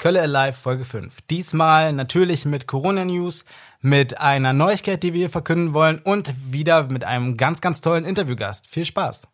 Kölle 0.00 0.22
Alive 0.22 0.54
Folge 0.54 0.86
5. 0.86 1.20
Diesmal 1.28 1.92
natürlich 1.92 2.46
mit 2.46 2.66
Corona 2.66 3.04
News, 3.04 3.44
mit 3.82 4.18
einer 4.18 4.54
Neuigkeit, 4.54 5.02
die 5.02 5.12
wir 5.12 5.18
hier 5.18 5.30
verkünden 5.30 5.74
wollen 5.74 5.98
und 5.98 6.32
wieder 6.50 6.84
mit 6.84 7.04
einem 7.04 7.36
ganz, 7.36 7.60
ganz 7.60 7.82
tollen 7.82 8.06
Interviewgast. 8.06 8.66
Viel 8.66 8.86
Spaß! 8.86 9.28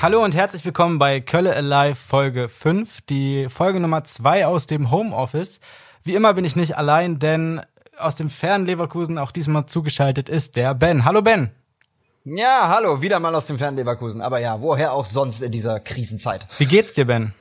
Hallo 0.00 0.22
und 0.22 0.32
herzlich 0.32 0.64
willkommen 0.64 1.00
bei 1.00 1.20
Kölle 1.20 1.56
Alive 1.56 1.96
Folge 1.96 2.48
5, 2.48 3.00
die 3.00 3.48
Folge 3.48 3.80
Nummer 3.80 4.04
2 4.04 4.46
aus 4.46 4.68
dem 4.68 4.92
Homeoffice. 4.92 5.58
Wie 6.04 6.14
immer 6.14 6.34
bin 6.34 6.44
ich 6.44 6.54
nicht 6.54 6.76
allein, 6.76 7.18
denn 7.18 7.62
aus 7.98 8.14
dem 8.14 8.30
fernen 8.30 8.64
Leverkusen 8.64 9.18
auch 9.18 9.32
diesmal 9.32 9.66
zugeschaltet 9.66 10.28
ist 10.28 10.54
der 10.54 10.72
Ben. 10.76 11.04
Hallo 11.04 11.20
Ben. 11.20 11.50
Ja, 12.24 12.68
hallo, 12.68 13.02
wieder 13.02 13.18
mal 13.18 13.34
aus 13.34 13.48
dem 13.48 13.58
fernen 13.58 13.76
Leverkusen. 13.76 14.20
Aber 14.20 14.38
ja, 14.38 14.60
woher 14.60 14.92
auch 14.92 15.04
sonst 15.04 15.42
in 15.42 15.50
dieser 15.50 15.80
Krisenzeit? 15.80 16.46
Wie 16.58 16.66
geht's 16.66 16.92
dir, 16.92 17.04
Ben? 17.04 17.34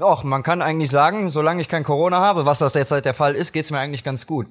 Och, 0.00 0.24
man 0.24 0.42
kann 0.42 0.62
eigentlich 0.62 0.90
sagen, 0.90 1.30
solange 1.30 1.60
ich 1.60 1.68
kein 1.68 1.84
Corona 1.84 2.18
habe, 2.18 2.44
was 2.44 2.60
auch 2.62 2.72
derzeit 2.72 3.04
der 3.04 3.14
Fall 3.14 3.36
ist, 3.36 3.52
geht's 3.52 3.70
mir 3.70 3.78
eigentlich 3.78 4.02
ganz 4.02 4.26
gut. 4.26 4.48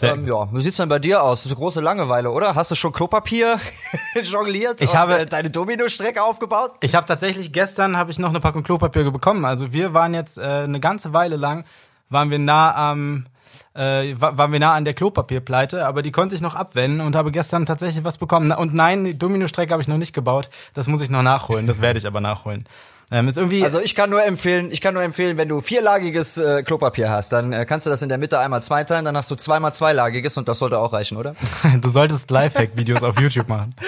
Ähm, 0.00 0.26
ja, 0.26 0.48
wie 0.52 0.60
sieht's 0.60 0.76
denn 0.76 0.88
bei 0.88 0.98
dir 0.98 1.22
aus? 1.22 1.40
Das 1.40 1.46
ist 1.46 1.52
eine 1.52 1.60
große 1.60 1.80
Langeweile, 1.80 2.30
oder? 2.30 2.54
Hast 2.54 2.70
du 2.70 2.74
schon 2.74 2.92
Klopapier 2.92 3.58
jongliert? 4.22 4.80
Ich 4.80 4.94
habe 4.94 5.18
äh, 5.18 5.26
deine 5.26 5.50
Domino-Strecke 5.50 6.22
aufgebaut. 6.22 6.72
Ich 6.80 6.94
habe 6.94 7.06
tatsächlich 7.06 7.52
gestern 7.52 7.96
habe 7.96 8.10
ich 8.10 8.18
noch 8.18 8.30
eine 8.30 8.40
Packung 8.40 8.62
Klopapier 8.62 9.10
bekommen. 9.10 9.44
Also 9.44 9.72
wir 9.72 9.92
waren 9.92 10.14
jetzt 10.14 10.38
äh, 10.38 10.42
eine 10.42 10.80
ganze 10.80 11.12
Weile 11.12 11.36
lang 11.36 11.64
waren 12.08 12.30
wir 12.30 12.38
nah 12.38 12.74
am 12.74 13.26
äh, 13.74 14.14
waren 14.18 14.52
wir 14.52 14.58
nah 14.58 14.74
an 14.74 14.84
der 14.84 14.94
Klopapierpleite, 14.94 15.86
aber 15.86 16.02
die 16.02 16.10
konnte 16.10 16.34
ich 16.34 16.40
noch 16.40 16.54
abwenden 16.54 17.00
und 17.00 17.14
habe 17.14 17.30
gestern 17.30 17.66
tatsächlich 17.66 18.04
was 18.04 18.18
bekommen. 18.18 18.50
Und 18.52 18.74
nein, 18.74 19.04
die 19.04 19.16
Domino-Strecke 19.16 19.72
habe 19.72 19.82
ich 19.82 19.88
noch 19.88 19.96
nicht 19.96 20.12
gebaut. 20.12 20.50
Das 20.74 20.88
muss 20.88 21.00
ich 21.00 21.10
noch 21.10 21.22
nachholen. 21.22 21.66
Das 21.66 21.80
werde 21.80 21.98
ich 21.98 22.06
aber 22.06 22.20
nachholen. 22.20 22.66
Ähm, 23.12 23.26
ist 23.26 23.38
irgendwie 23.38 23.64
also 23.64 23.80
ich 23.80 23.94
kann 23.94 24.08
nur 24.08 24.24
empfehlen, 24.24 24.70
ich 24.70 24.80
kann 24.80 24.94
nur 24.94 25.02
empfehlen, 25.02 25.36
wenn 25.36 25.48
du 25.48 25.60
vierlagiges 25.60 26.38
äh, 26.38 26.62
Klopapier 26.62 27.10
hast, 27.10 27.32
dann 27.32 27.52
äh, 27.52 27.66
kannst 27.66 27.86
du 27.86 27.90
das 27.90 28.02
in 28.02 28.08
der 28.08 28.18
Mitte 28.18 28.38
einmal 28.38 28.62
zweiteilen, 28.62 29.04
dann 29.04 29.16
hast 29.16 29.30
du 29.30 29.34
zweimal 29.34 29.74
zweilagiges 29.74 30.38
und 30.38 30.48
das 30.48 30.60
sollte 30.60 30.78
auch 30.78 30.92
reichen, 30.92 31.16
oder? 31.16 31.34
du 31.80 31.88
solltest 31.88 32.30
Lifehack-Videos 32.30 33.02
auf 33.02 33.18
YouTube 33.20 33.48
machen. 33.48 33.74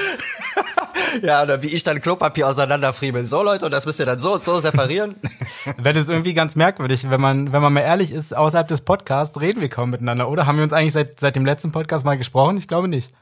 Ja, 1.20 1.42
oder 1.42 1.60
wie 1.60 1.66
ich 1.66 1.82
dann 1.82 2.00
Klopapier 2.00 2.48
auseinanderfriemeln. 2.48 3.26
So, 3.26 3.42
Leute, 3.42 3.66
und 3.66 3.70
das 3.70 3.84
müsst 3.84 4.00
ihr 4.00 4.06
dann 4.06 4.18
so 4.18 4.32
und 4.32 4.42
so 4.42 4.58
separieren. 4.58 5.16
Wäre 5.76 5.94
das 5.94 6.08
irgendwie 6.08 6.32
ganz 6.32 6.56
merkwürdig, 6.56 7.10
wenn 7.10 7.20
man, 7.20 7.52
wenn 7.52 7.60
man 7.60 7.72
mal 7.72 7.80
ehrlich 7.80 8.12
ist, 8.12 8.34
außerhalb 8.34 8.66
des 8.66 8.80
Podcasts 8.80 9.38
reden 9.38 9.60
wir 9.60 9.68
kaum 9.68 9.90
miteinander, 9.90 10.28
oder? 10.30 10.46
Haben 10.46 10.56
wir 10.56 10.64
uns 10.64 10.72
eigentlich 10.72 10.94
seit, 10.94 11.20
seit 11.20 11.36
dem 11.36 11.44
letzten 11.44 11.70
Podcast 11.70 12.06
mal 12.06 12.16
gesprochen? 12.16 12.56
Ich 12.56 12.66
glaube 12.66 12.88
nicht. 12.88 13.12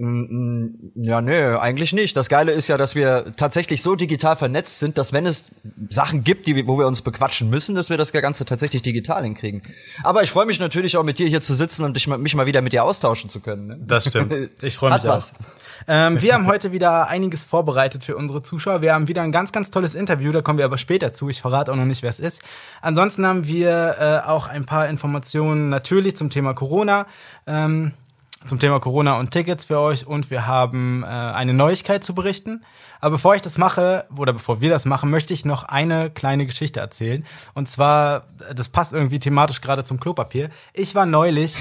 Ja, 0.00 1.20
nö, 1.20 1.58
eigentlich 1.58 1.92
nicht. 1.92 2.16
Das 2.16 2.28
Geile 2.28 2.52
ist 2.52 2.68
ja, 2.68 2.76
dass 2.76 2.94
wir 2.94 3.32
tatsächlich 3.36 3.82
so 3.82 3.96
digital 3.96 4.36
vernetzt 4.36 4.78
sind, 4.78 4.96
dass 4.96 5.12
wenn 5.12 5.26
es 5.26 5.50
Sachen 5.90 6.22
gibt, 6.22 6.46
die, 6.46 6.68
wo 6.68 6.78
wir 6.78 6.86
uns 6.86 7.02
bequatschen 7.02 7.50
müssen, 7.50 7.74
dass 7.74 7.90
wir 7.90 7.96
das 7.96 8.12
Ganze 8.12 8.44
tatsächlich 8.44 8.82
digital 8.82 9.24
hinkriegen. 9.24 9.62
Aber 10.04 10.22
ich 10.22 10.30
freue 10.30 10.46
mich 10.46 10.60
natürlich 10.60 10.96
auch 10.96 11.02
mit 11.02 11.18
dir 11.18 11.26
hier 11.26 11.40
zu 11.40 11.52
sitzen 11.52 11.82
und 11.82 11.96
dich, 11.96 12.06
mich 12.06 12.36
mal 12.36 12.46
wieder 12.46 12.62
mit 12.62 12.72
dir 12.72 12.84
austauschen 12.84 13.28
zu 13.28 13.40
können. 13.40 13.66
Ne? 13.66 13.78
Das 13.88 14.06
stimmt. 14.06 14.32
Ich 14.62 14.76
freue 14.76 14.92
mich 14.92 15.08
auch. 15.08 15.20
Ähm, 15.88 16.22
wir 16.22 16.34
haben 16.34 16.46
heute 16.46 16.70
wieder 16.70 17.08
einiges 17.08 17.44
vorbereitet 17.44 18.04
für 18.04 18.16
unsere 18.16 18.42
Zuschauer. 18.44 18.82
Wir 18.82 18.94
haben 18.94 19.08
wieder 19.08 19.22
ein 19.22 19.32
ganz, 19.32 19.50
ganz 19.50 19.70
tolles 19.70 19.96
Interview, 19.96 20.30
da 20.30 20.42
kommen 20.42 20.58
wir 20.58 20.64
aber 20.64 20.78
später 20.78 21.12
zu. 21.12 21.28
Ich 21.28 21.40
verrate 21.40 21.72
auch 21.72 21.76
noch 21.76 21.86
nicht, 21.86 22.02
wer 22.02 22.10
es 22.10 22.20
ist. 22.20 22.42
Ansonsten 22.82 23.26
haben 23.26 23.48
wir 23.48 23.96
äh, 23.98 24.28
auch 24.28 24.46
ein 24.46 24.64
paar 24.64 24.88
Informationen 24.88 25.70
natürlich 25.70 26.14
zum 26.14 26.30
Thema 26.30 26.54
Corona. 26.54 27.06
Ähm, 27.48 27.94
zum 28.46 28.58
Thema 28.58 28.80
Corona 28.80 29.18
und 29.18 29.30
Tickets 29.30 29.64
für 29.64 29.78
euch 29.78 30.06
und 30.06 30.30
wir 30.30 30.46
haben 30.46 31.02
äh, 31.02 31.06
eine 31.06 31.54
Neuigkeit 31.54 32.04
zu 32.04 32.14
berichten. 32.14 32.64
Aber 33.00 33.12
bevor 33.12 33.34
ich 33.34 33.42
das 33.42 33.58
mache, 33.58 34.06
oder 34.16 34.32
bevor 34.32 34.60
wir 34.60 34.70
das 34.70 34.84
machen, 34.84 35.10
möchte 35.10 35.34
ich 35.34 35.44
noch 35.44 35.64
eine 35.64 36.10
kleine 36.10 36.46
Geschichte 36.46 36.80
erzählen. 36.80 37.24
Und 37.54 37.68
zwar, 37.68 38.26
das 38.54 38.68
passt 38.68 38.92
irgendwie 38.92 39.18
thematisch 39.18 39.60
gerade 39.60 39.84
zum 39.84 40.00
Klopapier. 40.00 40.50
Ich 40.72 40.94
war 40.94 41.06
neulich 41.06 41.56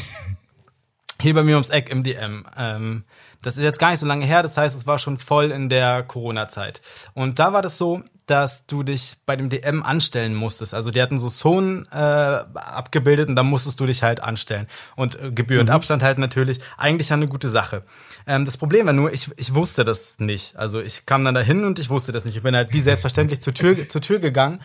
hier 1.21 1.33
bei 1.33 1.43
mir 1.43 1.55
ums 1.55 1.69
Eck 1.69 1.89
im 1.89 2.03
DM. 2.03 2.45
Ähm, 2.55 3.03
das 3.41 3.57
ist 3.57 3.63
jetzt 3.63 3.79
gar 3.79 3.91
nicht 3.91 3.99
so 3.99 4.07
lange 4.07 4.25
her, 4.25 4.41
das 4.43 4.57
heißt, 4.57 4.75
es 4.75 4.87
war 4.87 4.99
schon 4.99 5.17
voll 5.17 5.51
in 5.51 5.69
der 5.69 6.03
Corona-Zeit. 6.03 6.81
Und 7.13 7.39
da 7.39 7.53
war 7.53 7.61
das 7.61 7.77
so, 7.77 8.03
dass 8.27 8.65
du 8.67 8.83
dich 8.83 9.15
bei 9.25 9.35
dem 9.35 9.49
DM 9.49 9.83
anstellen 9.83 10.35
musstest. 10.35 10.73
Also 10.73 10.91
die 10.91 11.01
hatten 11.01 11.17
so 11.17 11.29
Zonen 11.29 11.87
äh, 11.91 11.95
abgebildet 11.95 13.29
und 13.29 13.35
da 13.35 13.43
musstest 13.43 13.79
du 13.79 13.85
dich 13.85 14.03
halt 14.03 14.21
anstellen. 14.21 14.67
Und 14.95 15.19
äh, 15.19 15.31
Gebühr 15.31 15.61
und 15.61 15.67
mhm. 15.67 15.73
Abstand 15.73 16.03
halt 16.03 16.19
natürlich. 16.19 16.59
Eigentlich 16.77 17.11
eine 17.11 17.27
gute 17.27 17.47
Sache. 17.47 17.83
Ähm, 18.27 18.43
das 18.43 18.57
Problem 18.57 18.85
war 18.85 18.93
nur, 18.93 19.13
ich, 19.13 19.29
ich 19.37 19.55
wusste 19.55 19.85
das 19.85 20.19
nicht. 20.19 20.57
Also 20.57 20.81
ich 20.81 21.05
kam 21.05 21.23
dann 21.23 21.35
dahin 21.35 21.63
und 21.63 21.79
ich 21.79 21.89
wusste 21.89 22.11
das 22.11 22.25
nicht. 22.25 22.35
Ich 22.35 22.43
bin 22.43 22.55
halt 22.55 22.73
wie 22.73 22.81
selbstverständlich 22.81 23.41
zur 23.41 23.53
Tür, 23.53 23.87
zur 23.87 24.01
Tür 24.01 24.19
gegangen 24.19 24.59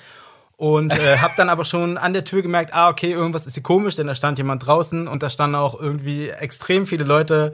und 0.57 0.93
äh, 0.93 1.17
habe 1.21 1.35
dann 1.37 1.49
aber 1.49 1.65
schon 1.65 1.99
an 1.99 2.13
der 2.13 2.25
Tür 2.25 2.43
gemerkt, 2.43 2.73
ah 2.73 2.89
okay, 2.89 3.13
irgendwas 3.13 3.47
ist 3.47 3.55
hier 3.55 3.63
komisch, 3.63 3.97
denn 3.97 4.07
da 4.07 4.15
stand 4.15 4.39
jemand 4.39 4.67
draußen 4.67 5.09
und 5.09 5.23
da 5.23 5.31
standen 5.31 5.57
auch 5.57 5.81
irgendwie 5.81 6.29
extrem 6.29 6.87
viele 6.87 7.05
Leute 7.05 7.53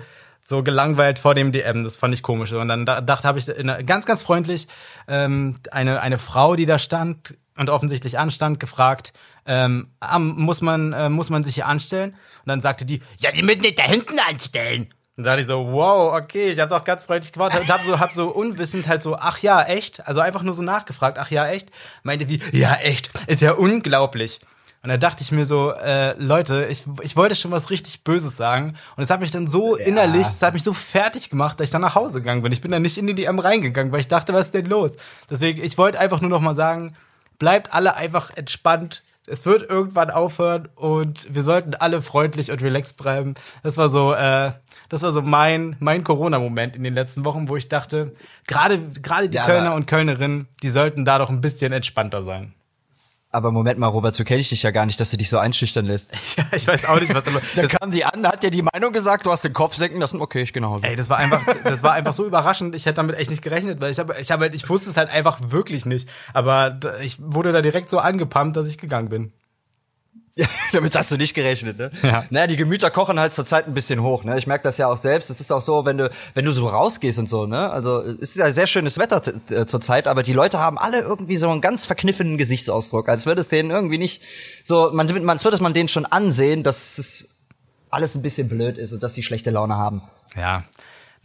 so 0.49 0.63
gelangweilt 0.63 1.19
vor 1.19 1.35
dem 1.35 1.53
DM. 1.53 1.85
Das 1.85 1.97
fand 1.97 2.15
ich 2.15 2.23
komisch. 2.23 2.53
Und 2.53 2.69
dann 2.69 2.87
da, 2.87 3.03
dachte, 3.03 3.29
habe 3.29 3.39
ich 3.39 3.47
ganz, 3.85 4.07
ganz 4.07 4.23
freundlich 4.23 4.67
ähm, 5.07 5.57
eine, 5.71 6.01
eine 6.01 6.17
Frau, 6.17 6.57
die 6.57 6.65
da 6.65 6.79
stand 6.79 7.37
und 7.59 7.69
offensichtlich 7.69 8.19
anstand, 8.19 8.59
gefragt, 8.59 9.13
ähm, 9.45 9.89
muss, 10.19 10.63
man, 10.63 10.95
äh, 10.95 11.11
muss 11.11 11.29
man 11.29 11.45
sich 11.45 11.57
hier 11.57 11.67
anstellen? 11.67 12.13
Und 12.13 12.47
dann 12.47 12.63
sagte 12.63 12.87
die, 12.87 13.03
ja, 13.19 13.31
die 13.31 13.43
müssen 13.43 13.61
nicht 13.61 13.79
da 13.79 13.83
hinten 13.83 14.19
anstellen. 14.27 14.89
Und 15.19 15.25
da 15.25 15.33
dachte 15.33 15.43
ich 15.43 15.49
so, 15.49 15.71
wow, 15.71 16.15
okay, 16.15 16.51
ich 16.51 16.61
habe 16.61 16.71
doch 16.71 16.85
ganz 16.85 17.05
freundlich 17.05 17.33
gewartet 17.33 17.61
und 17.61 17.69
habe 17.69 17.85
so, 17.85 18.01
hab 18.01 18.13
so 18.13 18.29
unwissend 18.29 18.89
halt 18.89 19.03
so, 19.03 19.17
ach 19.17 19.41
ja, 19.41 19.63
echt? 19.65 20.07
Also 20.07 20.23
einfach 20.23 20.43
nur 20.43 20.55
so 20.55 20.63
nachgefragt, 20.63 21.19
ach 21.19 21.31
ja, 21.31 21.47
echt? 21.47 21.69
Meinte 22.05 22.27
wie, 22.31 22.41
ja, 22.53 22.75
echt, 22.77 23.11
ist 23.27 23.43
ja 23.43 23.53
unglaublich. 23.53 24.41
Und 24.88 24.93
da 24.93 24.97
dachte 24.97 25.22
ich 25.22 25.32
mir 25.32 25.44
so, 25.44 25.72
äh, 25.72 26.15
Leute, 26.15 26.65
ich, 26.65 26.84
ich 27.03 27.15
wollte 27.15 27.34
schon 27.34 27.50
was 27.50 27.69
richtig 27.69 28.04
Böses 28.04 28.38
sagen. 28.38 28.75
Und 28.97 29.03
es 29.03 29.10
hat 29.10 29.21
mich 29.21 29.31
dann 29.31 29.47
so 29.47 29.76
ja. 29.76 29.84
innerlich, 29.84 30.22
es 30.22 30.41
hat 30.41 30.54
mich 30.54 30.62
so 30.62 30.72
fertig 30.72 31.28
gemacht, 31.28 31.60
dass 31.60 31.66
ich 31.66 31.71
dann 31.71 31.82
nach 31.82 31.94
Hause 31.94 32.22
gegangen 32.22 32.41
bin. 32.41 32.53
Ich 32.53 32.62
bin 32.62 32.71
dann 32.71 32.81
nicht 32.81 32.97
in 32.97 33.06
die 33.06 33.15
DM 33.15 33.38
reingegangen, 33.38 33.93
weil 33.93 34.00
ich 34.00 34.09
dachte, 34.09 34.32
was 34.32 34.47
ist 34.47 34.54
denn 34.54 34.65
los? 34.65 34.93
Deswegen, 35.28 35.62
ich 35.62 35.76
wollte 35.76 36.00
einfach 36.00 36.22
nur 36.22 36.31
noch 36.31 36.41
mal 36.41 36.54
sagen, 36.54 36.97
bleibt 37.38 37.75
alle 37.75 37.97
einfach 37.97 38.34
entspannt. 38.34 39.03
Es 39.26 39.44
wird 39.44 39.69
irgendwann 39.69 40.10
aufhören 40.10 40.71
und 40.75 41.26
wir 41.34 41.43
sollten 41.43 41.75
alle 41.75 42.00
freundlich 42.00 42.50
und 42.50 42.62
relaxed 42.62 42.97
bleiben. 42.97 43.34
Das 43.62 43.76
war 43.76 43.91
so, 43.91 44.15
äh, 44.15 44.53
das 44.88 45.03
war 45.03 45.12
so 45.12 45.20
mein, 45.20 45.76
mein 45.81 46.03
Corona-Moment 46.03 46.76
in 46.76 46.82
den 46.82 46.94
letzten 46.94 47.26
Wochen, 47.26 47.50
wo 47.50 47.56
ich 47.56 47.69
dachte, 47.69 48.15
gerade, 48.47 48.78
gerade 49.03 49.28
die 49.28 49.37
ja, 49.37 49.44
Kölner 49.44 49.75
und 49.75 49.87
Kölnerinnen, 49.87 50.49
die 50.62 50.70
sollten 50.70 51.05
da 51.05 51.19
doch 51.19 51.28
ein 51.28 51.43
bisschen 51.43 51.75
entspannter 51.75 52.25
sein. 52.25 52.55
Aber 53.31 53.53
Moment 53.53 53.78
mal, 53.78 53.89
Robert, 53.89 54.15
so 54.15 54.25
kenne 54.25 54.41
ich 54.41 54.49
dich 54.49 54.62
ja 54.62 54.71
gar 54.71 54.87
nicht, 54.87 54.99
dass 55.00 55.11
du 55.11 55.19
dich 55.19 55.28
so 55.28 55.39
einschüchtern 55.39 55.84
lässt. 55.84 56.11
Ja, 56.37 56.44
ich 56.53 56.66
weiß 56.69 56.84
auch 56.84 57.00
nicht, 57.00 57.12
was 57.12 57.25
da 57.55 57.62
Da 57.62 57.66
kam 57.69 57.91
die 57.91 58.05
an, 58.05 58.27
hat 58.27 58.43
dir 58.43 58.50
die 58.50 58.62
Meinung 58.62 58.93
gesagt, 58.93 59.27
du 59.27 59.31
hast 59.31 59.44
den 59.44 59.53
Kopf 59.53 59.75
senken 59.75 59.99
lassen, 60.00 60.21
okay, 60.21 60.43
ich 60.43 60.53
genau. 60.53 60.78
Ey, 60.83 60.94
das 60.97 61.11
war 61.11 61.19
einfach, 61.19 61.43
das 61.65 61.83
war 61.83 61.93
einfach 61.93 62.12
so 62.12 62.25
überraschend. 62.27 62.75
Ich 62.75 62.87
hätte 62.87 62.97
damit 62.97 63.17
echt 63.17 63.31
nicht 63.31 63.43
gerechnet, 63.43 63.81
weil 63.81 63.91
ich 63.91 63.99
habe, 63.99 64.17
ich 64.21 64.31
habe, 64.31 64.44
halt, 64.44 64.55
ich 64.55 64.69
wusste 64.69 64.88
es 64.91 64.97
halt 64.97 65.11
einfach 65.11 65.38
wirklich 65.49 65.84
nicht. 65.84 66.09
Aber 66.33 66.78
ich 67.03 67.17
wurde 67.21 67.53
da 67.53 67.61
direkt 67.61 67.91
so 67.91 67.99
angepumpt, 67.99 68.56
dass 68.56 68.69
ich 68.69 68.78
gegangen 68.78 69.09
bin. 69.09 69.33
Ja, 70.38 70.47
damit 70.72 70.94
hast 70.94 71.10
du 71.10 71.16
nicht 71.16 71.34
gerechnet, 71.34 71.78
ne? 71.78 71.91
Ja. 72.00 72.25
Naja, 72.31 72.47
die 72.47 72.54
Gemüter 72.54 72.93
kochen 72.93 73.19
halt 73.19 73.34
zurzeit 73.34 73.66
ein 73.66 73.75
bisschen 73.75 74.03
hoch, 74.03 74.22
ne? 74.22 74.38
Ich 74.38 74.47
merke 74.47 74.62
das 74.62 74.78
ja 74.78 74.87
auch 74.87 74.97
selbst. 74.97 75.31
Es 75.31 75.41
ist 75.41 75.50
auch 75.50 75.60
so, 75.60 75.84
wenn 75.84 75.99
du, 75.99 76.10
wenn 76.34 76.44
du 76.44 76.53
so 76.53 76.69
rausgehst 76.69 77.19
und 77.19 77.28
so, 77.28 77.47
ne? 77.47 77.71
Also, 77.71 78.03
es 78.03 78.31
ist 78.31 78.37
ja 78.37 78.53
sehr 78.53 78.69
schönes 78.69 78.99
Wetter 78.99 79.21
zurzeit, 79.66 80.06
aber 80.06 80.22
die 80.22 80.32
Leute 80.32 80.60
haben 80.60 80.78
alle 80.78 81.00
irgendwie 81.00 81.37
so 81.37 81.50
einen 81.50 81.60
ganz 81.60 81.87
verkniffenen 81.87 82.38
Gesichtsausdruck, 82.38 83.09
als 83.09 83.26
würde 83.26 83.41
es 83.41 83.49
denen 83.49 83.72
irgendwie 83.72 83.99
nicht 83.99 84.22
so, 84.62 84.91
man, 84.93 85.09
man, 85.09 85.31
als 85.31 85.44
würde 85.44 85.56
es 85.56 85.61
man 85.61 85.75
denen 85.75 85.88
schon 85.88 86.06
ansehen, 86.06 86.62
dass 86.62 86.99
es 86.99 87.31
alles 87.91 88.14
ein 88.14 88.23
bisschen 88.23 88.49
blöd 88.49 88.79
ist 88.79 88.93
und 88.93 89.02
dass 89.02 89.14
sie 89.14 89.25
schlechte 89.25 89.50
Laune 89.50 89.76
haben. 89.76 90.02
Ja, 90.37 90.62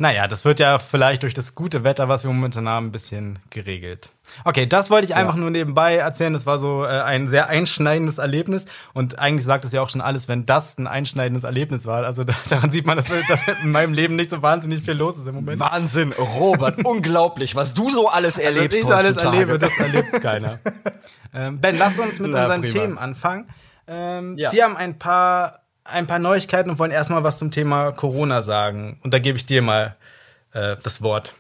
naja, 0.04 0.28
das 0.28 0.44
wird 0.44 0.60
ja 0.60 0.80
vielleicht 0.80 1.24
durch 1.24 1.34
das 1.34 1.56
gute 1.56 1.86
Wetter, 1.86 2.10
was 2.10 2.26
wir 2.26 2.32
momentan 2.34 2.68
haben, 2.68 2.88
ein 2.88 2.92
bisschen 2.92 3.40
geregelt. 3.52 4.10
Okay, 4.44 4.66
das 4.66 4.90
wollte 4.90 5.06
ich 5.06 5.16
einfach 5.16 5.36
ja. 5.36 5.40
nur 5.40 5.50
nebenbei 5.50 5.96
erzählen. 5.96 6.34
Das 6.34 6.46
war 6.46 6.60
so 6.60 6.84
äh, 6.84 6.90
ein 6.90 7.28
sehr 7.28 7.48
einschneidendes 7.48 8.18
Erlebnis. 8.18 8.66
Und 8.92 9.18
eigentlich 9.18 9.46
sagt 9.46 9.64
es 9.64 9.72
ja 9.72 9.82
auch 9.82 9.90
schon 9.90 10.02
alles, 10.02 10.28
wenn 10.28 10.46
das 10.46 10.78
ein 10.78 10.88
einschneidendes 10.88 11.46
Erlebnis 11.46 11.86
war. 11.86 12.04
Also 12.04 12.24
da, 12.26 12.34
daran 12.50 12.70
sieht 12.70 12.86
man, 12.86 12.98
dass, 12.98 13.10
dass 13.30 13.48
in 13.64 13.72
meinem 13.72 13.94
Leben 13.94 14.18
nicht 14.18 14.30
so 14.30 14.42
wahnsinnig 14.42 14.84
viel 14.84 14.96
los 14.96 15.18
ist 15.18 15.26
im 15.26 15.36
Moment. 15.36 15.62
Wahnsinn, 15.62 16.12
Robert, 16.12 16.80
unglaublich, 16.84 17.56
was 17.56 17.74
du 17.74 17.90
so 17.90 18.10
alles 18.10 18.38
also, 18.38 18.42
erlebst. 18.42 18.78
Also, 18.80 18.82
ich 18.82 18.88
so 18.90 18.94
alles 18.94 19.16
erlebe, 19.24 19.58
das 19.58 19.72
erlebt 19.80 20.22
keiner. 20.22 20.60
ähm, 21.34 21.62
ben, 21.62 21.78
lass 21.78 21.98
uns 21.98 22.20
mit 22.20 22.32
Na, 22.32 22.42
unseren 22.42 22.62
prima. 22.62 22.74
Themen 22.74 22.98
anfangen. 22.98 23.48
Ähm, 23.88 24.38
ja. 24.38 24.52
Wir 24.52 24.66
haben 24.66 24.76
ein 24.76 25.00
paar 25.00 25.63
ein 25.84 26.08
paar 26.08 26.20
Neuigkeiten 26.20 26.70
und 26.70 26.80
wollen 26.80 26.92
erstmal 26.92 27.24
was 27.24 27.38
zum 27.38 27.52
Thema 27.52 27.92
Corona 27.92 28.42
sagen. 28.42 29.00
Und 29.04 29.14
da 29.14 29.20
gebe 29.20 29.38
ich 29.38 29.46
dir 29.46 29.62
mal 29.62 29.96
äh, 30.54 30.76
das 30.82 31.02
Wort. 31.02 31.36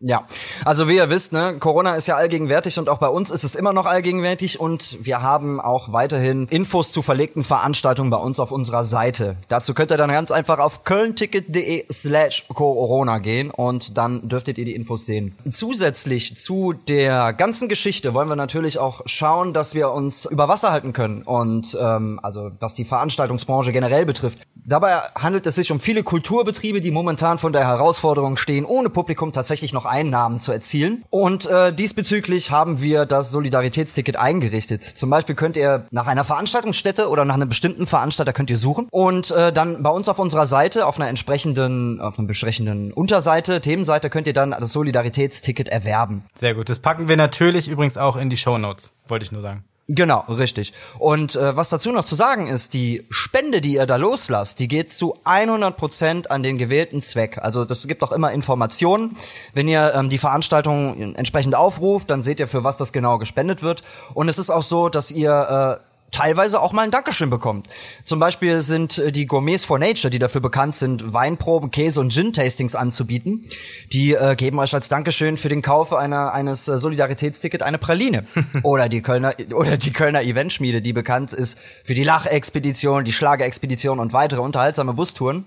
Ja, 0.00 0.26
also 0.66 0.88
wie 0.88 0.96
ihr 0.96 1.08
wisst, 1.08 1.32
ne, 1.32 1.56
Corona 1.58 1.94
ist 1.94 2.06
ja 2.06 2.16
allgegenwärtig 2.16 2.78
und 2.78 2.90
auch 2.90 2.98
bei 2.98 3.08
uns 3.08 3.30
ist 3.30 3.44
es 3.44 3.54
immer 3.54 3.72
noch 3.72 3.86
allgegenwärtig 3.86 4.60
und 4.60 4.98
wir 5.00 5.22
haben 5.22 5.58
auch 5.58 5.90
weiterhin 5.90 6.48
Infos 6.48 6.92
zu 6.92 7.00
verlegten 7.00 7.44
Veranstaltungen 7.44 8.10
bei 8.10 8.18
uns 8.18 8.38
auf 8.38 8.52
unserer 8.52 8.84
Seite. 8.84 9.36
Dazu 9.48 9.72
könnt 9.72 9.90
ihr 9.90 9.96
dann 9.96 10.10
ganz 10.10 10.30
einfach 10.30 10.58
auf 10.58 10.84
kölnticket.de 10.84 11.86
slash 11.90 12.46
Corona 12.48 13.20
gehen 13.20 13.50
und 13.50 13.96
dann 13.96 14.28
dürftet 14.28 14.58
ihr 14.58 14.66
die 14.66 14.74
Infos 14.74 15.06
sehen. 15.06 15.34
Zusätzlich 15.50 16.36
zu 16.36 16.74
der 16.74 17.32
ganzen 17.32 17.70
Geschichte 17.70 18.12
wollen 18.12 18.28
wir 18.28 18.36
natürlich 18.36 18.78
auch 18.78 19.00
schauen, 19.06 19.54
dass 19.54 19.74
wir 19.74 19.92
uns 19.92 20.26
über 20.26 20.46
Wasser 20.46 20.72
halten 20.72 20.92
können 20.92 21.22
und 21.22 21.74
ähm, 21.80 22.20
also 22.22 22.50
was 22.60 22.74
die 22.74 22.84
Veranstaltungsbranche 22.84 23.72
generell 23.72 24.04
betrifft. 24.04 24.40
Dabei 24.68 24.96
handelt 25.14 25.46
es 25.46 25.54
sich 25.54 25.70
um 25.70 25.78
viele 25.78 26.02
Kulturbetriebe, 26.02 26.80
die 26.80 26.90
momentan 26.90 27.38
von 27.38 27.52
der 27.52 27.64
Herausforderung 27.64 28.36
stehen, 28.36 28.64
ohne 28.64 28.90
Publikum 28.90 29.32
tatsächlich 29.32 29.72
noch 29.72 29.85
Einnahmen 29.86 30.40
zu 30.40 30.52
erzielen. 30.52 31.04
Und 31.10 31.46
äh, 31.46 31.72
diesbezüglich 31.72 32.50
haben 32.50 32.80
wir 32.80 33.06
das 33.06 33.30
Solidaritätsticket 33.30 34.16
eingerichtet. 34.18 34.84
Zum 34.84 35.10
Beispiel 35.10 35.34
könnt 35.34 35.56
ihr 35.56 35.86
nach 35.90 36.06
einer 36.06 36.24
Veranstaltungsstätte 36.24 37.08
oder 37.08 37.24
nach 37.24 37.34
einem 37.34 37.48
bestimmten 37.48 37.86
Veranstalter 37.86 38.32
könnt 38.32 38.50
ihr 38.50 38.58
suchen 38.58 38.88
und 38.90 39.30
äh, 39.30 39.52
dann 39.52 39.82
bei 39.82 39.90
uns 39.90 40.08
auf 40.08 40.18
unserer 40.18 40.46
Seite 40.46 40.86
auf 40.86 40.96
einer 40.98 41.08
entsprechenden, 41.08 42.00
auf 42.00 42.18
einer 42.18 42.28
besprechenden 42.28 42.92
Unterseite, 42.92 43.60
Themenseite 43.60 44.10
könnt 44.10 44.26
ihr 44.26 44.32
dann 44.32 44.50
das 44.50 44.72
Solidaritätsticket 44.72 45.68
erwerben. 45.68 46.24
Sehr 46.34 46.54
gut. 46.54 46.68
Das 46.68 46.78
packen 46.78 47.08
wir 47.08 47.16
natürlich 47.16 47.68
übrigens 47.68 47.96
auch 47.96 48.16
in 48.16 48.30
die 48.30 48.36
Show 48.36 48.58
Notes. 48.58 48.92
Wollte 49.06 49.24
ich 49.24 49.32
nur 49.32 49.42
sagen. 49.42 49.64
Genau, 49.88 50.24
richtig. 50.28 50.72
Und 50.98 51.36
äh, 51.36 51.56
was 51.56 51.68
dazu 51.68 51.92
noch 51.92 52.04
zu 52.04 52.16
sagen 52.16 52.48
ist, 52.48 52.74
die 52.74 53.06
Spende, 53.08 53.60
die 53.60 53.74
ihr 53.74 53.86
da 53.86 53.94
loslasst, 53.94 54.58
die 54.58 54.66
geht 54.66 54.92
zu 54.92 55.16
100 55.22 55.76
Prozent 55.76 56.30
an 56.30 56.42
den 56.42 56.58
gewählten 56.58 57.02
Zweck. 57.02 57.38
Also 57.38 57.64
das 57.64 57.86
gibt 57.86 58.02
auch 58.02 58.10
immer 58.10 58.32
Informationen. 58.32 59.16
Wenn 59.54 59.68
ihr 59.68 59.94
ähm, 59.94 60.10
die 60.10 60.18
Veranstaltung 60.18 61.14
entsprechend 61.14 61.54
aufruft, 61.54 62.10
dann 62.10 62.22
seht 62.22 62.40
ihr, 62.40 62.48
für 62.48 62.64
was 62.64 62.78
das 62.78 62.92
genau 62.92 63.18
gespendet 63.18 63.62
wird. 63.62 63.84
Und 64.12 64.28
es 64.28 64.38
ist 64.38 64.50
auch 64.50 64.64
so, 64.64 64.88
dass 64.88 65.12
ihr 65.12 65.78
äh, 65.80 65.95
teilweise 66.16 66.62
auch 66.62 66.72
mal 66.72 66.82
ein 66.82 66.90
Dankeschön 66.90 67.28
bekommt. 67.28 67.68
Zum 68.04 68.18
Beispiel 68.18 68.62
sind 68.62 68.96
äh, 68.96 69.12
die 69.12 69.26
Gourmets 69.26 69.66
for 69.66 69.78
Nature, 69.78 70.10
die 70.10 70.18
dafür 70.18 70.40
bekannt 70.40 70.74
sind, 70.74 71.12
Weinproben, 71.12 71.70
Käse 71.70 72.00
und 72.00 72.10
Gin-Tastings 72.10 72.74
anzubieten. 72.74 73.44
Die 73.92 74.14
äh, 74.14 74.34
geben 74.34 74.58
euch 74.58 74.72
als 74.72 74.88
Dankeschön 74.88 75.36
für 75.36 75.50
den 75.50 75.60
Kauf 75.60 75.92
einer, 75.92 76.32
eines 76.32 76.68
äh, 76.68 76.78
Solidaritätsticket 76.78 77.62
eine 77.62 77.76
Praline. 77.76 78.24
oder 78.62 78.88
die 78.88 79.02
Kölner 79.02 79.34
oder 79.52 79.76
die 79.76 79.92
Kölner 79.92 80.22
Eventschmiede, 80.22 80.80
die 80.80 80.94
bekannt 80.94 81.34
ist 81.34 81.58
für 81.84 81.92
die 81.92 82.04
Lachexpedition, 82.04 83.04
die 83.04 83.12
Schlagerexpedition 83.12 83.98
und 83.98 84.14
weitere 84.14 84.40
unterhaltsame 84.40 84.94
Bustouren. 84.94 85.44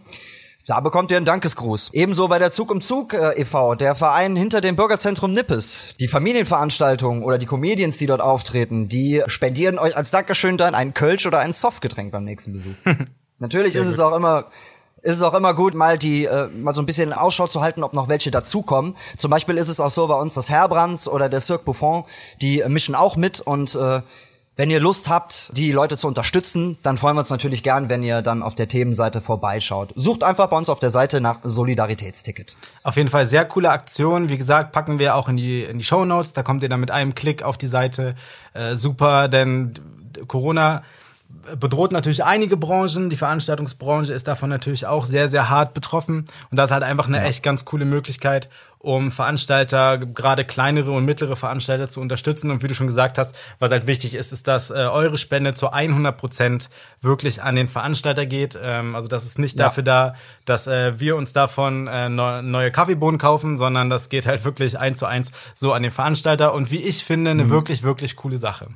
Da 0.69 0.81
bekommt 0.81 1.09
ihr 1.09 1.17
einen 1.17 1.25
Dankesgruß. 1.25 1.89
Ebenso 1.93 2.27
bei 2.27 2.37
der 2.37 2.51
Zug 2.51 2.69
um 2.69 2.79
Zug 2.79 3.15
äh, 3.15 3.41
e.V., 3.41 3.73
der 3.73 3.95
Verein 3.95 4.35
hinter 4.35 4.61
dem 4.61 4.75
Bürgerzentrum 4.75 5.33
Nippes. 5.33 5.95
Die 5.99 6.07
Familienveranstaltungen 6.07 7.23
oder 7.23 7.39
die 7.39 7.47
Comedians, 7.47 7.97
die 7.97 8.05
dort 8.05 8.21
auftreten, 8.21 8.87
die 8.87 9.23
spendieren 9.25 9.79
euch 9.79 9.97
als 9.97 10.11
Dankeschön 10.11 10.59
dann 10.59 10.75
ein 10.75 10.93
Kölsch 10.93 11.25
oder 11.25 11.39
ein 11.39 11.53
Softgetränk 11.53 12.11
beim 12.11 12.23
nächsten 12.23 12.53
Besuch. 12.53 12.75
Natürlich 13.39 13.73
Sehr 13.73 13.81
ist 13.81 13.87
gut. 13.87 13.93
es 13.95 13.99
auch 13.99 14.15
immer 14.15 14.45
ist 15.01 15.15
es 15.15 15.23
auch 15.23 15.33
immer 15.33 15.55
gut, 15.55 15.73
mal 15.73 15.97
die 15.97 16.25
äh, 16.25 16.49
mal 16.49 16.75
so 16.75 16.83
ein 16.83 16.85
bisschen 16.85 17.13
Ausschau 17.13 17.47
zu 17.47 17.61
halten, 17.61 17.83
ob 17.83 17.93
noch 17.93 18.07
welche 18.07 18.29
dazukommen. 18.29 18.95
Zum 19.17 19.31
Beispiel 19.31 19.57
ist 19.57 19.69
es 19.69 19.79
auch 19.79 19.89
so 19.89 20.05
bei 20.05 20.15
uns 20.15 20.35
das 20.35 20.51
Herbrands 20.51 21.07
oder 21.07 21.29
der 21.29 21.39
Cirque 21.39 21.63
Buffon, 21.63 22.03
die 22.41 22.63
mischen 22.67 22.93
auch 22.93 23.15
mit 23.15 23.39
und 23.39 23.73
äh, 23.73 24.01
wenn 24.59 24.69
ihr 24.69 24.81
Lust 24.81 25.07
habt, 25.07 25.55
die 25.55 25.71
Leute 25.71 25.95
zu 25.95 26.05
unterstützen, 26.05 26.77
dann 26.83 26.97
freuen 26.97 27.15
wir 27.15 27.21
uns 27.21 27.29
natürlich 27.29 27.63
gern, 27.63 27.87
wenn 27.87 28.03
ihr 28.03 28.21
dann 28.21 28.43
auf 28.43 28.55
der 28.55 28.67
Themenseite 28.67 29.21
vorbeischaut. 29.21 29.93
Sucht 29.95 30.21
einfach 30.21 30.49
bei 30.49 30.57
uns 30.57 30.67
auf 30.67 30.81
der 30.81 30.89
Seite 30.89 31.21
nach 31.21 31.39
Solidaritätsticket. 31.45 32.57
Auf 32.83 32.97
jeden 32.97 33.07
Fall 33.07 33.23
sehr 33.23 33.45
coole 33.45 33.69
Aktion. 33.69 34.27
Wie 34.27 34.37
gesagt, 34.37 34.73
packen 34.73 34.99
wir 34.99 35.15
auch 35.15 35.29
in 35.29 35.37
die, 35.37 35.63
in 35.63 35.77
die 35.77 35.85
Show 35.85 36.03
Notes. 36.03 36.33
Da 36.33 36.43
kommt 36.43 36.61
ihr 36.61 36.67
dann 36.67 36.81
mit 36.81 36.91
einem 36.91 37.15
Klick 37.15 37.41
auf 37.41 37.57
die 37.57 37.67
Seite. 37.67 38.15
Äh, 38.53 38.75
super, 38.75 39.29
denn 39.29 39.71
Corona 40.27 40.83
bedroht 41.57 41.93
natürlich 41.93 42.25
einige 42.25 42.57
Branchen. 42.57 43.09
Die 43.09 43.15
Veranstaltungsbranche 43.15 44.11
ist 44.11 44.27
davon 44.27 44.49
natürlich 44.49 44.85
auch 44.87 45.05
sehr, 45.05 45.29
sehr 45.29 45.49
hart 45.49 45.73
betroffen. 45.73 46.25
Und 46.51 46.57
das 46.57 46.69
ist 46.69 46.73
halt 46.73 46.83
einfach 46.83 47.07
eine 47.07 47.17
ja. 47.17 47.23
echt 47.23 47.43
ganz 47.43 47.63
coole 47.63 47.85
Möglichkeit, 47.85 48.49
um 48.79 49.11
Veranstalter, 49.11 49.97
gerade 49.97 50.45
kleinere 50.45 50.91
und 50.91 51.03
mittlere 51.03 51.35
Veranstalter 51.35 51.89
zu 51.89 51.99
unterstützen. 51.99 52.49
Und 52.49 52.63
wie 52.63 52.67
du 52.69 52.73
schon 52.73 52.87
gesagt 52.87 53.17
hast, 53.17 53.35
was 53.59 53.71
halt 53.71 53.87
wichtig 53.87 54.15
ist, 54.15 54.31
ist, 54.31 54.47
dass 54.47 54.69
äh, 54.69 54.73
eure 54.73 55.17
Spende 55.17 55.53
zu 55.53 55.71
100 55.71 56.17
Prozent 56.17 56.69
wirklich 57.01 57.43
an 57.43 57.55
den 57.55 57.67
Veranstalter 57.67 58.25
geht. 58.25 58.57
Ähm, 58.61 58.95
also 58.95 59.09
das 59.09 59.25
ist 59.25 59.37
nicht 59.37 59.59
ja. 59.59 59.65
dafür 59.65 59.83
da, 59.83 60.15
dass 60.45 60.67
äh, 60.67 60.97
wir 60.97 61.17
uns 61.17 61.33
davon 61.33 61.87
äh, 61.87 62.07
ne 62.07 62.41
neue 62.41 62.71
Kaffeebohnen 62.71 63.19
kaufen, 63.19 63.57
sondern 63.57 63.89
das 63.89 64.07
geht 64.07 64.25
halt 64.25 64.45
wirklich 64.45 64.79
eins 64.79 64.99
zu 64.99 65.05
eins 65.05 65.33
so 65.53 65.73
an 65.73 65.83
den 65.83 65.91
Veranstalter. 65.91 66.53
Und 66.53 66.71
wie 66.71 66.81
ich 66.81 67.03
finde, 67.03 67.31
eine 67.31 67.45
mhm. 67.45 67.49
wirklich, 67.49 67.83
wirklich 67.83 68.15
coole 68.15 68.37
Sache. 68.37 68.69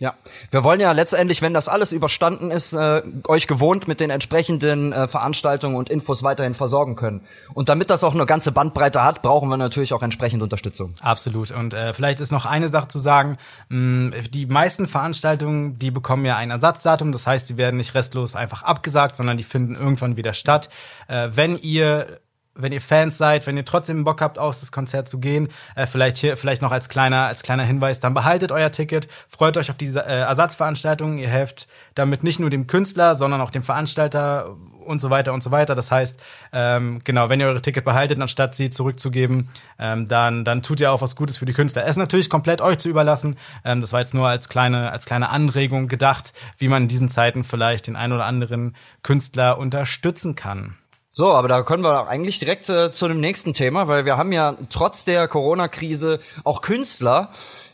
Ja, 0.00 0.14
wir 0.50 0.64
wollen 0.64 0.80
ja 0.80 0.92
letztendlich, 0.92 1.42
wenn 1.42 1.52
das 1.52 1.68
alles 1.68 1.92
überstanden 1.92 2.50
ist, 2.50 2.72
äh, 2.72 3.02
euch 3.28 3.46
gewohnt 3.46 3.86
mit 3.86 4.00
den 4.00 4.08
entsprechenden 4.08 4.94
äh, 4.94 5.06
Veranstaltungen 5.08 5.76
und 5.76 5.90
Infos 5.90 6.22
weiterhin 6.22 6.54
versorgen 6.54 6.96
können. 6.96 7.20
Und 7.52 7.68
damit 7.68 7.90
das 7.90 8.02
auch 8.02 8.14
eine 8.14 8.24
ganze 8.24 8.50
Bandbreite 8.50 9.04
hat, 9.04 9.20
brauchen 9.20 9.50
wir 9.50 9.58
natürlich 9.58 9.92
auch 9.92 10.02
entsprechend 10.02 10.42
Unterstützung. 10.42 10.94
Absolut. 11.02 11.50
Und 11.50 11.74
äh, 11.74 11.92
vielleicht 11.92 12.20
ist 12.20 12.32
noch 12.32 12.46
eine 12.46 12.68
Sache 12.68 12.88
zu 12.88 12.98
sagen: 12.98 13.36
mh, 13.68 14.12
Die 14.32 14.46
meisten 14.46 14.86
Veranstaltungen, 14.86 15.78
die 15.78 15.90
bekommen 15.90 16.24
ja 16.24 16.34
ein 16.36 16.50
Ersatzdatum. 16.50 17.12
Das 17.12 17.26
heißt, 17.26 17.50
die 17.50 17.58
werden 17.58 17.76
nicht 17.76 17.94
restlos 17.94 18.34
einfach 18.34 18.62
abgesagt, 18.62 19.16
sondern 19.16 19.36
die 19.36 19.44
finden 19.44 19.74
irgendwann 19.74 20.16
wieder 20.16 20.32
statt. 20.32 20.70
Äh, 21.08 21.28
wenn 21.34 21.58
ihr 21.58 22.20
wenn 22.62 22.72
ihr 22.72 22.80
Fans 22.80 23.18
seid, 23.18 23.46
wenn 23.46 23.56
ihr 23.56 23.64
trotzdem 23.64 24.04
Bock 24.04 24.20
habt, 24.20 24.38
aus 24.38 24.60
das 24.60 24.72
Konzert 24.72 25.08
zu 25.08 25.18
gehen, 25.18 25.48
äh, 25.74 25.86
vielleicht 25.86 26.16
hier, 26.16 26.36
vielleicht 26.36 26.62
noch 26.62 26.72
als 26.72 26.88
kleiner, 26.88 27.26
als 27.26 27.42
kleiner 27.42 27.64
Hinweis, 27.64 28.00
dann 28.00 28.14
behaltet 28.14 28.52
euer 28.52 28.70
Ticket, 28.70 29.08
freut 29.28 29.56
euch 29.56 29.70
auf 29.70 29.76
diese 29.76 30.00
äh, 30.00 30.20
Ersatzveranstaltungen, 30.20 31.18
ihr 31.18 31.28
helft 31.28 31.68
damit 31.94 32.24
nicht 32.24 32.40
nur 32.40 32.50
dem 32.50 32.66
Künstler, 32.66 33.14
sondern 33.14 33.40
auch 33.40 33.50
dem 33.50 33.62
Veranstalter 33.62 34.56
und 34.84 35.00
so 35.00 35.10
weiter 35.10 35.32
und 35.32 35.42
so 35.42 35.50
weiter. 35.50 35.74
Das 35.74 35.90
heißt, 35.90 36.20
ähm, 36.52 37.00
genau, 37.04 37.28
wenn 37.28 37.40
ihr 37.40 37.46
eure 37.46 37.62
Ticket 37.62 37.84
behaltet, 37.84 38.20
anstatt 38.20 38.54
sie 38.54 38.70
zurückzugeben, 38.70 39.48
ähm, 39.78 40.08
dann, 40.08 40.44
dann 40.44 40.62
tut 40.62 40.80
ihr 40.80 40.92
auch 40.92 41.02
was 41.02 41.16
Gutes 41.16 41.38
für 41.38 41.46
die 41.46 41.52
Künstler. 41.52 41.84
Es 41.84 41.90
ist 41.90 41.96
natürlich 41.96 42.28
komplett 42.28 42.60
euch 42.60 42.78
zu 42.78 42.88
überlassen. 42.88 43.36
Ähm, 43.64 43.80
das 43.80 43.92
war 43.92 44.00
jetzt 44.00 44.14
nur 44.14 44.28
als 44.28 44.48
kleine, 44.48 44.90
als 44.90 45.06
kleine 45.06 45.30
Anregung 45.30 45.88
gedacht, 45.88 46.32
wie 46.58 46.68
man 46.68 46.82
in 46.82 46.88
diesen 46.88 47.08
Zeiten 47.08 47.44
vielleicht 47.44 47.86
den 47.86 47.96
ein 47.96 48.12
oder 48.12 48.24
anderen 48.24 48.74
Künstler 49.02 49.58
unterstützen 49.58 50.34
kann. 50.34 50.76
So, 51.12 51.32
aber 51.32 51.48
da 51.48 51.64
können 51.64 51.82
wir 51.82 52.06
eigentlich 52.06 52.38
direkt 52.38 52.68
äh, 52.68 52.92
zu 52.92 53.08
dem 53.08 53.18
nächsten 53.18 53.52
Thema, 53.52 53.88
weil 53.88 54.04
wir 54.04 54.16
haben 54.16 54.30
ja 54.30 54.54
trotz 54.70 55.04
der 55.04 55.26
Corona-Krise 55.26 56.20
auch 56.44 56.62
Künstler, 56.62 57.30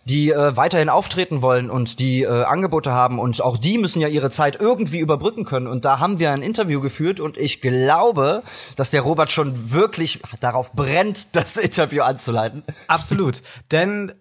die 0.06 0.30
äh, 0.30 0.56
weiterhin 0.56 0.88
auftreten 0.88 1.42
wollen 1.42 1.68
und 1.68 1.98
die 1.98 2.22
äh, 2.22 2.44
Angebote 2.44 2.92
haben. 2.92 3.18
Und 3.18 3.42
auch 3.42 3.58
die 3.58 3.76
müssen 3.76 4.00
ja 4.00 4.08
ihre 4.08 4.30
Zeit 4.30 4.58
irgendwie 4.58 5.00
überbrücken 5.00 5.44
können. 5.44 5.66
Und 5.66 5.84
da 5.84 5.99
haben 5.99 6.18
wir 6.18 6.30
ein 6.30 6.40
Interview 6.40 6.80
geführt 6.80 7.20
und 7.20 7.37
ich 7.37 7.61
glaube, 7.61 8.42
dass 8.76 8.90
der 8.90 9.02
Robert 9.02 9.30
schon 9.30 9.70
wirklich 9.70 10.20
darauf 10.40 10.72
brennt, 10.72 11.28
das 11.37 11.58
Interview 11.58 12.04
anzuleiten. 12.04 12.62
Absolut, 12.87 13.42
denn 13.70 14.12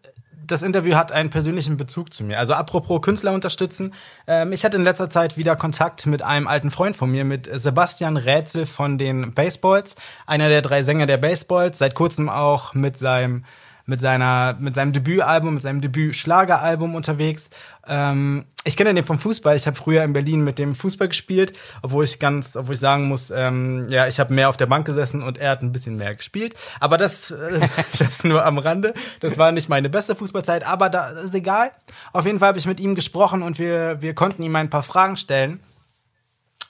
das 0.47 0.63
Interview 0.63 0.95
hat 0.95 1.11
einen 1.11 1.29
persönlichen 1.29 1.77
Bezug 1.77 2.13
zu 2.13 2.23
mir. 2.23 2.39
Also 2.39 2.53
apropos 2.53 3.01
Künstler 3.01 3.33
unterstützen. 3.33 3.93
Ähm, 4.27 4.51
ich 4.51 4.65
hatte 4.65 4.77
in 4.77 4.83
letzter 4.83 5.09
Zeit 5.09 5.37
wieder 5.37 5.55
Kontakt 5.55 6.05
mit 6.05 6.21
einem 6.21 6.47
alten 6.47 6.71
Freund 6.71 6.95
von 6.95 7.11
mir, 7.11 7.25
mit 7.25 7.49
Sebastian 7.51 8.17
Rätsel 8.17 8.65
von 8.65 8.97
den 8.97 9.33
Baseballs. 9.33 9.95
Einer 10.25 10.49
der 10.49 10.61
drei 10.61 10.81
Sänger 10.81 11.05
der 11.05 11.17
Baseballs. 11.17 11.79
Seit 11.79 11.95
kurzem 11.95 12.29
auch 12.29 12.73
mit 12.73 12.97
seinem 12.97 13.45
mit 13.85 13.99
seiner 13.99 14.55
mit 14.59 14.73
seinem 14.73 14.93
Debütalbum, 14.93 15.55
mit 15.55 15.63
seinem 15.63 15.81
Debüt-Schlageralbum 15.81 16.95
unterwegs. 16.95 17.49
Ähm, 17.87 18.45
ich 18.63 18.75
kenne 18.77 18.93
den 18.93 19.03
vom 19.03 19.19
Fußball. 19.19 19.55
Ich 19.55 19.67
habe 19.67 19.75
früher 19.75 20.03
in 20.03 20.13
Berlin 20.13 20.43
mit 20.43 20.57
dem 20.57 20.73
Fußball 20.73 21.07
gespielt, 21.07 21.53
obwohl 21.83 22.03
ich 22.03 22.19
ganz, 22.19 22.55
obwohl 22.55 22.73
ich 22.73 22.79
sagen 22.79 23.07
muss, 23.07 23.29
ähm, 23.29 23.87
ja, 23.89 24.07
ich 24.07 24.19
habe 24.19 24.33
mehr 24.33 24.49
auf 24.49 24.57
der 24.57 24.65
Bank 24.65 24.85
gesessen 24.85 25.21
und 25.21 25.37
er 25.37 25.51
hat 25.51 25.61
ein 25.61 25.71
bisschen 25.71 25.97
mehr 25.97 26.15
gespielt. 26.15 26.55
Aber 26.79 26.97
das, 26.97 27.31
äh, 27.31 27.67
das 27.99 28.23
nur 28.23 28.43
am 28.43 28.57
Rande. 28.57 28.93
Das 29.19 29.37
war 29.37 29.51
nicht 29.51 29.69
meine 29.69 29.89
beste 29.89 30.15
Fußballzeit, 30.15 30.65
aber 30.65 30.89
da 30.89 31.09
ist 31.09 31.35
egal. 31.35 31.71
Auf 32.11 32.25
jeden 32.25 32.39
Fall 32.39 32.49
habe 32.49 32.57
ich 32.57 32.65
mit 32.65 32.79
ihm 32.79 32.95
gesprochen 32.95 33.43
und 33.43 33.59
wir 33.59 34.01
wir 34.01 34.15
konnten 34.15 34.41
ihm 34.43 34.55
ein 34.55 34.69
paar 34.69 34.83
Fragen 34.83 35.17
stellen. 35.17 35.59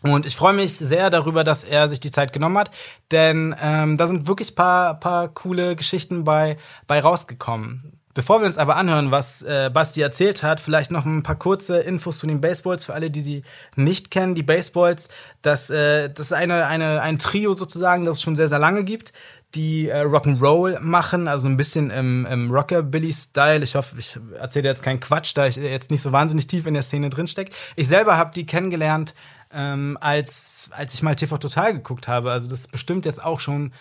Und 0.04 0.26
ich 0.26 0.36
freue 0.36 0.54
mich 0.54 0.78
sehr 0.78 1.10
darüber, 1.10 1.44
dass 1.44 1.64
er 1.64 1.90
sich 1.90 2.00
die 2.00 2.12
Zeit 2.12 2.32
genommen 2.32 2.58
hat, 2.58 2.72
denn 3.12 3.56
ähm, 3.60 3.98
da 3.98 4.08
sind 4.08 4.28
wirklich 4.28 4.56
paar, 4.56 5.00
paar 5.00 5.30
coole 5.30 5.76
Geschichten 5.76 6.24
bei, 6.24 6.58
bei 6.86 7.00
rausgekommen. 7.00 7.96
Bevor 8.16 8.40
wir 8.40 8.46
uns 8.46 8.58
aber 8.58 8.78
anhören, 8.78 9.12
was 9.12 9.42
äh, 9.42 9.70
Basti 9.74 10.02
erzählt 10.02 10.42
hat, 10.42 10.62
vielleicht 10.62 10.90
noch 10.90 11.06
ein 11.06 11.22
paar 11.22 11.36
kurze 11.36 11.80
Infos 11.80 12.20
zu 12.20 12.28
den 12.28 12.40
Baseballs 12.40 12.86
für 12.86 12.94
alle, 12.94 13.12
die 13.12 13.22
sie 13.22 13.44
nicht 13.76 14.10
kennen. 14.10 14.36
Die 14.36 14.44
Baseballs, 14.44 15.10
das, 15.42 15.70
äh, 15.70 16.10
das 16.10 16.28
ist 16.28 16.32
eine, 16.32 16.66
eine, 16.66 17.02
ein 17.02 17.18
Trio 17.18 17.52
sozusagen, 17.52 18.06
das 18.06 18.18
es 18.18 18.22
schon 18.22 18.38
sehr, 18.38 18.48
sehr 18.48 18.58
lange 18.58 18.86
gibt, 18.86 19.12
die 19.54 19.90
äh, 19.90 20.04
Rock'n'Roll 20.04 20.80
machen, 20.80 21.28
also 21.28 21.50
ein 21.50 21.58
bisschen 21.58 21.90
im, 21.90 22.26
im 22.26 22.52
Rockabilly-Style. 22.52 23.66
Ich 23.66 23.76
hoffe, 23.76 23.98
ich 23.98 24.18
erzähle 24.40 24.70
jetzt 24.70 24.84
keinen 24.84 25.02
Quatsch, 25.02 25.34
da 25.36 25.46
ich 25.48 25.58
jetzt 25.58 25.92
nicht 25.92 26.02
so 26.02 26.14
wahnsinnig 26.14 26.48
tief 26.48 26.68
in 26.68 26.74
der 26.74 26.84
Szene 26.84 27.10
drinstecke. 27.10 27.52
Ich 27.76 27.90
selber 27.90 28.18
habe 28.18 28.32
die 28.34 28.46
kennengelernt 28.46 29.14
ähm, 29.52 29.98
als, 30.02 30.70
als 30.72 30.94
ich 30.94 31.02
mal 31.02 31.16
TV 31.16 31.38
Total 31.38 31.74
geguckt 31.74 32.08
habe. 32.08 32.32
Also 32.32 32.50
das 32.50 32.62
ist 32.62 32.72
bestimmt 32.72 33.06
jetzt 33.06 33.24
auch 33.24 33.40
schon 33.40 33.72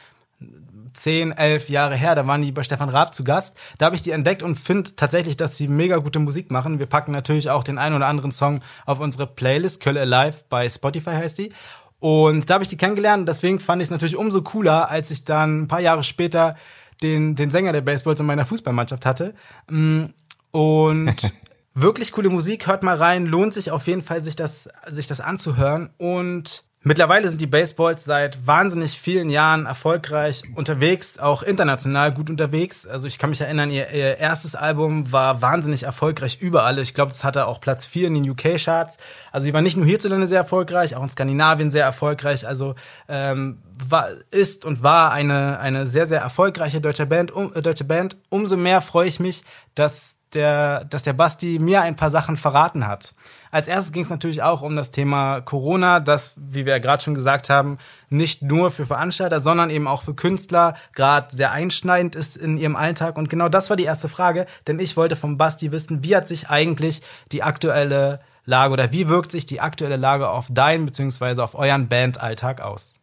zehn, 0.94 1.32
elf 1.32 1.68
Jahre 1.68 1.96
her, 1.96 2.14
da 2.14 2.26
waren 2.26 2.40
die 2.40 2.52
bei 2.52 2.62
Stefan 2.62 2.88
Raab 2.88 3.14
zu 3.14 3.24
Gast. 3.24 3.56
Da 3.78 3.86
habe 3.86 3.96
ich 3.96 4.02
die 4.02 4.12
entdeckt 4.12 4.42
und 4.42 4.56
finde 4.56 4.94
tatsächlich, 4.96 5.36
dass 5.36 5.56
sie 5.56 5.68
mega 5.68 5.96
gute 5.98 6.18
Musik 6.18 6.50
machen. 6.50 6.78
Wir 6.78 6.86
packen 6.86 7.12
natürlich 7.12 7.50
auch 7.50 7.64
den 7.64 7.78
einen 7.78 7.96
oder 7.96 8.06
anderen 8.06 8.32
Song 8.32 8.60
auf 8.86 9.00
unsere 9.00 9.26
Playlist, 9.26 9.80
Kölle 9.82 10.00
Alive 10.00 10.44
bei 10.48 10.68
Spotify 10.68 11.10
heißt 11.10 11.38
die. 11.38 11.52
Und 11.98 12.48
da 12.48 12.54
habe 12.54 12.64
ich 12.64 12.70
die 12.70 12.76
kennengelernt. 12.76 13.28
Deswegen 13.28 13.60
fand 13.60 13.82
ich 13.82 13.86
es 13.86 13.90
natürlich 13.90 14.16
umso 14.16 14.42
cooler, 14.42 14.90
als 14.90 15.10
ich 15.10 15.24
dann 15.24 15.62
ein 15.62 15.68
paar 15.68 15.80
Jahre 15.80 16.04
später 16.04 16.56
den, 17.02 17.34
den 17.34 17.50
Sänger 17.50 17.72
der 17.72 17.80
Baseballs 17.80 18.20
in 18.20 18.26
meiner 18.26 18.44
Fußballmannschaft 18.44 19.06
hatte. 19.06 19.34
Mm, 19.70 20.04
und 20.50 21.16
wirklich 21.74 22.12
coole 22.12 22.30
Musik, 22.30 22.66
hört 22.66 22.82
mal 22.82 22.96
rein, 22.96 23.26
lohnt 23.26 23.54
sich 23.54 23.70
auf 23.70 23.86
jeden 23.86 24.02
Fall, 24.02 24.22
sich 24.22 24.36
das, 24.36 24.68
sich 24.88 25.06
das 25.06 25.20
anzuhören. 25.20 25.90
Und 25.98 26.64
Mittlerweile 26.86 27.26
sind 27.28 27.40
die 27.40 27.46
Baseballs 27.46 28.04
seit 28.04 28.46
wahnsinnig 28.46 29.00
vielen 29.00 29.30
Jahren 29.30 29.64
erfolgreich 29.64 30.42
unterwegs, 30.54 31.18
auch 31.18 31.42
international 31.42 32.12
gut 32.12 32.28
unterwegs. 32.28 32.86
Also 32.86 33.08
ich 33.08 33.18
kann 33.18 33.30
mich 33.30 33.40
erinnern, 33.40 33.70
ihr, 33.70 33.90
ihr 33.90 34.18
erstes 34.18 34.54
Album 34.54 35.10
war 35.10 35.40
wahnsinnig 35.40 35.84
erfolgreich 35.84 36.42
überall. 36.42 36.78
Ich 36.78 36.92
glaube, 36.92 37.10
es 37.10 37.24
hatte 37.24 37.46
auch 37.46 37.62
Platz 37.62 37.86
4 37.86 38.08
in 38.08 38.14
den 38.22 38.28
UK-Charts. 38.28 38.98
Also 39.32 39.44
sie 39.46 39.54
war 39.54 39.62
nicht 39.62 39.78
nur 39.78 39.86
hierzulande 39.86 40.26
sehr 40.26 40.40
erfolgreich, 40.40 40.94
auch 40.94 41.02
in 41.02 41.08
Skandinavien 41.08 41.70
sehr 41.70 41.86
erfolgreich. 41.86 42.46
Also 42.46 42.74
ähm, 43.08 43.62
war, 43.88 44.08
ist 44.30 44.66
und 44.66 44.82
war 44.82 45.10
eine, 45.10 45.58
eine 45.60 45.86
sehr, 45.86 46.04
sehr 46.04 46.20
erfolgreiche 46.20 46.82
deutsche 46.82 47.06
Band. 47.06 47.32
Um, 47.32 47.54
äh, 47.54 47.62
deutsche 47.62 47.84
Band. 47.84 48.18
Umso 48.28 48.58
mehr 48.58 48.82
freue 48.82 49.08
ich 49.08 49.20
mich, 49.20 49.42
dass 49.74 50.16
der, 50.34 50.84
dass 50.84 51.02
der 51.02 51.12
Basti 51.12 51.58
mir 51.58 51.82
ein 51.82 51.96
paar 51.96 52.10
Sachen 52.10 52.36
verraten 52.36 52.86
hat. 52.86 53.14
Als 53.50 53.68
erstes 53.68 53.92
ging 53.92 54.02
es 54.02 54.10
natürlich 54.10 54.42
auch 54.42 54.62
um 54.62 54.74
das 54.74 54.90
Thema 54.90 55.40
Corona, 55.40 56.00
das, 56.00 56.34
wie 56.36 56.66
wir 56.66 56.72
ja 56.72 56.78
gerade 56.78 57.02
schon 57.02 57.14
gesagt 57.14 57.50
haben, 57.50 57.78
nicht 58.10 58.42
nur 58.42 58.70
für 58.70 58.86
Veranstalter, 58.86 59.40
sondern 59.40 59.70
eben 59.70 59.86
auch 59.86 60.02
für 60.02 60.14
Künstler 60.14 60.74
gerade 60.92 61.34
sehr 61.34 61.52
einschneidend 61.52 62.16
ist 62.16 62.36
in 62.36 62.58
ihrem 62.58 62.76
Alltag. 62.76 63.16
Und 63.16 63.30
genau 63.30 63.48
das 63.48 63.70
war 63.70 63.76
die 63.76 63.84
erste 63.84 64.08
Frage, 64.08 64.46
denn 64.66 64.78
ich 64.78 64.96
wollte 64.96 65.16
vom 65.16 65.38
Basti 65.38 65.70
wissen, 65.70 66.02
wie 66.02 66.16
hat 66.16 66.26
sich 66.28 66.50
eigentlich 66.50 67.02
die 67.32 67.42
aktuelle 67.42 68.20
Lage 68.44 68.72
oder 68.72 68.92
wie 68.92 69.08
wirkt 69.08 69.32
sich 69.32 69.46
die 69.46 69.60
aktuelle 69.60 69.96
Lage 69.96 70.28
auf 70.28 70.48
deinen 70.50 70.86
bzw. 70.86 71.40
auf 71.40 71.54
euren 71.54 71.88
Bandalltag 71.88 72.60
aus? 72.60 73.00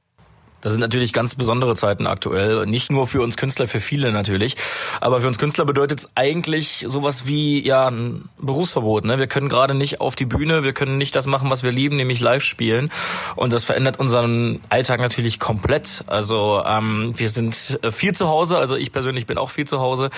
Das 0.61 0.71
sind 0.71 0.81
natürlich 0.81 1.11
ganz 1.11 1.35
besondere 1.35 1.75
Zeiten 1.75 2.07
aktuell. 2.07 2.65
Nicht 2.65 2.91
nur 2.91 3.07
für 3.07 3.21
uns 3.21 3.35
Künstler, 3.35 3.67
für 3.67 3.81
viele 3.81 4.11
natürlich. 4.11 4.55
Aber 5.01 5.19
für 5.19 5.27
uns 5.27 5.39
Künstler 5.39 5.65
bedeutet 5.65 5.99
es 5.99 6.11
eigentlich 6.15 6.85
sowas 6.87 7.25
wie 7.25 7.65
ja 7.65 7.87
ein 7.87 8.29
Berufsverbot. 8.37 9.05
Ne? 9.05 9.17
Wir 9.17 9.27
können 9.27 9.49
gerade 9.49 9.73
nicht 9.73 10.01
auf 10.01 10.15
die 10.15 10.25
Bühne, 10.25 10.63
wir 10.63 10.73
können 10.73 10.97
nicht 10.97 11.15
das 11.15 11.25
machen, 11.25 11.49
was 11.49 11.63
wir 11.63 11.71
lieben, 11.71 11.97
nämlich 11.97 12.21
live 12.21 12.43
spielen. 12.43 12.91
Und 13.35 13.53
das 13.53 13.65
verändert 13.65 13.99
unseren 13.99 14.59
Alltag 14.69 14.99
natürlich 14.99 15.39
komplett. 15.39 16.03
Also 16.07 16.63
ähm, 16.65 17.13
wir 17.15 17.29
sind 17.29 17.79
viel 17.89 18.13
zu 18.13 18.27
Hause. 18.27 18.57
Also 18.57 18.75
ich 18.75 18.91
persönlich 18.91 19.25
bin 19.25 19.37
auch 19.39 19.49
viel 19.49 19.65
zu 19.65 19.79
Hause. 19.79 20.11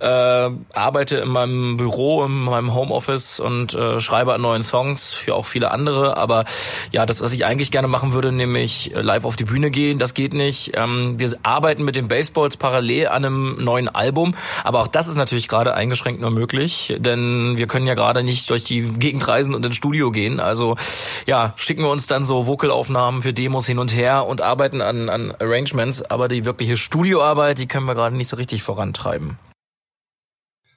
Äh, 0.00 0.06
arbeite 0.06 1.18
in 1.18 1.28
meinem 1.28 1.76
Büro, 1.76 2.24
in 2.24 2.32
meinem 2.44 2.74
Homeoffice 2.74 3.38
und 3.38 3.74
äh, 3.74 4.00
schreibe 4.00 4.32
an 4.32 4.40
neuen 4.40 4.62
Songs 4.62 5.12
für 5.12 5.34
auch 5.34 5.44
viele 5.44 5.70
andere. 5.70 6.16
Aber 6.16 6.46
ja, 6.90 7.04
das, 7.04 7.20
was 7.20 7.32
ich 7.34 7.44
eigentlich 7.44 7.70
gerne 7.70 7.88
machen 7.88 8.14
würde, 8.14 8.32
nämlich 8.32 8.92
live 8.94 9.26
auf 9.26 9.36
die 9.36 9.44
Bühne 9.44 9.70
gehen 9.70 9.89
gehen, 9.90 9.98
das 9.98 10.14
geht 10.14 10.34
nicht. 10.34 10.72
Ähm, 10.74 11.18
wir 11.18 11.30
arbeiten 11.42 11.84
mit 11.84 11.96
den 11.96 12.06
Baseballs 12.06 12.56
parallel 12.56 13.08
an 13.08 13.24
einem 13.24 13.64
neuen 13.64 13.88
Album, 13.88 14.34
aber 14.62 14.80
auch 14.80 14.86
das 14.86 15.08
ist 15.08 15.16
natürlich 15.16 15.48
gerade 15.48 15.74
eingeschränkt 15.74 16.20
nur 16.20 16.30
möglich, 16.30 16.94
denn 16.98 17.54
wir 17.56 17.66
können 17.66 17.86
ja 17.86 17.94
gerade 17.94 18.22
nicht 18.22 18.48
durch 18.50 18.62
die 18.62 18.82
Gegend 18.82 19.26
reisen 19.26 19.54
und 19.54 19.66
ins 19.66 19.76
Studio 19.76 20.12
gehen. 20.12 20.38
Also 20.38 20.76
ja, 21.26 21.54
schicken 21.56 21.82
wir 21.82 21.90
uns 21.90 22.06
dann 22.06 22.24
so 22.24 22.46
Vocalaufnahmen 22.46 23.22
für 23.22 23.32
Demos 23.32 23.66
hin 23.66 23.78
und 23.78 23.94
her 23.94 24.26
und 24.26 24.42
arbeiten 24.42 24.80
an, 24.80 25.08
an 25.08 25.34
Arrangements, 25.40 26.02
aber 26.02 26.28
die 26.28 26.44
wirkliche 26.44 26.76
Studioarbeit, 26.76 27.58
die 27.58 27.66
können 27.66 27.86
wir 27.86 27.94
gerade 27.96 28.16
nicht 28.16 28.28
so 28.28 28.36
richtig 28.36 28.62
vorantreiben. 28.62 29.38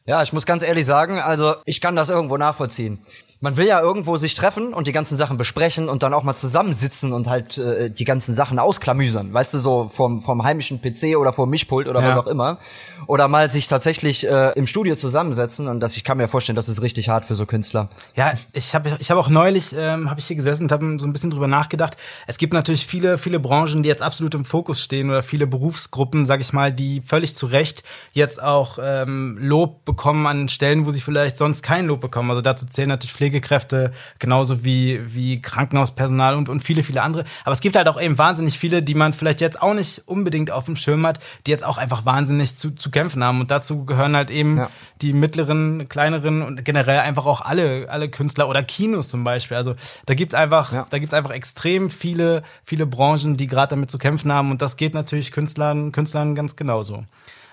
Ja, 0.06 0.22
ich 0.24 0.34
muss 0.34 0.46
ganz 0.46 0.64
ehrlich 0.64 0.86
sagen, 0.86 1.20
also 1.20 1.56
ich 1.66 1.80
kann 1.80 1.96
das 1.96 2.10
irgendwo 2.10 2.38
nachvollziehen 2.38 3.00
man 3.44 3.58
will 3.58 3.68
ja 3.68 3.82
irgendwo 3.82 4.16
sich 4.16 4.36
treffen 4.36 4.74
und 4.74 4.88
die 4.88 4.94
ganzen 4.94 5.18
Sachen 5.18 5.36
besprechen 5.36 5.90
und 5.90 6.02
dann 6.02 6.14
auch 6.14 6.24
mal 6.24 6.34
zusammensitzen 6.34 7.12
und 7.12 7.28
halt 7.28 7.58
äh, 7.58 7.90
die 7.90 8.06
ganzen 8.06 8.36
Sachen 8.36 8.58
ausklamüsern, 8.58 9.34
weißt 9.34 9.56
du, 9.56 9.60
so 9.60 9.90
vom, 9.90 10.22
vom 10.22 10.46
heimischen 10.46 10.82
PC 10.82 11.18
oder 11.18 11.34
vom 11.34 11.50
Mischpult 11.50 11.90
oder 11.90 12.02
ja. 12.02 12.08
was 12.08 12.18
auch 12.18 12.28
immer. 12.28 12.58
Oder 13.06 13.28
mal 13.28 13.52
sich 13.52 13.68
tatsächlich 13.68 14.26
äh, 14.26 14.54
im 14.56 14.66
Studio 14.66 14.96
zusammensetzen 14.96 15.68
und 15.68 15.82
das, 15.82 15.98
ich 15.98 16.06
kann 16.06 16.18
mir 16.18 16.30
vorstellen, 16.30 16.56
das 16.56 16.70
ist 16.70 16.82
richtig 16.82 17.10
hart 17.10 17.26
für 17.26 17.36
so 17.36 17.46
Künstler. 17.46 17.90
Ja, 18.16 18.32
ich 18.54 18.74
habe 18.74 18.96
ich 18.98 19.12
hab 19.12 19.18
auch 19.18 19.28
neulich, 19.28 19.76
ähm, 19.78 20.10
habe 20.10 20.22
ich 20.22 20.28
hier 20.28 20.38
gesessen 20.38 20.64
und 20.64 20.72
habe 20.72 20.98
so 20.98 21.06
ein 21.06 21.12
bisschen 21.12 21.30
drüber 21.30 21.48
nachgedacht. 21.48 21.98
Es 22.28 22.38
gibt 22.38 22.54
natürlich 22.54 22.88
viele, 22.88 23.18
viele 23.18 23.42
Branchen, 23.42 23.84
die 23.84 23.90
jetzt 23.90 24.02
absolut 24.02 24.36
im 24.36 24.46
Fokus 24.46 24.82
stehen 24.82 25.10
oder 25.10 25.22
viele 25.22 25.48
Berufsgruppen, 25.48 26.26
sag 26.26 26.40
ich 26.40 26.54
mal, 26.54 26.72
die 26.72 27.02
völlig 27.02 27.36
zu 27.36 27.48
Recht 27.48 27.84
jetzt 28.14 28.42
auch 28.42 28.80
ähm, 28.82 29.38
Lob 29.38 29.84
bekommen 29.84 30.26
an 30.28 30.48
Stellen, 30.48 30.86
wo 30.86 30.92
sie 30.92 31.02
vielleicht 31.02 31.38
sonst 31.38 31.62
kein 31.62 31.88
Lob 31.88 32.00
bekommen. 32.00 32.30
Also 32.30 32.42
dazu 32.42 32.68
zählen 32.68 32.88
natürlich 32.88 33.12
Pflege 33.12 33.33
Pflegekräfte, 33.34 33.94
genauso 34.20 34.64
wie, 34.64 35.02
wie 35.14 35.42
Krankenhauspersonal 35.42 36.36
und, 36.36 36.50
und 36.50 36.62
viele, 36.62 36.84
viele 36.84 37.02
andere. 37.02 37.26
Aber 37.44 37.54
es 37.54 37.62
gibt 37.62 37.76
halt 37.76 37.88
auch 37.88 38.00
eben 38.00 38.18
wahnsinnig 38.18 38.60
viele, 38.60 38.84
die 38.84 38.94
man 38.94 39.14
vielleicht 39.14 39.42
jetzt 39.42 39.62
auch 39.62 39.74
nicht 39.74 40.04
unbedingt 40.06 40.52
auf 40.52 40.66
dem 40.66 40.76
Schirm 40.76 41.06
hat, 41.08 41.20
die 41.46 41.52
jetzt 41.52 41.64
auch 41.64 41.78
einfach 41.78 42.06
wahnsinnig 42.06 42.56
zu, 42.56 42.72
zu 42.72 42.92
kämpfen 42.92 43.24
haben. 43.24 43.42
Und 43.42 43.50
dazu 43.50 43.86
gehören 43.86 44.16
halt 44.16 44.30
eben 44.30 44.58
ja. 44.58 44.70
die 45.02 45.14
mittleren, 45.14 45.90
kleineren 45.90 46.44
und 46.44 46.64
generell 46.64 47.00
einfach 47.00 47.26
auch 47.26 47.42
alle, 47.42 47.90
alle 47.90 48.10
Künstler 48.10 48.48
oder 48.48 48.62
Kinos 48.62 49.10
zum 49.10 49.24
Beispiel. 49.24 49.58
Also 49.58 49.76
da 50.06 50.14
gibt 50.14 50.36
einfach, 50.36 50.72
ja. 50.72 50.86
da 50.90 51.00
gibt's 51.00 51.14
einfach 51.14 51.32
extrem 51.32 51.90
viele, 51.90 52.44
viele 52.64 52.86
Branchen, 52.86 53.38
die 53.38 53.48
gerade 53.48 53.70
damit 53.70 53.90
zu 53.90 53.98
kämpfen 53.98 54.32
haben. 54.32 54.52
Und 54.52 54.62
das 54.62 54.78
geht 54.78 54.94
natürlich 54.94 55.32
Künstlern, 55.32 55.92
Künstlern 55.92 56.36
ganz 56.36 56.56
genauso. 56.56 57.04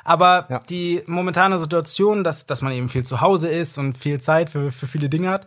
Aber 0.05 0.47
ja. 0.49 0.59
die 0.69 1.03
momentane 1.07 1.59
Situation, 1.59 2.25
dass, 2.25 2.47
dass 2.47 2.63
man 2.63 2.73
eben 2.73 2.89
viel 2.89 3.05
zu 3.05 3.21
Hause 3.21 3.49
ist 3.49 3.79
und 3.79 3.97
viel 3.97 4.21
Zeit 4.21 4.51
für, 4.51 4.71
für 4.71 4.87
viele 4.87 5.09
Dinge 5.09 5.31
hat, 5.31 5.47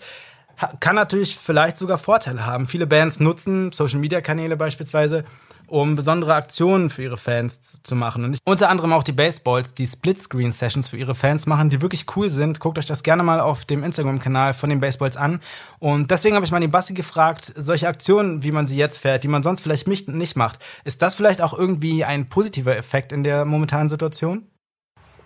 kann 0.79 0.95
natürlich 0.95 1.37
vielleicht 1.37 1.77
sogar 1.77 1.97
Vorteile 1.97 2.45
haben. 2.45 2.67
Viele 2.67 2.87
Bands 2.87 3.19
nutzen 3.19 3.71
Social-Media-Kanäle 3.71 4.55
beispielsweise, 4.55 5.25
um 5.73 5.95
besondere 5.95 6.35
Aktionen 6.35 6.91
für 6.91 7.01
ihre 7.01 7.17
Fans 7.17 7.79
zu 7.81 7.95
machen. 7.95 8.23
Und 8.23 8.37
unter 8.45 8.69
anderem 8.69 8.93
auch 8.93 9.01
die 9.01 9.11
Baseballs, 9.11 9.73
die 9.73 9.87
Split-Screen-Sessions 9.87 10.89
für 10.89 10.97
ihre 10.97 11.15
Fans 11.15 11.47
machen, 11.47 11.71
die 11.71 11.81
wirklich 11.81 12.05
cool 12.15 12.29
sind. 12.29 12.59
Guckt 12.59 12.77
euch 12.77 12.85
das 12.85 13.01
gerne 13.01 13.23
mal 13.23 13.39
auf 13.39 13.65
dem 13.65 13.83
Instagram-Kanal 13.83 14.53
von 14.53 14.69
den 14.69 14.79
Baseballs 14.79 15.17
an. 15.17 15.39
Und 15.79 16.11
deswegen 16.11 16.35
habe 16.35 16.45
ich 16.45 16.51
mal 16.51 16.59
den 16.59 16.69
Basti 16.69 16.93
gefragt, 16.93 17.53
solche 17.55 17.87
Aktionen, 17.87 18.43
wie 18.43 18.51
man 18.51 18.67
sie 18.67 18.77
jetzt 18.77 18.99
fährt, 18.99 19.23
die 19.23 19.27
man 19.27 19.41
sonst 19.41 19.61
vielleicht 19.61 19.87
nicht 19.87 20.35
macht, 20.35 20.59
ist 20.83 21.01
das 21.01 21.15
vielleicht 21.15 21.41
auch 21.41 21.57
irgendwie 21.57 22.05
ein 22.05 22.29
positiver 22.29 22.77
Effekt 22.77 23.11
in 23.11 23.23
der 23.23 23.43
momentanen 23.43 23.89
Situation? 23.89 24.43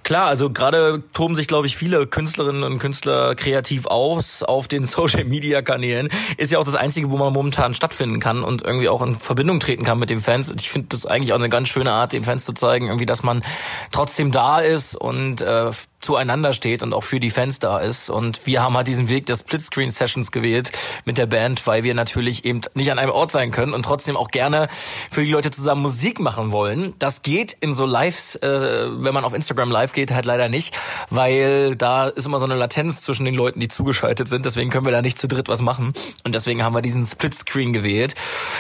Klar, 0.07 0.27
also 0.27 0.49
gerade 0.49 1.03
toben 1.11 1.35
sich, 1.35 1.49
glaube 1.49 1.67
ich, 1.67 1.75
viele 1.75 2.07
Künstlerinnen 2.07 2.63
und 2.63 2.79
Künstler 2.79 3.35
kreativ 3.35 3.87
aus 3.87 4.41
auf 4.41 4.69
den 4.69 4.85
Social-Media-Kanälen. 4.85 6.07
Ist 6.37 6.49
ja 6.49 6.59
auch 6.59 6.63
das 6.63 6.77
Einzige, 6.77 7.11
wo 7.11 7.17
man 7.17 7.33
momentan 7.33 7.73
stattfinden 7.73 8.21
kann 8.21 8.41
und 8.41 8.61
irgendwie 8.61 8.87
auch 8.87 9.01
in 9.01 9.19
Verbindung 9.19 9.59
treten 9.59 9.83
kann 9.83 9.99
mit 9.99 10.09
den 10.09 10.21
Fans. 10.21 10.49
Und 10.49 10.61
ich 10.61 10.69
finde 10.69 10.87
das 10.91 11.05
eigentlich 11.05 11.33
auch 11.33 11.39
eine 11.39 11.49
ganz 11.49 11.67
schöne 11.67 11.91
Art, 11.91 12.13
den 12.13 12.23
Fans 12.23 12.45
zu 12.45 12.53
zeigen, 12.53 12.87
irgendwie, 12.87 13.05
dass 13.05 13.21
man 13.21 13.43
trotzdem 13.91 14.31
da 14.31 14.61
ist 14.61 14.95
und 14.95 15.41
äh, 15.41 15.71
zueinander 16.00 16.54
steht 16.54 16.84
und 16.84 16.94
auch 16.94 17.04
für 17.04 17.20
die 17.20 17.32
Fans 17.32 17.60
da 17.60 17.80
ist. 17.80 18.10
Und 18.10 18.46
wir 18.46 18.62
haben 18.62 18.77
halt 18.77 18.88
diesen 18.88 19.10
Weg 19.10 19.25
der 19.25 19.36
Splitscreen-Sessions 19.36 20.32
gewählt 20.32 20.72
mit 21.06 21.18
der 21.18 21.25
Band, 21.25 21.66
weil 21.66 21.84
wir 21.84 21.94
natürlich 21.94 22.46
eben 22.46 22.62
nicht 22.75 22.92
an 22.92 23.00
einem 23.00 23.12
Ort 23.12 23.32
sein 23.32 23.51
können 23.51 23.74
und 23.74 23.84
trotzdem 23.84 24.16
auch 24.16 24.30
gerne 24.30 24.68
für 25.10 25.24
die 25.24 25.32
Leute 25.32 25.50
zusammen 25.50 25.82
Musik 25.82 26.20
machen 26.20 26.51
wollen. 26.51 26.94
Das 27.00 27.24
geht 27.24 27.58
in 27.60 27.74
so 27.74 27.86
Lives, 27.86 28.36
äh, 28.36 28.88
wenn 28.92 29.13
man 29.13 29.24
auf 29.24 29.34
Instagram 29.34 29.72
live 29.72 29.94
geht, 29.94 30.12
halt 30.12 30.25
leider 30.25 30.50
nicht, 30.50 30.75
weil 31.10 31.75
da 31.75 32.08
ist 32.08 32.25
immer 32.25 32.39
so 32.39 32.46
eine 32.46 32.56
Latenz 32.56 33.01
zwischen 33.01 33.25
den 33.25 33.36
Leuten, 33.36 33.60
die 33.60 33.68
zugeschaltet 33.68 34.27
sind. 34.27 34.46
Deswegen 34.46 34.70
können 34.70 34.86
wir 34.86 34.92
da 34.92 35.01
nicht 35.01 35.18
zu 35.18 35.27
dritt 35.27 35.50
was 35.50 35.62
machen. 35.62 35.94
Und 36.24 36.36
deswegen 36.36 36.63
haben 36.63 36.74
wir 36.74 36.82
diesen 36.82 37.06
Splitscreen 37.06 37.74
gewählt. 37.74 38.13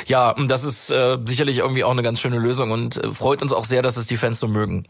Ja, 0.07 0.31
und 0.31 0.49
das 0.49 0.63
ist 0.63 0.89
äh, 0.89 1.17
sicherlich 1.25 1.59
irgendwie 1.59 1.83
auch 1.83 1.91
eine 1.91 2.03
ganz 2.03 2.19
schöne 2.19 2.39
Lösung 2.39 2.71
und 2.71 2.97
äh, 2.97 3.11
freut 3.11 3.41
uns 3.41 3.53
auch 3.53 3.65
sehr, 3.65 3.81
dass 3.81 3.97
es 3.97 4.07
die 4.07 4.17
Fans 4.17 4.39
so 4.39 4.47
mögen. 4.47 4.87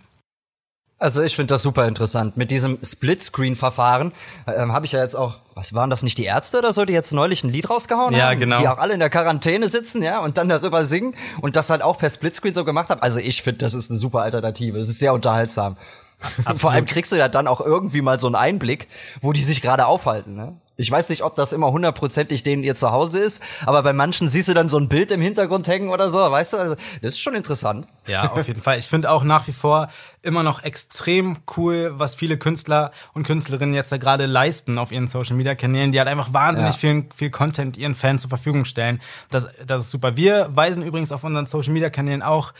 Also 0.99 1.21
ich 1.21 1.35
finde 1.35 1.53
das 1.53 1.61
super 1.61 1.87
interessant. 1.87 2.37
Mit 2.37 2.49
diesem 2.49 2.79
Splitscreen-Verfahren 2.83 4.13
ähm, 4.47 4.73
habe 4.73 4.87
ich 4.87 4.93
ja 4.93 5.01
jetzt 5.01 5.15
auch, 5.15 5.35
was 5.53 5.75
waren 5.75 5.91
das 5.91 6.01
nicht 6.01 6.17
die 6.17 6.25
Ärzte 6.25 6.57
oder 6.57 6.73
so, 6.73 6.85
die 6.85 6.93
jetzt 6.93 7.13
neulich 7.13 7.43
ein 7.43 7.51
Lied 7.51 7.69
rausgehauen 7.69 8.15
ja, 8.15 8.25
haben? 8.25 8.33
Ja, 8.33 8.39
genau. 8.39 8.57
Die 8.57 8.67
auch 8.67 8.79
alle 8.79 8.95
in 8.95 8.99
der 8.99 9.11
Quarantäne 9.11 9.69
sitzen, 9.69 10.01
ja, 10.01 10.19
und 10.19 10.37
dann 10.37 10.49
darüber 10.49 10.85
singen 10.85 11.13
und 11.39 11.55
das 11.55 11.69
halt 11.69 11.83
auch 11.83 11.99
per 11.99 12.09
Splitscreen 12.09 12.55
so 12.55 12.65
gemacht 12.65 12.89
haben. 12.89 13.01
Also 13.01 13.19
ich 13.19 13.43
finde, 13.43 13.59
das 13.59 13.75
ist 13.75 13.91
eine 13.91 13.99
super 13.99 14.21
Alternative. 14.21 14.79
Das 14.79 14.89
ist 14.89 14.97
sehr 14.97 15.13
unterhaltsam. 15.13 15.77
Absolut. 16.39 16.59
Vor 16.59 16.71
allem 16.71 16.85
kriegst 16.85 17.11
du 17.11 17.15
ja 17.15 17.27
dann 17.27 17.47
auch 17.47 17.61
irgendwie 17.61 18.01
mal 18.01 18.19
so 18.19 18.25
einen 18.25 18.35
Einblick, 18.35 18.87
wo 19.21 19.33
die 19.33 19.43
sich 19.43 19.61
gerade 19.61 19.85
aufhalten, 19.85 20.33
ne? 20.33 20.55
Ich 20.77 20.91
weiß 20.91 21.09
nicht, 21.09 21.23
ob 21.23 21.35
das 21.35 21.53
immer 21.53 21.71
hundertprozentig 21.71 22.43
denen 22.43 22.63
ihr 22.63 22.75
Zuhause 22.75 23.19
ist, 23.19 23.41
aber 23.65 23.81
bei 23.81 23.93
manchen 23.93 24.29
siehst 24.29 24.47
du 24.47 24.53
dann 24.53 24.69
so 24.69 24.77
ein 24.77 24.87
Bild 24.87 25.09
im 25.09 25.19
Hintergrund 25.19 25.67
hängen 25.67 25.89
oder 25.89 26.09
so, 26.09 26.19
weißt 26.19 26.53
du? 26.53 26.57
Also, 26.57 26.75
das 27.01 27.13
ist 27.13 27.19
schon 27.19 27.35
interessant. 27.35 27.87
Ja, 28.05 28.31
auf 28.31 28.47
jeden 28.47 28.61
Fall. 28.61 28.77
Ich 28.77 28.85
finde 28.85 29.11
auch 29.11 29.23
nach 29.23 29.47
wie 29.47 29.53
vor 29.53 29.89
immer 30.21 30.43
noch 30.43 30.63
extrem 30.63 31.37
cool, 31.57 31.93
was 31.95 32.15
viele 32.15 32.37
Künstler 32.37 32.91
und 33.13 33.25
Künstlerinnen 33.25 33.73
jetzt 33.73 33.91
da 33.91 33.97
gerade 33.97 34.27
leisten 34.27 34.77
auf 34.77 34.91
ihren 34.91 35.07
Social 35.07 35.35
Media 35.35 35.55
Kanälen, 35.55 35.91
die 35.91 35.99
halt 35.99 36.09
einfach 36.09 36.31
wahnsinnig 36.33 36.73
ja. 36.75 36.79
viel, 36.79 37.05
viel 37.15 37.31
Content 37.31 37.75
ihren 37.75 37.95
Fans 37.95 38.21
zur 38.21 38.29
Verfügung 38.29 38.65
stellen. 38.65 39.01
Das, 39.29 39.47
das 39.65 39.83
ist 39.83 39.91
super. 39.91 40.15
Wir 40.15 40.49
weisen 40.53 40.83
übrigens 40.83 41.11
auf 41.11 41.23
unseren 41.23 41.47
Social 41.47 41.73
Media 41.73 41.89
Kanälen 41.89 42.21
auch 42.21 42.53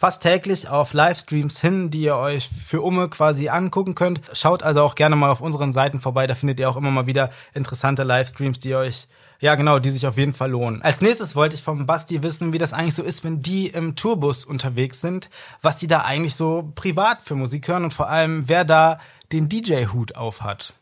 fast 0.00 0.22
täglich 0.22 0.66
auf 0.66 0.94
Livestreams 0.94 1.60
hin, 1.60 1.90
die 1.90 2.00
ihr 2.00 2.16
euch 2.16 2.48
für 2.66 2.80
Umme 2.80 3.10
quasi 3.10 3.50
angucken 3.50 3.94
könnt. 3.94 4.22
Schaut 4.32 4.62
also 4.62 4.80
auch 4.80 4.94
gerne 4.94 5.14
mal 5.14 5.28
auf 5.28 5.42
unseren 5.42 5.74
Seiten 5.74 6.00
vorbei, 6.00 6.26
da 6.26 6.34
findet 6.34 6.58
ihr 6.58 6.70
auch 6.70 6.78
immer 6.78 6.90
mal 6.90 7.06
wieder 7.06 7.28
interessante 7.52 8.02
Livestreams, 8.02 8.58
die 8.60 8.74
euch 8.74 9.08
ja, 9.40 9.54
genau, 9.56 9.78
die 9.78 9.90
sich 9.90 10.06
auf 10.06 10.16
jeden 10.16 10.34
Fall 10.34 10.50
lohnen. 10.50 10.80
Als 10.80 11.02
nächstes 11.02 11.36
wollte 11.36 11.54
ich 11.54 11.62
vom 11.62 11.84
Basti 11.84 12.22
wissen, 12.22 12.54
wie 12.54 12.58
das 12.58 12.72
eigentlich 12.72 12.94
so 12.94 13.02
ist, 13.02 13.24
wenn 13.24 13.40
die 13.40 13.68
im 13.68 13.94
Tourbus 13.94 14.46
unterwegs 14.46 15.02
sind, 15.02 15.28
was 15.60 15.76
die 15.76 15.86
da 15.86 16.00
eigentlich 16.00 16.34
so 16.34 16.72
privat 16.74 17.22
für 17.22 17.34
Musik 17.34 17.68
hören 17.68 17.84
und 17.84 17.92
vor 17.92 18.08
allem, 18.08 18.48
wer 18.48 18.64
da 18.64 19.00
den 19.32 19.50
DJ-Hut 19.50 20.16
auf 20.16 20.40
hat. 20.42 20.74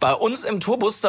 Bei 0.00 0.14
uns 0.14 0.44
im 0.44 0.60
Tourbus, 0.60 1.02
äh, 1.02 1.08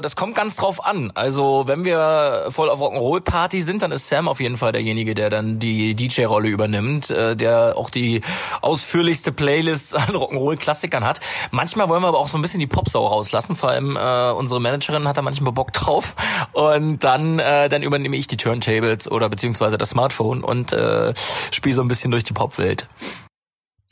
das 0.00 0.16
kommt 0.16 0.34
ganz 0.34 0.56
drauf 0.56 0.84
an. 0.84 1.12
Also 1.14 1.64
wenn 1.68 1.84
wir 1.84 2.46
voll 2.48 2.68
auf 2.70 2.80
Rock'n'Roll-Party 2.80 3.60
sind, 3.60 3.82
dann 3.82 3.92
ist 3.92 4.08
Sam 4.08 4.26
auf 4.26 4.40
jeden 4.40 4.56
Fall 4.56 4.72
derjenige, 4.72 5.14
der 5.14 5.30
dann 5.30 5.60
die 5.60 5.94
DJ-Rolle 5.94 6.48
übernimmt, 6.48 7.08
äh, 7.12 7.36
der 7.36 7.76
auch 7.76 7.88
die 7.88 8.22
ausführlichste 8.62 9.30
Playlist 9.30 9.94
an 9.94 10.08
Rock'n'Roll-Klassikern 10.08 11.04
hat. 11.04 11.20
Manchmal 11.52 11.88
wollen 11.88 12.02
wir 12.02 12.08
aber 12.08 12.18
auch 12.18 12.26
so 12.26 12.36
ein 12.36 12.42
bisschen 12.42 12.58
die 12.58 12.66
Popsau 12.66 13.06
rauslassen. 13.06 13.54
Vor 13.54 13.70
allem 13.70 13.96
äh, 13.96 14.32
unsere 14.32 14.60
Managerin 14.60 15.06
hat 15.06 15.16
da 15.16 15.22
manchmal 15.22 15.52
Bock 15.52 15.72
drauf. 15.72 16.16
Und 16.52 17.04
dann, 17.04 17.38
äh, 17.38 17.68
dann 17.68 17.84
übernehme 17.84 18.16
ich 18.16 18.26
die 18.26 18.36
Turntables 18.36 19.08
oder 19.08 19.28
beziehungsweise 19.28 19.78
das 19.78 19.90
Smartphone 19.90 20.42
und 20.42 20.72
äh, 20.72 21.14
spiele 21.52 21.76
so 21.76 21.80
ein 21.80 21.86
bisschen 21.86 22.10
durch 22.10 22.24
die 22.24 22.32
Popwelt. 22.32 22.88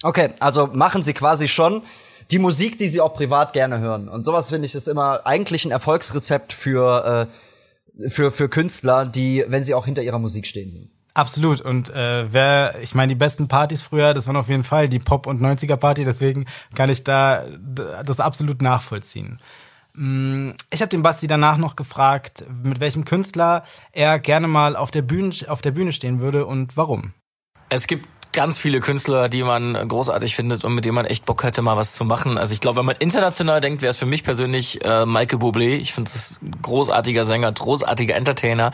Okay, 0.02 0.34
also 0.40 0.66
machen 0.66 1.04
Sie 1.04 1.14
quasi 1.14 1.46
schon 1.46 1.82
die 2.30 2.38
Musik, 2.38 2.78
die 2.78 2.88
sie 2.88 3.00
auch 3.00 3.14
privat 3.14 3.52
gerne 3.52 3.78
hören. 3.78 4.08
Und 4.08 4.24
sowas 4.24 4.48
finde 4.48 4.66
ich 4.66 4.74
ist 4.74 4.88
immer 4.88 5.26
eigentlich 5.26 5.64
ein 5.64 5.70
Erfolgsrezept 5.70 6.52
für, 6.52 7.28
äh, 7.98 8.08
für, 8.08 8.30
für 8.30 8.48
Künstler, 8.48 9.06
die, 9.06 9.44
wenn 9.48 9.64
sie 9.64 9.74
auch 9.74 9.84
hinter 9.84 10.02
ihrer 10.02 10.18
Musik 10.18 10.46
stehen. 10.46 10.90
Absolut. 11.14 11.60
Und 11.60 11.90
äh, 11.90 12.32
wer, 12.32 12.80
ich 12.82 12.94
meine, 12.94 13.10
die 13.10 13.14
besten 13.14 13.46
Partys 13.46 13.82
früher, 13.82 14.14
das 14.14 14.26
waren 14.26 14.36
auf 14.36 14.48
jeden 14.48 14.64
Fall 14.64 14.88
die 14.88 14.98
Pop- 14.98 15.28
und 15.28 15.40
90er-Party, 15.40 16.04
deswegen 16.04 16.46
kann 16.74 16.90
ich 16.90 17.04
da 17.04 17.44
das 18.04 18.18
absolut 18.18 18.62
nachvollziehen. 18.62 19.38
Mm, 19.94 20.50
ich 20.72 20.80
habe 20.80 20.90
den 20.90 21.02
Basti 21.02 21.28
danach 21.28 21.56
noch 21.56 21.76
gefragt, 21.76 22.44
mit 22.64 22.80
welchem 22.80 23.04
Künstler 23.04 23.64
er 23.92 24.18
gerne 24.18 24.48
mal 24.48 24.74
auf 24.74 24.90
der 24.90 25.02
Bühne, 25.02 25.32
auf 25.46 25.62
der 25.62 25.70
Bühne 25.70 25.92
stehen 25.92 26.18
würde 26.18 26.46
und 26.46 26.76
warum. 26.76 27.14
Es 27.68 27.86
gibt 27.86 28.08
ganz 28.34 28.58
viele 28.58 28.80
Künstler, 28.80 29.28
die 29.28 29.42
man 29.42 29.88
großartig 29.88 30.36
findet 30.36 30.64
und 30.64 30.74
mit 30.74 30.84
denen 30.84 30.96
man 30.96 31.06
echt 31.06 31.24
Bock 31.24 31.42
hätte, 31.44 31.62
mal 31.62 31.76
was 31.76 31.94
zu 31.94 32.04
machen. 32.04 32.36
Also 32.36 32.52
ich 32.52 32.60
glaube, 32.60 32.78
wenn 32.78 32.84
man 32.84 32.96
international 32.96 33.60
denkt, 33.60 33.80
wäre 33.80 33.90
es 33.90 33.96
für 33.96 34.06
mich 34.06 34.24
persönlich 34.24 34.84
äh, 34.84 35.06
Michael 35.06 35.38
Bublé. 35.38 35.76
Ich 35.76 35.92
finde 35.94 36.10
das 36.12 36.38
großartiger 36.60 37.24
Sänger, 37.24 37.50
großartiger 37.52 38.14
Entertainer. 38.16 38.72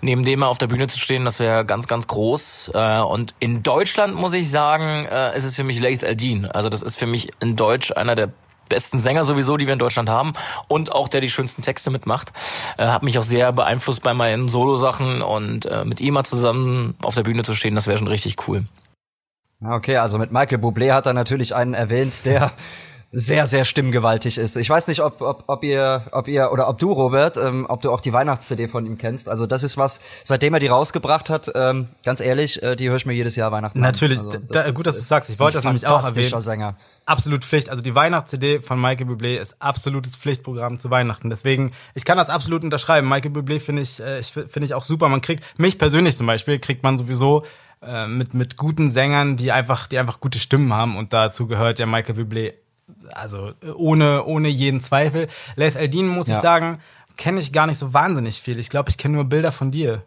Neben 0.00 0.24
dem 0.24 0.40
mal 0.40 0.46
auf 0.46 0.58
der 0.58 0.68
Bühne 0.68 0.86
zu 0.86 0.98
stehen, 1.00 1.24
das 1.24 1.40
wäre 1.40 1.64
ganz, 1.64 1.88
ganz 1.88 2.06
groß. 2.06 2.72
Äh, 2.74 3.00
und 3.00 3.34
in 3.40 3.62
Deutschland 3.62 4.14
muss 4.14 4.34
ich 4.34 4.50
sagen, 4.50 5.06
äh, 5.06 5.36
ist 5.36 5.44
es 5.44 5.56
für 5.56 5.64
mich 5.64 5.80
Laith 5.80 6.04
Aldin. 6.04 6.46
Also 6.46 6.68
das 6.68 6.82
ist 6.82 6.96
für 6.96 7.06
mich 7.06 7.30
in 7.40 7.56
Deutsch 7.56 7.90
einer 7.92 8.14
der 8.14 8.30
besten 8.68 8.98
Sänger 9.00 9.24
sowieso, 9.24 9.56
die 9.56 9.66
wir 9.66 9.72
in 9.72 9.78
Deutschland 9.78 10.08
haben 10.08 10.34
und 10.68 10.92
auch 10.92 11.08
der 11.08 11.20
die 11.20 11.30
schönsten 11.30 11.62
Texte 11.62 11.90
mitmacht. 11.90 12.32
Äh, 12.76 12.86
hat 12.86 13.02
mich 13.02 13.18
auch 13.18 13.22
sehr 13.22 13.52
beeinflusst 13.52 14.02
bei 14.02 14.14
meinen 14.14 14.48
Solo-Sachen 14.48 15.22
und 15.22 15.66
äh, 15.66 15.84
mit 15.84 16.00
ihm 16.00 16.14
mal 16.14 16.24
zusammen 16.24 16.94
auf 17.02 17.14
der 17.14 17.22
Bühne 17.22 17.42
zu 17.42 17.54
stehen, 17.54 17.74
das 17.74 17.86
wäre 17.86 17.98
schon 17.98 18.08
richtig 18.08 18.36
cool. 18.46 18.64
Okay, 19.64 19.96
also 19.96 20.18
mit 20.18 20.30
Michael 20.30 20.58
Bublé 20.58 20.92
hat 20.92 21.06
er 21.06 21.14
natürlich 21.14 21.54
einen 21.54 21.74
erwähnt, 21.74 22.24
der 22.26 22.52
sehr, 23.10 23.46
sehr 23.46 23.64
stimmgewaltig 23.64 24.36
ist. 24.36 24.56
Ich 24.56 24.68
weiß 24.68 24.86
nicht, 24.88 25.00
ob, 25.00 25.22
ob, 25.22 25.44
ob 25.46 25.64
ihr, 25.64 26.06
ob 26.12 26.28
ihr 26.28 26.52
oder 26.52 26.68
ob 26.68 26.78
du, 26.78 26.92
Robert, 26.92 27.38
ähm, 27.38 27.64
ob 27.68 27.80
du 27.80 27.90
auch 27.90 28.02
die 28.02 28.12
Weihnachts-CD 28.12 28.68
von 28.68 28.84
ihm 28.84 28.98
kennst. 28.98 29.28
Also 29.28 29.46
das 29.46 29.62
ist 29.62 29.78
was, 29.78 30.00
seitdem 30.24 30.52
er 30.54 30.60
die 30.60 30.66
rausgebracht 30.66 31.30
hat, 31.30 31.50
ähm, 31.54 31.88
ganz 32.04 32.20
ehrlich, 32.20 32.62
äh, 32.62 32.76
die 32.76 32.88
höre 32.88 32.96
ich 32.96 33.06
mir 33.06 33.14
jedes 33.14 33.34
Jahr 33.34 33.50
Weihnachten 33.50 33.80
Natürlich, 33.80 34.20
also, 34.20 34.38
da, 34.50 34.70
gut, 34.70 34.86
dass 34.86 34.96
du 34.96 35.02
sagst. 35.02 35.30
Ich 35.30 35.38
wollte 35.40 35.56
das 35.56 35.64
nämlich 35.64 35.88
auch 35.88 36.04
erwähnen. 36.04 36.40
Sänger. 36.40 36.76
Absolut 37.06 37.44
Pflicht. 37.44 37.70
Also 37.70 37.82
die 37.82 37.94
Weihnachts-CD 37.94 38.60
von 38.60 38.78
Michael 38.78 39.06
Bublé 39.06 39.38
ist 39.38 39.56
absolutes 39.60 40.14
Pflichtprogramm 40.14 40.78
zu 40.78 40.90
Weihnachten. 40.90 41.30
Deswegen, 41.30 41.72
ich 41.94 42.04
kann 42.04 42.18
das 42.18 42.28
absolut 42.28 42.62
unterschreiben. 42.62 43.08
Michael 43.08 43.32
Bublé 43.32 43.58
finde 43.58 43.82
ich, 43.82 44.00
äh, 44.00 44.20
ich 44.20 44.30
finde 44.30 44.64
ich 44.64 44.74
auch 44.74 44.84
super. 44.84 45.08
Man 45.08 45.22
kriegt, 45.22 45.42
mich 45.58 45.78
persönlich 45.78 46.16
zum 46.16 46.26
Beispiel, 46.26 46.58
kriegt 46.58 46.82
man 46.82 46.98
sowieso 46.98 47.44
äh, 47.82 48.06
mit, 48.06 48.34
mit 48.34 48.56
guten 48.56 48.90
Sängern, 48.90 49.36
die 49.36 49.52
einfach, 49.52 49.86
die 49.86 49.98
einfach 49.98 50.20
gute 50.20 50.38
Stimmen 50.38 50.72
haben. 50.72 50.96
Und 50.96 51.12
dazu 51.12 51.46
gehört 51.46 51.78
ja 51.78 51.86
Michael 51.86 52.16
Bublé, 52.16 52.54
also 53.12 53.52
ohne, 53.74 54.24
ohne 54.24 54.48
jeden 54.48 54.80
Zweifel. 54.80 55.28
Laith 55.56 55.76
Aldin, 55.76 56.08
muss 56.08 56.28
ja. 56.28 56.36
ich 56.36 56.42
sagen, 56.42 56.80
kenne 57.16 57.40
ich 57.40 57.52
gar 57.52 57.66
nicht 57.66 57.78
so 57.78 57.92
wahnsinnig 57.94 58.40
viel. 58.40 58.58
Ich 58.58 58.70
glaube, 58.70 58.90
ich 58.90 58.98
kenne 58.98 59.14
nur 59.14 59.24
Bilder 59.24 59.52
von 59.52 59.70
dir. 59.70 60.02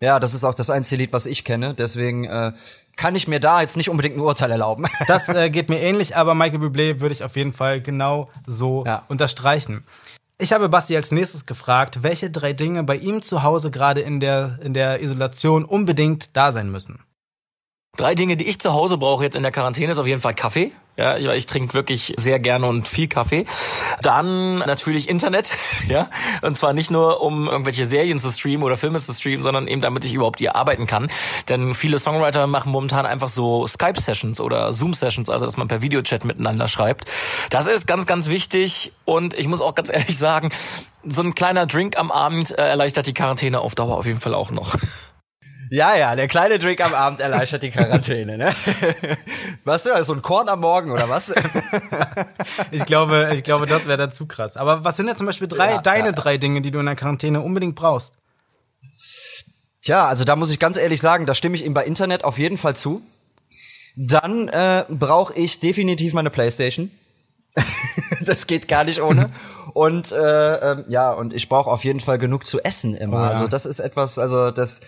Ja, 0.00 0.20
das 0.20 0.34
ist 0.34 0.44
auch 0.44 0.54
das 0.54 0.68
einzige 0.68 1.02
Lied, 1.02 1.12
was 1.12 1.26
ich 1.26 1.44
kenne. 1.44 1.72
Deswegen 1.72 2.24
äh, 2.24 2.52
kann 2.96 3.14
ich 3.14 3.28
mir 3.28 3.40
da 3.40 3.62
jetzt 3.62 3.76
nicht 3.76 3.88
unbedingt 3.88 4.16
ein 4.16 4.20
Urteil 4.20 4.50
erlauben. 4.50 4.86
Das 5.06 5.28
äh, 5.28 5.50
geht 5.50 5.68
mir 5.68 5.80
ähnlich, 5.80 6.16
aber 6.16 6.34
Michael 6.34 6.60
Bublé 6.60 7.00
würde 7.00 7.14
ich 7.14 7.24
auf 7.24 7.36
jeden 7.36 7.52
Fall 7.52 7.80
genau 7.80 8.30
so 8.46 8.84
ja. 8.84 9.04
unterstreichen. 9.08 9.84
Ich 10.38 10.52
habe 10.52 10.68
Basti 10.68 10.94
als 10.94 11.12
nächstes 11.12 11.46
gefragt, 11.46 12.02
welche 12.02 12.30
drei 12.30 12.52
Dinge 12.52 12.82
bei 12.82 12.96
ihm 12.96 13.22
zu 13.22 13.42
Hause 13.42 13.70
gerade 13.70 14.02
in 14.02 14.20
der, 14.20 14.58
in 14.62 14.74
der 14.74 15.00
Isolation 15.00 15.64
unbedingt 15.64 16.36
da 16.36 16.52
sein 16.52 16.70
müssen. 16.70 17.02
Drei 17.96 18.14
Dinge, 18.14 18.36
die 18.36 18.46
ich 18.46 18.60
zu 18.60 18.74
Hause 18.74 18.98
brauche 18.98 19.24
jetzt 19.24 19.36
in 19.36 19.42
der 19.42 19.52
Quarantäne, 19.52 19.92
ist 19.92 19.98
auf 19.98 20.06
jeden 20.06 20.20
Fall 20.20 20.34
Kaffee. 20.34 20.72
Ja, 20.96 21.18
ich, 21.18 21.26
ich 21.26 21.46
trinke 21.46 21.74
wirklich 21.74 22.14
sehr 22.16 22.38
gerne 22.38 22.66
und 22.66 22.88
viel 22.88 23.06
Kaffee. 23.06 23.44
Dann 24.00 24.58
natürlich 24.58 25.08
Internet, 25.08 25.52
ja. 25.88 26.08
Und 26.40 26.56
zwar 26.56 26.72
nicht 26.72 26.90
nur, 26.90 27.20
um 27.20 27.48
irgendwelche 27.48 27.84
Serien 27.84 28.18
zu 28.18 28.30
streamen 28.30 28.62
oder 28.62 28.76
Filme 28.76 28.98
zu 29.00 29.12
streamen, 29.12 29.42
sondern 29.42 29.68
eben 29.68 29.82
damit 29.82 30.04
ich 30.04 30.14
überhaupt 30.14 30.38
hier 30.38 30.56
arbeiten 30.56 30.86
kann. 30.86 31.08
Denn 31.48 31.74
viele 31.74 31.98
Songwriter 31.98 32.46
machen 32.46 32.72
momentan 32.72 33.04
einfach 33.04 33.28
so 33.28 33.66
Skype-Sessions 33.66 34.40
oder 34.40 34.72
Zoom-Sessions, 34.72 35.28
also 35.28 35.44
dass 35.44 35.58
man 35.58 35.68
per 35.68 35.82
Videochat 35.82 36.24
miteinander 36.24 36.66
schreibt. 36.66 37.04
Das 37.50 37.66
ist 37.66 37.86
ganz, 37.86 38.06
ganz 38.06 38.30
wichtig. 38.30 38.92
Und 39.04 39.34
ich 39.34 39.48
muss 39.48 39.60
auch 39.60 39.74
ganz 39.74 39.90
ehrlich 39.92 40.16
sagen, 40.16 40.50
so 41.04 41.22
ein 41.22 41.34
kleiner 41.34 41.66
Drink 41.66 41.98
am 41.98 42.10
Abend 42.10 42.52
äh, 42.52 42.62
erleichtert 42.62 43.06
die 43.06 43.14
Quarantäne 43.14 43.60
auf 43.60 43.74
Dauer 43.74 43.98
auf 43.98 44.06
jeden 44.06 44.20
Fall 44.20 44.34
auch 44.34 44.50
noch. 44.50 44.74
Ja, 45.70 45.96
ja, 45.96 46.14
der 46.14 46.28
kleine 46.28 46.58
Drink 46.58 46.80
am 46.80 46.94
Abend 46.94 47.20
erleichtert 47.20 47.62
die 47.62 47.70
Quarantäne, 47.70 48.38
ne? 48.38 48.54
Was 49.64 49.82
du, 49.82 50.04
so 50.04 50.12
ein 50.12 50.22
Korn 50.22 50.48
am 50.48 50.60
Morgen 50.60 50.92
oder 50.92 51.08
was? 51.08 51.34
ich 52.70 52.84
glaube, 52.84 53.32
ich 53.34 53.42
glaube, 53.42 53.66
das 53.66 53.86
wäre 53.86 53.98
dann 53.98 54.12
zu 54.12 54.26
krass. 54.26 54.56
Aber 54.56 54.84
was 54.84 54.96
sind 54.96 55.06
denn 55.06 55.16
zum 55.16 55.26
Beispiel 55.26 55.48
drei, 55.48 55.72
ja, 55.72 55.82
deine 55.82 56.06
ja. 56.06 56.12
drei 56.12 56.38
Dinge, 56.38 56.60
die 56.60 56.70
du 56.70 56.78
in 56.78 56.86
der 56.86 56.94
Quarantäne 56.94 57.40
unbedingt 57.40 57.74
brauchst? 57.74 58.14
Tja, 59.82 60.06
also 60.06 60.24
da 60.24 60.36
muss 60.36 60.50
ich 60.50 60.58
ganz 60.58 60.76
ehrlich 60.76 61.00
sagen, 61.00 61.26
da 61.26 61.34
stimme 61.34 61.56
ich 61.56 61.64
ihm 61.64 61.74
bei 61.74 61.84
Internet 61.84 62.22
auf 62.22 62.38
jeden 62.38 62.58
Fall 62.58 62.76
zu. 62.76 63.02
Dann 63.96 64.48
äh, 64.48 64.84
brauche 64.88 65.34
ich 65.34 65.58
definitiv 65.58 66.12
meine 66.12 66.30
Playstation. 66.30 66.90
das 68.20 68.46
geht 68.46 68.68
gar 68.68 68.84
nicht 68.84 69.00
ohne. 69.00 69.30
Und 69.72 70.12
äh, 70.12 70.72
äh, 70.72 70.84
ja, 70.88 71.12
und 71.12 71.34
ich 71.34 71.48
brauche 71.48 71.70
auf 71.70 71.84
jeden 71.84 72.00
Fall 72.00 72.18
genug 72.18 72.46
zu 72.46 72.62
essen 72.62 72.94
immer. 72.94 73.18
Oh, 73.18 73.24
ja. 73.24 73.30
Also 73.30 73.48
das 73.48 73.66
ist 73.66 73.78
etwas, 73.78 74.18
also 74.18 74.50
das 74.50 74.80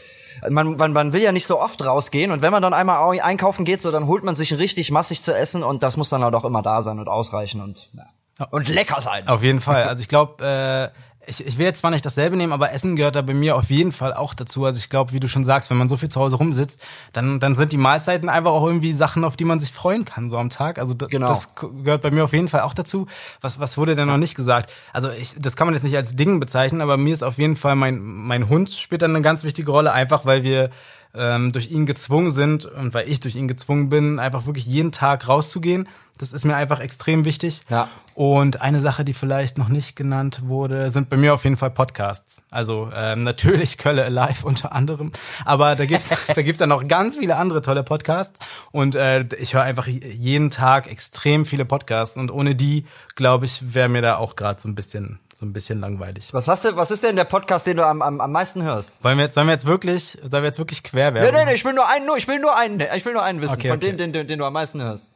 man, 0.48 0.76
man, 0.76 0.92
man 0.92 1.12
will 1.12 1.22
ja 1.22 1.32
nicht 1.32 1.46
so 1.46 1.60
oft 1.60 1.84
rausgehen 1.84 2.30
und 2.30 2.42
wenn 2.42 2.52
man 2.52 2.62
dann 2.62 2.72
einmal 2.72 3.18
einkaufen 3.20 3.64
geht, 3.64 3.82
so 3.82 3.90
dann 3.90 4.06
holt 4.06 4.24
man 4.24 4.36
sich 4.36 4.56
richtig 4.56 4.90
massig 4.90 5.20
zu 5.22 5.34
essen 5.34 5.62
und 5.62 5.82
das 5.82 5.96
muss 5.96 6.08
dann 6.10 6.22
halt 6.22 6.34
auch 6.34 6.44
immer 6.44 6.62
da 6.62 6.80
sein 6.82 6.98
und 6.98 7.08
ausreichen 7.08 7.60
und 7.60 7.90
ja. 7.92 8.46
und 8.50 8.68
lecker 8.68 9.00
sein. 9.00 9.26
Auf 9.28 9.42
jeden 9.42 9.60
Fall. 9.60 9.84
Also 9.84 10.00
ich 10.00 10.08
glaube, 10.08 10.44
äh, 10.44 11.07
ich, 11.28 11.46
ich 11.46 11.58
will 11.58 11.66
jetzt 11.66 11.80
zwar 11.80 11.90
nicht 11.90 12.04
dasselbe 12.04 12.36
nehmen, 12.36 12.52
aber 12.52 12.72
Essen 12.72 12.96
gehört 12.96 13.14
da 13.14 13.22
bei 13.22 13.34
mir 13.34 13.56
auf 13.56 13.70
jeden 13.70 13.92
Fall 13.92 14.14
auch 14.14 14.34
dazu. 14.34 14.64
Also 14.64 14.78
ich 14.78 14.88
glaube, 14.88 15.12
wie 15.12 15.20
du 15.20 15.28
schon 15.28 15.44
sagst, 15.44 15.70
wenn 15.70 15.76
man 15.76 15.88
so 15.88 15.96
viel 15.96 16.08
zu 16.08 16.20
Hause 16.20 16.36
rumsitzt, 16.36 16.80
dann, 17.12 17.38
dann 17.38 17.54
sind 17.54 17.72
die 17.72 17.76
Mahlzeiten 17.76 18.28
einfach 18.28 18.52
auch 18.52 18.66
irgendwie 18.66 18.92
Sachen, 18.92 19.24
auf 19.24 19.36
die 19.36 19.44
man 19.44 19.60
sich 19.60 19.70
freuen 19.70 20.04
kann, 20.04 20.30
so 20.30 20.38
am 20.38 20.50
Tag. 20.50 20.78
Also 20.78 20.94
genau. 20.96 21.26
das 21.26 21.54
gehört 21.54 22.02
bei 22.02 22.10
mir 22.10 22.24
auf 22.24 22.32
jeden 22.32 22.48
Fall 22.48 22.62
auch 22.62 22.74
dazu. 22.74 23.06
Was, 23.40 23.60
was 23.60 23.76
wurde 23.76 23.94
denn 23.94 24.08
noch 24.08 24.16
nicht 24.16 24.34
gesagt? 24.34 24.72
Also 24.92 25.10
ich, 25.10 25.34
das 25.38 25.56
kann 25.56 25.66
man 25.66 25.74
jetzt 25.74 25.84
nicht 25.84 25.96
als 25.96 26.16
Ding 26.16 26.40
bezeichnen, 26.40 26.80
aber 26.80 26.96
mir 26.96 27.12
ist 27.12 27.22
auf 27.22 27.38
jeden 27.38 27.56
Fall 27.56 27.76
mein, 27.76 28.00
mein 28.00 28.48
Hund 28.48 28.70
spielt 28.70 29.02
dann 29.02 29.14
eine 29.14 29.22
ganz 29.22 29.44
wichtige 29.44 29.70
Rolle, 29.70 29.92
einfach 29.92 30.24
weil 30.24 30.42
wir 30.42 30.70
ähm, 31.18 31.52
durch 31.52 31.70
ihn 31.70 31.84
gezwungen 31.84 32.30
sind 32.30 32.64
und 32.64 32.94
weil 32.94 33.08
ich 33.08 33.20
durch 33.20 33.36
ihn 33.36 33.48
gezwungen 33.48 33.88
bin, 33.88 34.18
einfach 34.18 34.46
wirklich 34.46 34.66
jeden 34.66 34.92
Tag 34.92 35.28
rauszugehen. 35.28 35.88
Das 36.16 36.32
ist 36.32 36.44
mir 36.44 36.56
einfach 36.56 36.80
extrem 36.80 37.24
wichtig. 37.24 37.60
Ja. 37.68 37.88
Und 38.14 38.60
eine 38.60 38.80
Sache, 38.80 39.04
die 39.04 39.12
vielleicht 39.12 39.58
noch 39.58 39.68
nicht 39.68 39.94
genannt 39.94 40.42
wurde, 40.44 40.90
sind 40.90 41.08
bei 41.08 41.16
mir 41.16 41.34
auf 41.34 41.44
jeden 41.44 41.56
Fall 41.56 41.70
Podcasts. 41.70 42.42
Also 42.50 42.90
ähm, 42.92 43.22
natürlich 43.22 43.78
Kölle 43.78 44.04
Alive 44.04 44.44
unter 44.44 44.72
anderem, 44.72 45.12
aber 45.44 45.76
da 45.76 45.86
gibt's 45.86 46.08
da 46.34 46.42
gibt's 46.42 46.58
dann 46.58 46.70
noch 46.70 46.86
ganz 46.88 47.16
viele 47.18 47.36
andere 47.36 47.62
tolle 47.62 47.84
Podcasts 47.84 48.38
und 48.72 48.96
äh, 48.96 49.24
ich 49.38 49.54
höre 49.54 49.62
einfach 49.62 49.86
jeden 49.86 50.50
Tag 50.50 50.90
extrem 50.90 51.44
viele 51.44 51.64
Podcasts 51.64 52.16
und 52.16 52.32
ohne 52.32 52.56
die, 52.56 52.86
glaube 53.14 53.44
ich, 53.44 53.74
wäre 53.74 53.88
mir 53.88 54.02
da 54.02 54.16
auch 54.16 54.34
gerade 54.34 54.60
so 54.60 54.68
ein 54.68 54.74
bisschen 54.74 55.20
so 55.38 55.46
ein 55.46 55.52
bisschen 55.52 55.78
langweilig. 55.80 56.34
Was 56.34 56.48
hast 56.48 56.64
du, 56.64 56.74
was 56.74 56.90
ist 56.90 57.04
denn 57.04 57.14
der 57.14 57.24
Podcast, 57.24 57.64
den 57.68 57.76
du 57.76 57.86
am, 57.86 58.02
am, 58.02 58.20
am 58.20 58.32
meisten 58.32 58.62
hörst? 58.64 59.02
Wollen 59.04 59.18
wir 59.18 59.26
jetzt, 59.26 59.34
sollen 59.34 59.46
wir 59.46 59.52
jetzt 59.52 59.66
wirklich, 59.66 60.18
sollen 60.20 60.42
wir 60.42 60.46
jetzt 60.46 60.58
wirklich 60.58 60.82
quer 60.82 61.14
werden? 61.14 61.32
Nee, 61.32 61.38
nee, 61.38 61.44
nee, 61.44 61.54
ich 61.54 61.64
will 61.64 61.74
nur 61.74 61.88
einen, 61.88 62.06
nur, 62.06 62.16
ich 62.16 62.26
will 62.26 62.40
nur 62.40 62.56
einen, 62.56 62.80
ich 62.80 63.04
will 63.04 63.12
nur 63.12 63.22
einen 63.22 63.40
wissen, 63.40 63.54
okay, 63.54 63.68
von 63.68 63.76
okay. 63.76 63.86
dem, 63.86 63.98
den, 63.98 64.12
den, 64.12 64.26
den 64.26 64.38
du 64.40 64.44
am 64.44 64.52
meisten 64.52 64.82
hörst. 64.82 65.08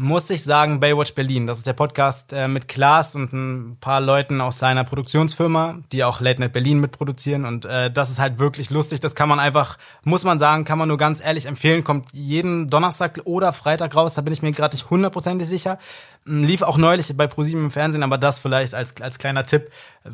Muss 0.00 0.30
ich 0.30 0.42
sagen, 0.44 0.80
Baywatch 0.80 1.14
Berlin. 1.14 1.46
Das 1.46 1.58
ist 1.58 1.66
der 1.66 1.74
Podcast 1.74 2.32
äh, 2.32 2.48
mit 2.48 2.68
Klaas 2.68 3.14
und 3.14 3.34
ein 3.34 3.76
paar 3.82 4.00
Leuten 4.00 4.40
aus 4.40 4.58
seiner 4.58 4.82
Produktionsfirma, 4.82 5.80
die 5.92 6.04
auch 6.04 6.22
Late 6.22 6.40
Night 6.40 6.54
Berlin 6.54 6.80
mitproduzieren. 6.80 7.44
Und 7.44 7.66
äh, 7.66 7.90
das 7.90 8.08
ist 8.08 8.18
halt 8.18 8.38
wirklich 8.38 8.70
lustig. 8.70 9.00
Das 9.00 9.14
kann 9.14 9.28
man 9.28 9.38
einfach, 9.38 9.76
muss 10.02 10.24
man 10.24 10.38
sagen, 10.38 10.64
kann 10.64 10.78
man 10.78 10.88
nur 10.88 10.96
ganz 10.96 11.22
ehrlich 11.22 11.44
empfehlen. 11.44 11.84
Kommt 11.84 12.06
jeden 12.14 12.70
Donnerstag 12.70 13.20
oder 13.24 13.52
Freitag 13.52 13.94
raus, 13.94 14.14
da 14.14 14.22
bin 14.22 14.32
ich 14.32 14.40
mir 14.40 14.52
gerade 14.52 14.74
nicht 14.74 14.88
hundertprozentig 14.88 15.46
sicher. 15.46 15.78
Hm, 16.24 16.44
lief 16.44 16.62
auch 16.62 16.78
neulich 16.78 17.14
bei 17.14 17.26
ProSieben 17.26 17.64
im 17.64 17.70
Fernsehen, 17.70 18.02
aber 18.02 18.16
das 18.16 18.40
vielleicht 18.40 18.72
als, 18.72 18.98
als 19.02 19.18
kleiner 19.18 19.44
Tipp. 19.44 19.70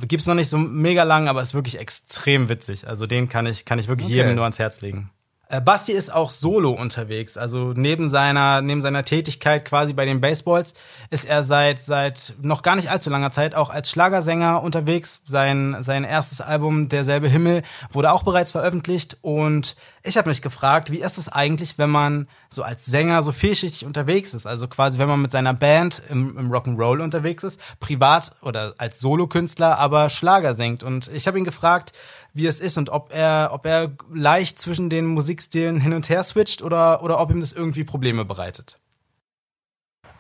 Gibt's 0.09 0.27
noch 0.27 0.35
nicht 0.35 0.49
so 0.49 0.59
mega 0.59 1.05
lang, 1.05 1.29
aber 1.29 1.41
ist 1.41 1.55
wirklich 1.55 1.79
extrem 1.79 2.49
witzig. 2.49 2.89
Also 2.89 3.07
den 3.07 3.29
kann 3.29 3.47
ich, 3.47 3.65
kann 3.65 3.79
ich 3.79 3.87
wirklich 3.87 4.09
okay. 4.09 4.17
jedem 4.17 4.35
nur 4.35 4.43
ans 4.43 4.59
Herz 4.59 4.81
legen. 4.81 5.13
Äh, 5.49 5.61
Basti 5.61 5.93
ist 5.93 6.13
auch 6.13 6.33
solo 6.33 6.73
unterwegs. 6.73 7.37
Also 7.37 7.73
neben 7.77 8.09
seiner, 8.09 8.63
neben 8.63 8.83
seiner 8.83 9.05
Tätigkeit 9.05 9.65
quasi 9.65 9.93
bei 9.93 10.05
den 10.05 10.21
Baseballs 10.21 10.75
ist 11.11 11.25
er 11.25 11.45
seit, 11.45 11.85
seit 11.85 12.35
noch 12.43 12.63
gar 12.63 12.75
nicht 12.75 12.91
allzu 12.91 13.11
langer 13.11 13.31
Zeit 13.31 13.55
auch 13.55 13.71
als 13.71 13.89
Schlagersänger 13.91 14.61
unterwegs. 14.63 15.23
Sein, 15.25 15.77
sein 15.83 16.03
erstes 16.03 16.41
Album, 16.41 16.89
Derselbe 16.89 17.29
Himmel, 17.29 17.63
wurde 17.91 18.11
auch 18.11 18.25
bereits 18.25 18.51
veröffentlicht. 18.51 19.19
Und 19.23 19.77
ich 20.03 20.17
habe 20.19 20.29
mich 20.29 20.43
gefragt, 20.43 20.91
wie 20.91 21.01
ist 21.01 21.17
es 21.17 21.29
eigentlich, 21.29 21.79
wenn 21.79 21.91
man 21.91 22.27
so 22.49 22.65
als 22.65 22.85
Sänger 22.85 23.23
so 23.23 23.31
vielschichtig 23.31 23.87
unterwegs 23.87 24.35
ist? 24.35 24.49
Also 24.49 24.67
quasi, 24.67 24.99
wenn 24.99 25.09
man 25.09 25.23
mit 25.23 25.31
seiner 25.31 25.55
Band 25.55 26.03
im, 26.11 26.37
im 26.37 26.51
Rock'n'Roll 26.51 27.01
unterwegs 27.01 27.45
ist, 27.45 27.61
privat 27.79 28.33
oder 28.43 28.75
als 28.79 28.99
Solokünstler 28.99 29.79
aber 29.79 30.11
Schlager 30.11 30.55
singt. 30.55 30.83
Und 30.83 31.07
ich 31.07 31.29
habe 31.29 31.39
ihn 31.39 31.45
gefragt, 31.45 31.93
wie 32.37 32.47
es 32.47 32.61
ist 32.61 32.79
und 32.79 32.91
ob 32.91 33.13
er, 33.13 33.51
ob 33.53 33.67
er 33.67 33.93
leicht 34.13 34.59
zwischen 34.59 34.91
den 34.91 35.07
Musikstilen 35.07 35.81
hin 35.81 35.93
und 35.93 36.09
her 36.09 36.23
switcht 36.23 36.63
oder, 36.63 37.03
oder 37.03 37.21
ob 37.21 37.31
ihm 37.31 37.41
das 37.41 37.53
irgendwie 37.53 37.85
Probleme 37.85 38.25
bereitet. 38.25 38.79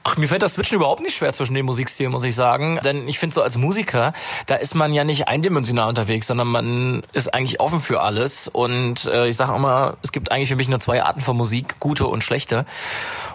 Ach, 0.08 0.16
mir 0.18 0.28
fällt 0.28 0.42
das 0.42 0.52
Switchen 0.52 0.76
überhaupt 0.76 1.02
nicht 1.02 1.16
schwer 1.16 1.32
zwischen 1.32 1.54
den 1.54 1.66
Musikstilen, 1.66 2.12
muss 2.12 2.22
ich 2.22 2.36
sagen. 2.36 2.78
Denn 2.84 3.08
ich 3.08 3.18
finde 3.18 3.34
so 3.34 3.42
als 3.42 3.58
Musiker, 3.58 4.12
da 4.46 4.54
ist 4.54 4.76
man 4.76 4.92
ja 4.92 5.02
nicht 5.02 5.26
eindimensional 5.26 5.88
unterwegs, 5.88 6.28
sondern 6.28 6.46
man 6.46 7.02
ist 7.12 7.34
eigentlich 7.34 7.58
offen 7.58 7.80
für 7.80 8.00
alles. 8.00 8.46
Und 8.46 9.06
äh, 9.06 9.26
ich 9.26 9.36
sage 9.36 9.56
immer, 9.56 9.96
es 10.02 10.12
gibt 10.12 10.30
eigentlich 10.30 10.48
für 10.48 10.54
mich 10.54 10.68
nur 10.68 10.78
zwei 10.78 11.02
Arten 11.02 11.18
von 11.18 11.36
Musik, 11.36 11.80
gute 11.80 12.06
und 12.06 12.22
schlechte. 12.22 12.66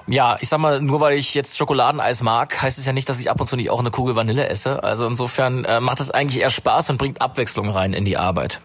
Ja, 0.08 0.38
ich 0.40 0.48
sag 0.48 0.60
mal, 0.60 0.80
nur 0.80 1.02
weil 1.02 1.18
ich 1.18 1.34
jetzt 1.34 1.58
Schokoladeneis 1.58 2.24
mag, 2.24 2.62
heißt 2.62 2.80
es 2.80 2.86
ja 2.86 2.94
nicht, 2.94 3.10
dass 3.10 3.20
ich 3.20 3.30
ab 3.30 3.42
und 3.42 3.48
zu 3.48 3.58
nicht 3.58 3.70
auch 3.70 3.82
eine 3.82 3.92
Kugel 3.92 4.16
Vanille 4.16 4.48
esse. 4.48 4.82
Also 4.82 5.06
insofern 5.08 5.66
äh, 5.66 5.82
macht 5.82 6.00
es 6.00 6.10
eigentlich 6.10 6.42
eher 6.42 6.50
Spaß 6.50 6.90
und 6.92 6.98
bringt 6.98 7.20
Abwechslung 7.20 7.68
rein 7.68 7.92
in 7.92 8.06
die 8.06 8.16
Arbeit. 8.16 8.62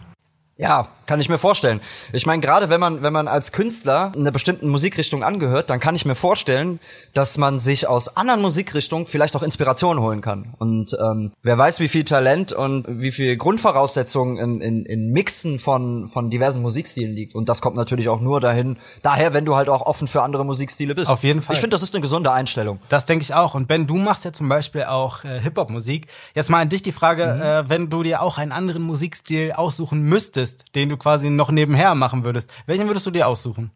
Ja, 0.59 0.88
kann 1.07 1.21
ich 1.21 1.29
mir 1.29 1.38
vorstellen. 1.38 1.81
Ich 2.12 2.27
meine, 2.27 2.40
gerade 2.40 2.69
wenn 2.69 2.81
man, 2.81 3.03
wenn 3.03 3.12
man 3.12 3.29
als 3.29 3.53
Künstler 3.53 4.12
einer 4.14 4.31
bestimmten 4.31 4.69
Musikrichtung 4.69 5.23
angehört, 5.23 5.71
dann 5.71 5.81
kann 5.81 5.95
ich 5.95 6.05
mir 6.05 6.14
vorstellen, 6.14 6.81
dass 7.14 7.38
man 7.38 7.61
sich 7.61 7.87
aus 7.87 8.16
anderen 8.16 8.42
Musikrichtungen 8.42 9.07
vielleicht 9.07 9.37
auch 9.37 9.42
Inspiration 9.42 10.01
holen 10.01 10.21
kann. 10.21 10.55
Und 10.59 10.97
ähm, 11.01 11.33
wer 11.42 11.57
weiß, 11.57 11.81
wie 11.81 11.88
viel 11.88 12.05
Talent 12.05 12.53
und 12.53 12.87
wie 12.88 13.12
viel 13.12 13.37
Grundvoraussetzungen 13.37 14.38
in, 14.38 14.61
in, 14.61 14.87
in 14.87 15.12
Mixen 15.12 15.59
von, 15.59 16.09
von 16.09 16.31
diversen 16.31 16.62
Musikstilen 16.62 17.14
liegt. 17.14 17.35
Und 17.35 17.49
das 17.49 17.61
kommt 17.61 17.77
natürlich 17.77 18.09
auch 18.09 18.21
nur 18.21 18.40
dahin, 18.40 18.77
daher, 19.03 19.33
wenn 19.35 19.45
du 19.45 19.57
halt 19.57 19.69
auch 19.69 19.83
offen 19.83 20.09
für 20.09 20.23
andere 20.23 20.45
Musikstile 20.45 20.95
bist. 20.95 21.11
Auf 21.11 21.23
jeden 21.23 21.42
Fall. 21.42 21.55
Ich 21.55 21.61
finde, 21.61 21.75
das 21.75 21.83
ist 21.83 21.95
eine 21.95 22.03
gesunde 22.03 22.33
Einstellung. 22.33 22.79
Das 22.88 23.07
denke 23.07 23.23
ich 23.23 23.35
auch. 23.35 23.55
Und 23.55 23.69
Ben, 23.69 23.87
du 23.87 23.97
machst 23.97 24.25
ja 24.25 24.33
zum 24.33 24.49
Beispiel 24.49 24.85
auch 24.85 25.25
äh, 25.25 25.40
Hip-Hop-Musik. 25.40 26.07
Jetzt 26.35 26.51
mal 26.51 26.61
an 26.61 26.69
dich 26.69 26.83
die 26.83 26.92
Frage, 26.92 27.35
mhm. 27.37 27.42
äh, 27.42 27.69
wenn 27.69 27.90
du 27.90 28.03
dir 28.03 28.23
auch 28.23 28.38
einen 28.38 28.53
anderen 28.53 28.83
Musikstil 28.83 29.53
aussuchen 29.53 30.03
müsstest, 30.03 30.75
den 30.75 30.88
du 30.88 30.96
quasi 30.99 31.31
noch 31.31 31.51
nebenher 31.51 31.95
machen 31.95 32.25
würdest, 32.25 32.51
welchen 32.67 32.87
würdest 32.87 33.07
du 33.07 33.11
dir 33.11 33.27
aussuchen? 33.27 33.71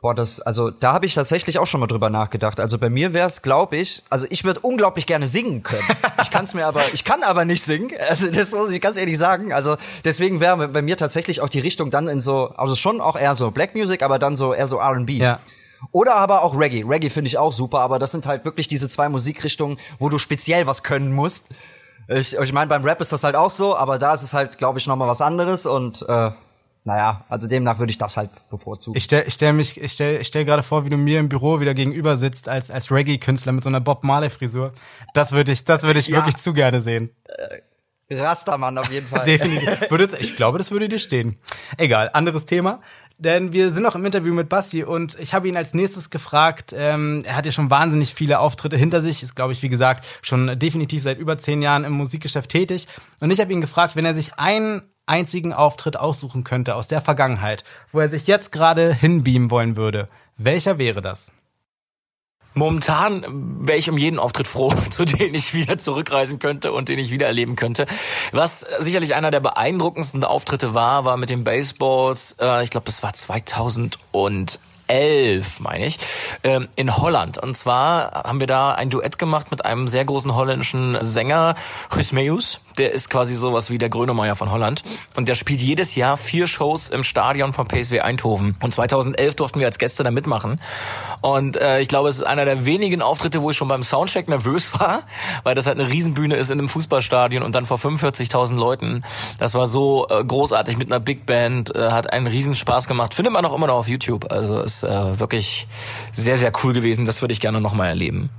Boah, 0.00 0.14
das, 0.14 0.40
also 0.40 0.70
da 0.70 0.94
habe 0.94 1.04
ich 1.04 1.12
tatsächlich 1.12 1.58
auch 1.58 1.66
schon 1.66 1.78
mal 1.78 1.86
drüber 1.86 2.08
nachgedacht. 2.08 2.58
Also 2.58 2.78
bei 2.78 2.88
mir 2.88 3.12
wäre 3.12 3.26
es, 3.26 3.42
glaube 3.42 3.76
ich, 3.76 4.02
also 4.08 4.26
ich 4.30 4.44
würde 4.44 4.60
unglaublich 4.60 5.04
gerne 5.04 5.26
singen 5.26 5.62
können. 5.62 5.84
Ich 6.22 6.30
kann 6.30 6.44
es 6.46 6.54
mir 6.54 6.66
aber, 6.66 6.80
ich 6.94 7.04
kann 7.04 7.22
aber 7.22 7.44
nicht 7.44 7.62
singen. 7.62 7.90
Also 8.08 8.30
das 8.30 8.52
muss 8.52 8.70
ich 8.70 8.80
ganz 8.80 8.96
ehrlich 8.96 9.18
sagen. 9.18 9.52
Also 9.52 9.76
deswegen 10.04 10.40
wäre 10.40 10.68
bei 10.68 10.80
mir 10.80 10.96
tatsächlich 10.96 11.42
auch 11.42 11.50
die 11.50 11.60
Richtung 11.60 11.90
dann 11.90 12.08
in 12.08 12.22
so, 12.22 12.48
also 12.56 12.76
schon 12.76 13.02
auch 13.02 13.14
eher 13.14 13.36
so 13.36 13.50
Black 13.50 13.74
Music, 13.74 14.02
aber 14.02 14.18
dann 14.18 14.36
so 14.36 14.54
eher 14.54 14.66
so 14.66 14.78
R&B. 14.78 15.18
Ja. 15.18 15.38
Oder 15.92 16.14
aber 16.14 16.42
auch 16.44 16.58
Reggae. 16.58 16.84
Reggae 16.88 17.10
finde 17.10 17.28
ich 17.28 17.36
auch 17.36 17.52
super, 17.52 17.80
aber 17.80 17.98
das 17.98 18.10
sind 18.10 18.26
halt 18.26 18.46
wirklich 18.46 18.68
diese 18.68 18.88
zwei 18.88 19.10
Musikrichtungen, 19.10 19.78
wo 19.98 20.08
du 20.08 20.16
speziell 20.16 20.66
was 20.66 20.82
können 20.82 21.12
musst. 21.12 21.46
Ich, 22.12 22.36
ich 22.36 22.52
meine, 22.52 22.68
beim 22.68 22.82
Rap 22.82 23.00
ist 23.00 23.12
das 23.12 23.22
halt 23.22 23.36
auch 23.36 23.50
so, 23.50 23.76
aber 23.76 23.98
da 23.98 24.12
ist 24.14 24.22
es 24.22 24.34
halt, 24.34 24.58
glaube 24.58 24.78
ich, 24.78 24.86
noch 24.86 24.96
mal 24.96 25.06
was 25.06 25.20
anderes 25.20 25.64
und 25.64 26.04
äh, 26.08 26.32
naja, 26.82 27.24
also 27.28 27.46
demnach 27.46 27.78
würde 27.78 27.90
ich 27.90 27.98
das 27.98 28.16
halt 28.16 28.30
bevorzugen. 28.50 28.96
Ich 28.96 29.04
stell, 29.04 29.24
ich 29.26 29.34
stell 29.34 29.52
mich, 29.52 29.80
ich 29.80 29.92
stell, 29.92 30.20
ich 30.20 30.26
stell 30.26 30.44
gerade 30.44 30.62
vor, 30.62 30.84
wie 30.84 30.90
du 30.90 30.96
mir 30.96 31.20
im 31.20 31.28
Büro 31.28 31.60
wieder 31.60 31.74
gegenüber 31.74 32.16
sitzt 32.16 32.48
als 32.48 32.70
als 32.70 32.90
Reggae-Künstler 32.90 33.52
mit 33.52 33.62
so 33.62 33.68
einer 33.68 33.80
Bob 33.80 34.02
Marley 34.02 34.30
Frisur. 34.30 34.72
Das 35.14 35.32
würde 35.32 35.52
ich, 35.52 35.64
das 35.64 35.82
würde 35.84 36.00
ich 36.00 36.08
ja. 36.08 36.16
wirklich 36.16 36.36
zu 36.36 36.52
gerne 36.52 36.80
sehen. 36.80 37.10
Äh, 37.26 37.58
Rastermann 38.10 38.76
auf 38.78 38.90
jeden 38.90 39.06
Fall. 39.06 39.24
Definitiv. 39.24 39.90
Würde, 39.90 40.08
ich 40.18 40.36
glaube, 40.36 40.58
das 40.58 40.70
würde 40.70 40.88
dir 40.88 40.98
stehen. 40.98 41.38
Egal, 41.76 42.10
anderes 42.12 42.44
Thema. 42.44 42.80
Denn 43.18 43.52
wir 43.52 43.70
sind 43.70 43.82
noch 43.82 43.94
im 43.94 44.06
Interview 44.06 44.32
mit 44.32 44.48
Basti 44.48 44.82
und 44.82 45.18
ich 45.20 45.34
habe 45.34 45.46
ihn 45.46 45.56
als 45.56 45.74
nächstes 45.74 46.08
gefragt. 46.08 46.74
Ähm, 46.74 47.22
er 47.26 47.36
hat 47.36 47.44
ja 47.44 47.52
schon 47.52 47.70
wahnsinnig 47.70 48.14
viele 48.14 48.38
Auftritte 48.38 48.76
hinter 48.76 49.00
sich, 49.00 49.22
ist, 49.22 49.36
glaube 49.36 49.52
ich, 49.52 49.62
wie 49.62 49.68
gesagt, 49.68 50.06
schon 50.22 50.58
definitiv 50.58 51.02
seit 51.02 51.18
über 51.18 51.36
zehn 51.36 51.60
Jahren 51.60 51.84
im 51.84 51.92
Musikgeschäft 51.92 52.50
tätig. 52.50 52.88
Und 53.20 53.30
ich 53.30 53.40
habe 53.40 53.52
ihn 53.52 53.60
gefragt, 53.60 53.94
wenn 53.94 54.06
er 54.06 54.14
sich 54.14 54.34
einen 54.38 54.82
einzigen 55.06 55.52
Auftritt 55.52 55.98
aussuchen 55.98 56.44
könnte 56.44 56.76
aus 56.76 56.88
der 56.88 57.00
Vergangenheit, 57.00 57.64
wo 57.92 58.00
er 58.00 58.08
sich 58.08 58.26
jetzt 58.26 58.52
gerade 58.52 58.94
hinbeamen 58.94 59.50
wollen 59.50 59.76
würde, 59.76 60.08
welcher 60.36 60.78
wäre 60.78 61.02
das? 61.02 61.32
Momentan 62.54 63.24
wäre 63.60 63.78
ich 63.78 63.88
um 63.90 63.96
jeden 63.96 64.18
Auftritt 64.18 64.48
froh, 64.48 64.72
zu 64.90 65.04
dem 65.04 65.34
ich 65.34 65.54
wieder 65.54 65.78
zurückreisen 65.78 66.38
könnte 66.38 66.72
und 66.72 66.88
den 66.88 66.98
ich 66.98 67.10
wieder 67.10 67.26
erleben 67.26 67.56
könnte. 67.56 67.86
Was 68.32 68.66
sicherlich 68.78 69.14
einer 69.14 69.30
der 69.30 69.40
beeindruckendsten 69.40 70.24
Auftritte 70.24 70.74
war, 70.74 71.04
war 71.04 71.16
mit 71.16 71.30
den 71.30 71.44
Baseballs. 71.44 72.36
Äh, 72.40 72.62
ich 72.62 72.70
glaube, 72.70 72.86
das 72.86 73.02
war 73.02 73.12
2000 73.12 73.98
und 74.12 74.58
2011, 74.90 75.60
meine 75.60 75.86
ich, 75.86 75.98
ähm, 76.42 76.68
in 76.74 76.96
Holland. 76.96 77.38
Und 77.38 77.56
zwar 77.56 78.24
haben 78.24 78.40
wir 78.40 78.46
da 78.46 78.72
ein 78.72 78.90
Duett 78.90 79.18
gemacht 79.18 79.50
mit 79.50 79.64
einem 79.64 79.86
sehr 79.88 80.04
großen 80.04 80.34
holländischen 80.34 80.98
Sänger, 81.00 81.54
Meus. 82.12 82.60
Der 82.78 82.92
ist 82.92 83.10
quasi 83.10 83.34
sowas 83.34 83.70
wie 83.70 83.78
der 83.78 83.88
Grönemeyer 83.88 84.36
von 84.36 84.50
Holland. 84.50 84.82
Und 85.16 85.28
der 85.28 85.34
spielt 85.34 85.60
jedes 85.60 85.94
Jahr 85.94 86.16
vier 86.16 86.46
Shows 86.46 86.88
im 86.88 87.04
Stadion 87.04 87.52
von 87.52 87.66
PSW 87.66 88.00
Eindhoven. 88.00 88.56
Und 88.62 88.72
2011 88.72 89.34
durften 89.34 89.60
wir 89.60 89.66
als 89.66 89.78
Gäste 89.78 90.02
da 90.02 90.10
mitmachen. 90.10 90.60
Und 91.20 91.56
äh, 91.56 91.80
ich 91.80 91.88
glaube, 91.88 92.08
es 92.08 92.16
ist 92.16 92.22
einer 92.22 92.44
der 92.44 92.66
wenigen 92.66 93.02
Auftritte, 93.02 93.42
wo 93.42 93.50
ich 93.50 93.56
schon 93.56 93.68
beim 93.68 93.82
Soundcheck 93.82 94.28
nervös 94.28 94.78
war, 94.80 95.02
weil 95.42 95.54
das 95.54 95.66
halt 95.66 95.78
eine 95.78 95.90
Riesenbühne 95.90 96.36
ist 96.36 96.50
in 96.50 96.58
einem 96.58 96.68
Fußballstadion 96.68 97.42
und 97.42 97.54
dann 97.54 97.66
vor 97.66 97.78
45.000 97.78 98.56
Leuten. 98.56 99.04
Das 99.38 99.54
war 99.54 99.66
so 99.66 100.06
äh, 100.08 100.24
großartig 100.24 100.76
mit 100.76 100.90
einer 100.90 101.00
Big 101.00 101.26
Band, 101.26 101.74
äh, 101.74 101.90
hat 101.90 102.12
einen 102.12 102.26
Riesenspaß 102.26 102.88
gemacht. 102.88 103.14
Findet 103.14 103.32
man 103.32 103.44
auch 103.44 103.54
immer 103.54 103.66
noch 103.66 103.76
auf 103.76 103.88
YouTube. 103.88 104.30
Also 104.30 104.60
es 104.60 104.82
äh, 104.82 105.18
wirklich 105.18 105.66
sehr, 106.12 106.36
sehr 106.36 106.52
cool 106.62 106.72
gewesen. 106.72 107.04
Das 107.04 107.22
würde 107.22 107.32
ich 107.32 107.40
gerne 107.40 107.60
nochmal 107.60 107.88
erleben. 107.88 108.30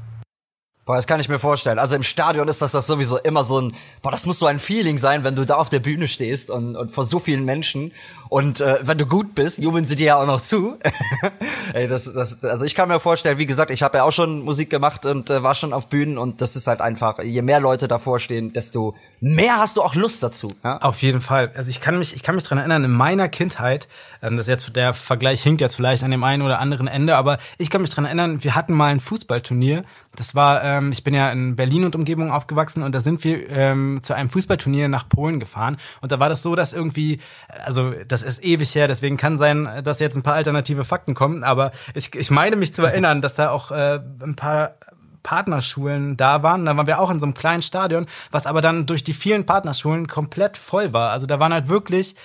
Boah, 0.86 0.96
das 0.96 1.06
kann 1.06 1.20
ich 1.20 1.30
mir 1.30 1.38
vorstellen. 1.38 1.78
Also 1.78 1.96
im 1.96 2.02
Stadion 2.04 2.48
ist 2.48 2.62
das 2.62 2.72
doch 2.72 2.82
sowieso 2.82 3.17
immer 3.17 3.44
so 3.44 3.62
ein, 3.62 3.76
boah, 4.02 4.10
das 4.10 4.26
muss 4.26 4.39
so 4.39 4.48
ein 4.48 4.60
Feeling 4.60 4.98
sein, 4.98 5.24
wenn 5.24 5.36
du 5.36 5.46
da 5.46 5.56
auf 5.56 5.70
der 5.70 5.80
Bühne 5.80 6.08
stehst 6.08 6.50
und, 6.50 6.76
und 6.76 6.91
vor 6.91 7.06
so 7.06 7.20
vielen 7.20 7.46
Menschen 7.46 7.91
und 8.32 8.62
äh, 8.62 8.80
wenn 8.84 8.98
du 8.98 9.06
gut 9.06 9.36
bist, 9.36 9.58
jubeln 9.58 9.86
sie 9.86 9.98
dir 9.98 10.06
ja 10.06 10.15
auch 10.15 10.26
noch 10.26 10.39
zu. 10.39 10.78
Ey, 11.74 11.89
das, 11.89 12.12
das, 12.13 12.41
also 12.46 12.63
ich 12.63 12.76
kann 12.76 12.88
mir 12.88 13.02
vorstellen, 13.02 13.38
wie 13.38 13.46
gesagt, 13.46 13.72
ich 13.72 13.84
habe 13.84 13.98
ja 13.98 14.06
auch 14.06 14.13
schon 14.13 14.39
Musik 14.46 14.70
gemacht 14.70 15.06
und 15.06 15.30
äh, 15.30 15.44
war 15.44 15.54
schon 15.54 15.74
auf 15.74 15.88
Bühnen 15.88 16.17
und 16.17 16.39
das 16.39 16.56
ist 16.56 16.65
halt 16.65 16.80
einfach, 16.80 17.22
je 17.22 17.41
mehr 17.41 17.60
Leute 17.60 17.89
davor 17.89 18.20
stehen, 18.20 18.54
desto 18.54 18.96
mehr 19.20 19.58
hast 19.58 19.76
du 19.76 19.82
auch 19.82 19.96
Lust 19.96 20.24
dazu. 20.24 20.52
Ja? 20.63 20.78
Auf 20.78 21.02
jeden 21.02 21.20
Fall. 21.20 21.52
Also 21.56 21.70
ich 21.70 21.82
kann 21.82 22.00
mich, 22.00 22.15
ich 22.15 22.24
kann 22.24 22.36
mich 22.36 22.46
dran 22.46 22.58
erinnern, 22.58 22.86
in 22.86 22.91
meiner 22.91 23.28
Kindheit, 23.28 23.89
das 24.21 24.47
jetzt 24.47 24.75
der 24.75 24.93
Vergleich 24.93 25.41
hinkt 25.41 25.62
jetzt 25.62 25.75
vielleicht 25.75 26.03
an 26.03 26.12
dem 26.12 26.23
einen 26.23 26.43
oder 26.43 26.60
anderen 26.60 26.88
Ende, 26.88 27.15
aber 27.15 27.39
ich 27.57 27.69
kann 27.69 27.81
mich 27.81 27.89
dran 27.89 28.05
erinnern, 28.05 28.43
wir 28.43 28.55
hatten 28.55 28.73
mal 28.73 28.91
ein 28.91 28.99
Fußballturnier. 28.99 29.84
Das 30.15 30.36
war, 30.36 30.63
ähm, 30.63 30.91
ich 30.91 31.03
bin 31.03 31.13
ja 31.13 31.31
in 31.31 31.55
Berlin 31.55 31.86
und 31.86 31.95
Umgebung 31.95 32.31
aufgewachsen 32.31 32.84
und 32.84 32.93
da 32.93 32.99
sind 32.99 33.23
wir 33.23 33.49
ähm, 33.49 33.99
zu 34.03 34.13
einem 34.13 34.29
Fußballturnier 34.29 34.89
nach 34.89 35.10
Polen 35.10 35.39
gefahren 35.39 35.77
und 36.01 36.12
da 36.12 36.19
war 36.19 36.29
das 36.29 36.43
so, 36.43 36.55
dass 36.55 36.73
irgendwie, 36.73 37.19
also 37.65 37.93
das 38.07 38.21
ist 38.21 38.43
ewig 38.43 38.75
her, 38.75 38.88
deswegen 38.88 39.17
kann 39.17 39.38
sein, 39.38 39.67
dass 39.84 39.99
jetzt 39.99 40.15
ein 40.15 40.23
paar 40.23 40.36
alternative 40.36 40.84
Fakten 40.84 41.13
kommen, 41.13 41.43
aber 41.43 41.71
ich, 41.95 42.13
ich 42.13 42.29
meine 42.29 42.55
mich 42.55 42.73
zu 42.73 42.84
erinnern, 42.84 43.21
dass 43.21 43.34
da 43.34 43.49
auch 43.49 43.71
äh, 43.71 43.99
ein 44.21 44.36
paar 44.36 44.75
Partnerschulen 45.23 46.17
da 46.17 46.43
waren. 46.43 46.65
Da 46.65 46.75
waren 46.75 46.88
wir 46.88 46.99
auch 46.99 47.12
in 47.12 47.19
so 47.19 47.25
einem 47.25 47.34
kleinen 47.34 47.62
Stadion, 47.62 48.07
was 48.31 48.47
aber 48.47 48.62
dann 48.62 48.86
durch 48.86 49.03
die 49.03 49.13
vielen 49.13 49.45
Partnerschulen 49.45 50.07
komplett 50.07 50.57
voll 50.57 50.93
war. 50.93 51.12
Also 51.12 51.27
da 51.27 51.39
waren 51.39 51.53
halt 51.53 51.67
wirklich 51.67 52.15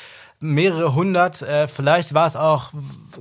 mehrere 0.41 0.95
hundert, 0.95 1.43
äh, 1.43 1.67
vielleicht 1.67 2.13
war 2.13 2.27
es 2.27 2.37
auch, 2.37 2.71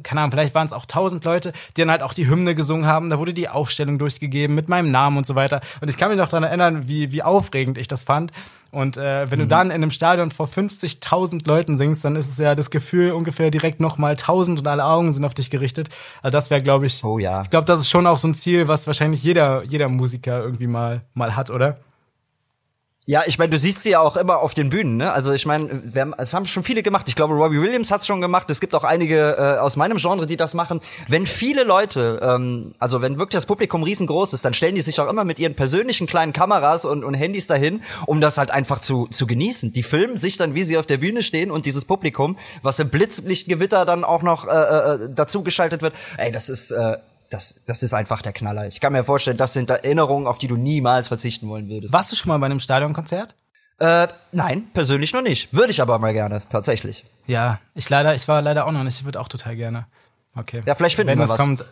keine 0.03 0.21
Ahnung, 0.21 0.31
vielleicht 0.31 0.53
waren 0.53 0.67
es 0.67 0.73
auch 0.73 0.85
tausend 0.85 1.23
Leute, 1.23 1.53
die 1.75 1.81
dann 1.81 1.91
halt 1.91 2.03
auch 2.03 2.13
die 2.13 2.27
Hymne 2.27 2.55
gesungen 2.55 2.85
haben. 2.85 3.09
Da 3.09 3.19
wurde 3.19 3.33
die 3.33 3.47
Aufstellung 3.47 3.97
durchgegeben 3.97 4.55
mit 4.55 4.67
meinem 4.67 4.91
Namen 4.91 5.17
und 5.17 5.25
so 5.25 5.35
weiter. 5.35 5.61
Und 5.81 5.89
ich 5.89 5.97
kann 5.97 6.09
mich 6.09 6.17
noch 6.17 6.27
daran 6.27 6.43
erinnern, 6.43 6.87
wie, 6.87 7.11
wie 7.11 7.23
aufregend 7.23 7.77
ich 7.77 7.87
das 7.87 8.03
fand. 8.03 8.31
Und 8.71 8.97
äh, 8.97 9.31
wenn 9.31 9.39
mhm. 9.39 9.43
du 9.43 9.47
dann 9.47 9.67
in 9.67 9.75
einem 9.75 9.91
Stadion 9.91 10.31
vor 10.31 10.47
50.000 10.47 11.47
Leuten 11.47 11.77
singst, 11.77 12.03
dann 12.03 12.17
ist 12.17 12.29
es 12.29 12.37
ja 12.37 12.55
das 12.55 12.69
Gefühl 12.69 13.11
ungefähr 13.11 13.49
direkt 13.49 13.79
nochmal 13.79 14.11
1000 14.11 14.59
und 14.59 14.67
alle 14.67 14.83
Augen 14.83 15.13
sind 15.13 15.23
auf 15.23 15.33
dich 15.33 15.49
gerichtet. 15.49 15.87
Also 16.21 16.37
das 16.37 16.49
wäre, 16.49 16.61
glaube 16.61 16.85
ich, 16.85 17.01
oh 17.05 17.17
ja. 17.17 17.43
Ich 17.43 17.49
glaube, 17.49 17.65
das 17.65 17.79
ist 17.79 17.89
schon 17.89 18.05
auch 18.05 18.17
so 18.17 18.27
ein 18.27 18.35
Ziel, 18.35 18.67
was 18.67 18.85
wahrscheinlich 18.87 19.23
jeder, 19.23 19.63
jeder 19.63 19.87
Musiker 19.87 20.43
irgendwie 20.43 20.67
mal, 20.67 21.03
mal 21.13 21.37
hat, 21.37 21.51
oder? 21.51 21.77
Ja, 23.07 23.21
ich 23.27 23.37
meine, 23.37 23.51
du 23.51 23.59
siehst 23.59 23.83
sie 23.83 23.91
ja 23.91 23.99
auch 23.99 24.17
immer 24.17 24.39
auf 24.39 24.55
den 24.55 24.69
Bühnen, 24.69 24.97
ne? 24.97 25.13
Also 25.13 25.31
ich 25.31 25.45
meine, 25.45 25.69
es 26.17 26.33
haben 26.33 26.47
schon 26.47 26.63
viele 26.63 26.81
gemacht. 26.81 27.07
Ich 27.07 27.15
glaube, 27.15 27.35
Robbie 27.35 27.61
Williams 27.61 27.91
hat 27.91 28.01
es 28.01 28.07
schon 28.07 28.19
gemacht. 28.19 28.49
Es 28.49 28.59
gibt 28.59 28.73
auch 28.73 28.83
einige 28.83 29.35
äh, 29.37 29.59
aus 29.59 29.75
meinem 29.75 29.97
Genre, 29.97 30.25
die 30.25 30.37
das 30.37 30.55
machen. 30.55 30.81
Wenn 31.07 31.27
viele 31.27 31.63
Leute, 31.63 32.19
ähm, 32.23 32.71
also 32.79 33.03
wenn 33.03 33.19
wirklich 33.19 33.35
das 33.35 33.45
Publikum 33.45 33.83
riesengroß 33.83 34.33
ist, 34.33 34.43
dann 34.43 34.55
stellen 34.55 34.73
die 34.73 34.81
sich 34.81 34.99
auch 34.99 35.07
immer 35.07 35.23
mit 35.23 35.37
ihren 35.37 35.53
persönlichen 35.53 36.07
kleinen 36.07 36.33
Kameras 36.33 36.83
und, 36.83 37.03
und 37.03 37.13
Handys 37.13 37.45
dahin, 37.45 37.83
um 38.07 38.21
das 38.21 38.39
halt 38.39 38.49
einfach 38.49 38.79
zu, 38.79 39.07
zu 39.11 39.27
genießen. 39.27 39.71
Die 39.71 39.83
filmen 39.83 40.17
sich 40.17 40.37
dann, 40.37 40.55
wie 40.55 40.63
sie 40.63 40.79
auf 40.79 40.87
der 40.87 40.97
Bühne 40.97 41.21
stehen 41.21 41.51
und 41.51 41.67
dieses 41.67 41.85
Publikum, 41.85 42.37
was 42.63 42.79
im 42.79 42.89
Blitzlichtgewitter 42.89 43.85
dann 43.85 44.03
auch 44.03 44.23
noch 44.23 44.47
äh, 44.47 44.49
äh, 44.49 45.09
dazu 45.13 45.43
geschaltet 45.43 45.83
wird. 45.83 45.93
Ey, 46.17 46.31
das 46.31 46.49
ist 46.49 46.71
äh, 46.71 46.97
das, 47.35 47.65
das 47.65 47.83
ist 47.83 47.93
einfach 47.93 48.21
der 48.21 48.31
Knaller. 48.31 48.65
Ich 48.67 48.79
kann 48.79 48.93
mir 48.93 49.03
vorstellen, 49.03 49.37
das 49.37 49.53
sind 49.53 49.69
Erinnerungen, 49.69 50.25
auf 50.25 50.37
die 50.37 50.47
du 50.47 50.55
niemals 50.55 51.09
verzichten 51.09 51.49
wollen 51.49 51.67
würdest. 51.67 51.93
Warst 51.93 52.11
du 52.11 52.15
schon 52.15 52.29
mal 52.29 52.37
bei 52.37 52.45
einem 52.45 52.61
Stadionkonzert? 52.61 53.35
Äh, 53.77 54.07
nein, 54.31 54.67
persönlich 54.73 55.11
noch 55.11 55.21
nicht. 55.21 55.53
Würde 55.53 55.71
ich 55.71 55.81
aber 55.81 55.99
mal 55.99 56.13
gerne, 56.13 56.41
tatsächlich. 56.49 57.03
Ja, 57.27 57.59
ich 57.73 57.89
leider, 57.89 58.15
ich 58.15 58.27
war 58.29 58.41
leider 58.41 58.65
auch 58.65 58.71
noch 58.71 58.83
nicht. 58.83 58.99
Ich 58.99 59.05
würde 59.05 59.19
auch 59.19 59.27
total 59.27 59.57
gerne. 59.57 59.85
Okay. 60.33 60.61
Ja, 60.65 60.75
vielleicht 60.75 60.95
finden 60.95 61.11
Wenn 61.11 61.17
wir 61.17 61.23
das 61.23 61.31
was. 61.31 61.39
Kommt, 61.39 61.65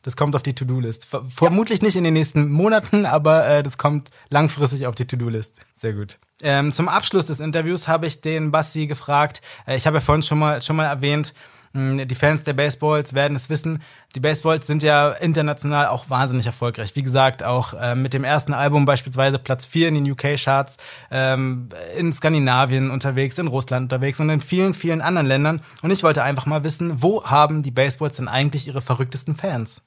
das 0.00 0.16
kommt 0.16 0.34
auf 0.36 0.42
die 0.42 0.54
To-Do-List. 0.54 1.06
Vermutlich 1.28 1.80
ja. 1.80 1.84
nicht 1.84 1.96
in 1.96 2.04
den 2.04 2.14
nächsten 2.14 2.50
Monaten, 2.50 3.04
aber 3.04 3.46
äh, 3.46 3.62
das 3.62 3.76
kommt 3.76 4.10
langfristig 4.30 4.86
auf 4.86 4.94
die 4.94 5.06
To-Do-List. 5.06 5.60
Sehr 5.76 5.92
gut. 5.92 6.18
Ähm, 6.42 6.72
zum 6.72 6.88
Abschluss 6.88 7.26
des 7.26 7.40
Interviews 7.40 7.88
habe 7.88 8.06
ich 8.06 8.22
den 8.22 8.50
Basti 8.50 8.86
gefragt. 8.86 9.42
Äh, 9.66 9.76
ich 9.76 9.86
habe 9.86 9.98
ja 9.98 10.00
vorhin 10.00 10.22
schon 10.22 10.38
mal 10.38 10.62
schon 10.62 10.76
mal 10.76 10.86
erwähnt, 10.86 11.34
die 11.74 12.14
Fans 12.14 12.44
der 12.44 12.52
Baseballs 12.52 13.14
werden 13.14 13.34
es 13.34 13.50
wissen. 13.50 13.82
Die 14.14 14.20
Baseballs 14.20 14.68
sind 14.68 14.84
ja 14.84 15.10
international 15.10 15.88
auch 15.88 16.08
wahnsinnig 16.08 16.46
erfolgreich. 16.46 16.94
Wie 16.94 17.02
gesagt, 17.02 17.42
auch 17.42 17.74
äh, 17.74 17.96
mit 17.96 18.14
dem 18.14 18.22
ersten 18.22 18.54
Album 18.54 18.84
beispielsweise 18.84 19.40
Platz 19.40 19.66
4 19.66 19.88
in 19.88 19.94
den 19.96 20.10
UK-Charts, 20.12 20.76
ähm, 21.10 21.68
in 21.96 22.12
Skandinavien 22.12 22.92
unterwegs, 22.92 23.38
in 23.38 23.48
Russland 23.48 23.92
unterwegs 23.92 24.20
und 24.20 24.30
in 24.30 24.40
vielen, 24.40 24.72
vielen 24.72 25.00
anderen 25.00 25.26
Ländern. 25.26 25.60
Und 25.82 25.90
ich 25.90 26.04
wollte 26.04 26.22
einfach 26.22 26.46
mal 26.46 26.62
wissen, 26.62 27.02
wo 27.02 27.24
haben 27.24 27.64
die 27.64 27.72
Baseballs 27.72 28.18
denn 28.18 28.28
eigentlich 28.28 28.68
ihre 28.68 28.80
verrücktesten 28.80 29.34
Fans? 29.34 29.82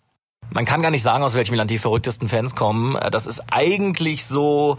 Man 0.50 0.65
kann 0.65 0.82
gar 0.82 0.91
nicht 0.91 1.04
sagen, 1.04 1.23
aus 1.23 1.36
welchem 1.36 1.56
Land 1.56 1.71
die 1.71 1.78
verrücktesten 1.78 2.28
Fans 2.28 2.54
kommen. 2.54 2.97
Äh, 2.97 3.12
das 3.12 3.28
ist 3.28 3.45
eigentlich 3.52 4.26
so, 4.26 4.78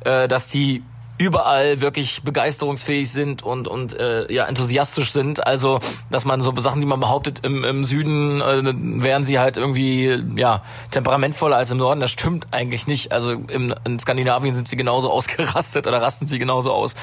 äh, 0.00 0.26
dass 0.26 0.48
die 0.48 0.82
überall 1.18 1.80
wirklich 1.80 2.22
begeisterungsfähig 2.22 3.10
sind 3.10 3.42
und 3.42 3.68
und 3.68 3.98
äh, 3.98 4.32
ja 4.32 4.44
enthusiastisch 4.46 5.12
sind. 5.12 5.46
Also 5.46 5.80
dass 6.10 6.24
man 6.24 6.42
so 6.42 6.54
Sachen, 6.56 6.80
die 6.80 6.86
man 6.86 7.00
behauptet, 7.00 7.40
im, 7.42 7.64
im 7.64 7.84
Süden 7.84 8.40
äh, 8.40 9.02
wären 9.02 9.24
sie 9.24 9.38
halt 9.38 9.56
irgendwie 9.56 10.22
ja 10.36 10.62
temperamentvoller 10.90 11.56
als 11.56 11.70
im 11.70 11.78
Norden. 11.78 12.00
Das 12.00 12.10
stimmt 12.10 12.46
eigentlich 12.50 12.86
nicht. 12.86 13.12
Also 13.12 13.32
im, 13.32 13.74
in 13.84 13.98
Skandinavien 13.98 14.54
sind 14.54 14.68
sie 14.68 14.76
genauso 14.76 15.10
ausgerastet 15.16 15.86
oder 15.86 16.02
rasten 16.02 16.26
sie 16.26 16.38
genauso 16.38 16.72
aus 16.72 16.96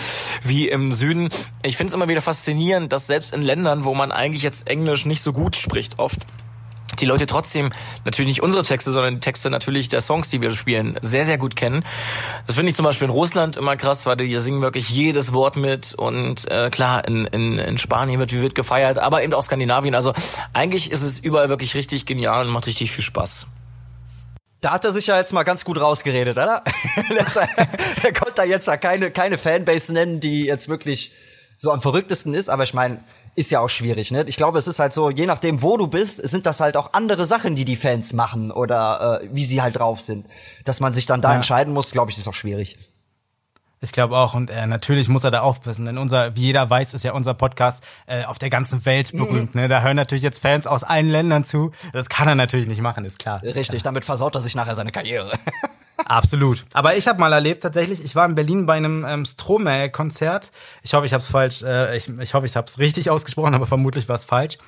wie 0.44 0.68
im 0.68 0.92
Süden. 0.92 1.30
Ich 1.64 1.78
finde 1.78 1.90
es 1.90 1.96
immer 1.96 2.08
wieder 2.08 2.22
faszinierend, 2.22 2.94
dass 2.94 3.08
selbst 3.08 3.34
in 3.34 3.42
Ländern, 3.42 3.86
wo 3.86 3.94
man 3.94 4.12
eigentlich 4.12 4.44
jetzt 4.44 4.68
Englisch 4.68 5.06
nicht 5.06 5.22
so 5.22 5.34
gut 5.34 5.56
spricht, 5.56 6.00
oft 6.00 6.20
die 7.04 7.08
Leute 7.10 7.26
trotzdem 7.26 7.74
natürlich 8.06 8.30
nicht 8.30 8.44
unsere 8.44 8.64
Texte, 8.64 8.92
sondern 8.92 9.16
die 9.16 9.20
Texte 9.20 9.50
natürlich 9.50 9.90
der 9.90 10.00
Songs, 10.00 10.30
die 10.30 10.42
wir 10.42 10.52
spielen, 10.52 10.98
sehr, 11.02 11.26
sehr 11.26 11.38
gut 11.38 11.58
kennen. 11.58 11.84
Das 12.48 12.56
finde 12.56 12.70
ich 12.70 12.78
zum 12.78 12.86
Beispiel 12.86 13.10
in 13.10 13.12
Russland 13.12 13.58
immer 13.58 13.76
krass, 13.76 14.06
weil 14.06 14.16
die 14.16 14.40
singen 14.40 14.62
wirklich 14.62 14.90
jedes 14.90 15.34
Wort 15.34 15.58
mit 15.58 15.94
und 15.94 16.50
äh, 16.50 16.70
klar, 16.70 17.06
in, 17.06 17.26
in, 17.26 17.60
in 17.60 17.78
Spanien 17.78 18.20
wird 18.20 18.32
wird 18.32 18.56
gefeiert, 18.56 19.00
aber 19.00 19.22
eben 19.22 19.34
auch 19.34 19.44
Skandinavien. 19.44 19.96
Also 19.96 20.14
eigentlich 20.54 20.92
ist 20.92 21.02
es 21.02 21.20
überall 21.20 21.50
wirklich 21.50 21.76
richtig 21.76 22.06
genial 22.06 22.46
und 22.46 22.54
macht 22.54 22.68
richtig 22.68 22.92
viel 22.92 23.04
Spaß. 23.04 23.48
Da 24.62 24.72
hat 24.72 24.86
er 24.86 24.94
sich 24.94 25.08
ja 25.08 25.18
jetzt 25.18 25.34
mal 25.34 25.44
ganz 25.44 25.66
gut 25.66 25.82
rausgeredet, 25.82 26.38
oder? 26.38 26.64
er 28.04 28.14
konnte 28.14 28.34
da 28.36 28.44
jetzt 28.46 28.68
ja 28.68 28.78
keine, 28.78 29.12
keine 29.12 29.38
Fanbase 29.38 29.92
nennen, 29.92 30.22
die 30.22 30.46
jetzt 30.46 30.70
wirklich 30.70 31.12
so 31.58 31.70
am 31.72 31.82
verrücktesten 31.82 32.34
ist, 32.34 32.48
aber 32.48 32.64
ich 32.64 32.74
meine, 32.74 33.04
ist 33.36 33.52
ja 33.52 33.60
auch 33.60 33.70
schwierig, 33.70 34.12
ne? 34.12 34.24
Ich 34.28 34.38
glaube, 34.38 34.60
es 34.60 34.68
ist 34.68 34.80
halt 34.80 34.94
so, 34.94 35.10
je 35.10 35.26
nachdem, 35.26 35.62
wo 35.62 35.78
du 35.78 35.88
bist, 35.88 36.28
sind 36.28 36.46
das 36.46 36.60
halt 36.60 36.78
auch 36.78 36.94
andere 36.94 37.26
Sachen, 37.26 37.56
die 37.56 37.66
die 37.66 37.76
Fans 37.76 38.14
machen 38.14 38.52
oder 38.52 39.22
äh, 39.24 39.28
wie 39.32 39.44
sie 39.44 39.62
halt 39.62 39.78
drauf 39.78 40.02
sind. 40.02 40.26
Dass 40.66 40.80
man 40.80 40.94
sich 40.94 41.06
dann 41.06 41.22
da 41.22 41.30
ja. 41.30 41.36
entscheiden 41.36 41.74
muss, 41.74 41.92
glaube 41.92 42.12
ich, 42.12 42.18
ist 42.18 42.28
auch 42.28 42.34
schwierig. 42.34 42.78
Ich 43.84 43.92
glaube 43.92 44.16
auch 44.16 44.34
und 44.34 44.50
äh, 44.50 44.66
natürlich 44.66 45.10
muss 45.10 45.26
er 45.26 45.32
da 45.32 45.42
aufpassen, 45.42 45.84
denn 45.84 45.98
unser, 45.98 46.38
wie 46.38 46.42
jeder 46.44 46.70
weiß, 46.70 46.94
ist 46.94 47.04
ja 47.04 47.12
unser 47.12 47.34
Podcast 47.34 47.84
äh, 48.06 48.24
auf 48.24 48.40
der 48.40 48.50
ganzen 48.50 48.86
Welt 48.86 49.14
mhm. 49.14 49.18
berühmt. 49.18 49.56
Mhm. 49.56 49.62
Ne? 49.62 49.68
Da 49.68 49.82
hören 49.82 49.98
natürlich 49.98 50.24
jetzt 50.24 50.42
Fans 50.42 50.68
aus 50.68 50.86
allen 50.86 51.10
Ländern 51.10 51.44
zu. 51.44 51.72
Das 51.92 52.08
kann 52.08 52.30
er 52.30 52.36
natürlich 52.36 52.70
nicht 52.70 52.82
machen, 52.82 53.04
ist 53.04 53.20
klar. 53.20 53.44
Richtig, 53.44 53.68
klar. 53.68 53.82
damit 53.84 54.06
versaut 54.06 54.36
er 54.36 54.42
sich 54.42 54.56
nachher 54.56 54.76
seine 54.76 54.94
Karriere. 54.94 55.38
Absolut. 56.14 56.64
Aber 56.74 56.96
ich 56.96 57.08
habe 57.08 57.20
mal 57.20 57.34
erlebt 57.34 57.64
tatsächlich, 57.64 58.04
ich 58.04 58.16
war 58.16 58.28
in 58.28 58.36
Berlin 58.36 58.68
bei 58.68 58.76
einem 58.76 59.04
ähm, 59.04 59.26
Stromae-Konzert. 59.26 60.52
Ich 60.84 60.94
hoffe, 60.94 61.08
ich 61.08 61.14
habe 61.14 61.22
es 61.22 61.28
falsch, 61.28 61.64
äh, 61.64 61.98
ich, 61.98 62.08
ich 62.08 62.36
hoffe, 62.36 62.46
ich 62.46 62.56
habe 62.56 62.68
es 62.68 62.78
richtig 62.78 63.10
ausgesprochen, 63.10 63.56
aber 63.56 63.66
vermutlich 63.66 64.08
war 64.08 64.16
es 64.16 64.24
falsch. 64.24 64.60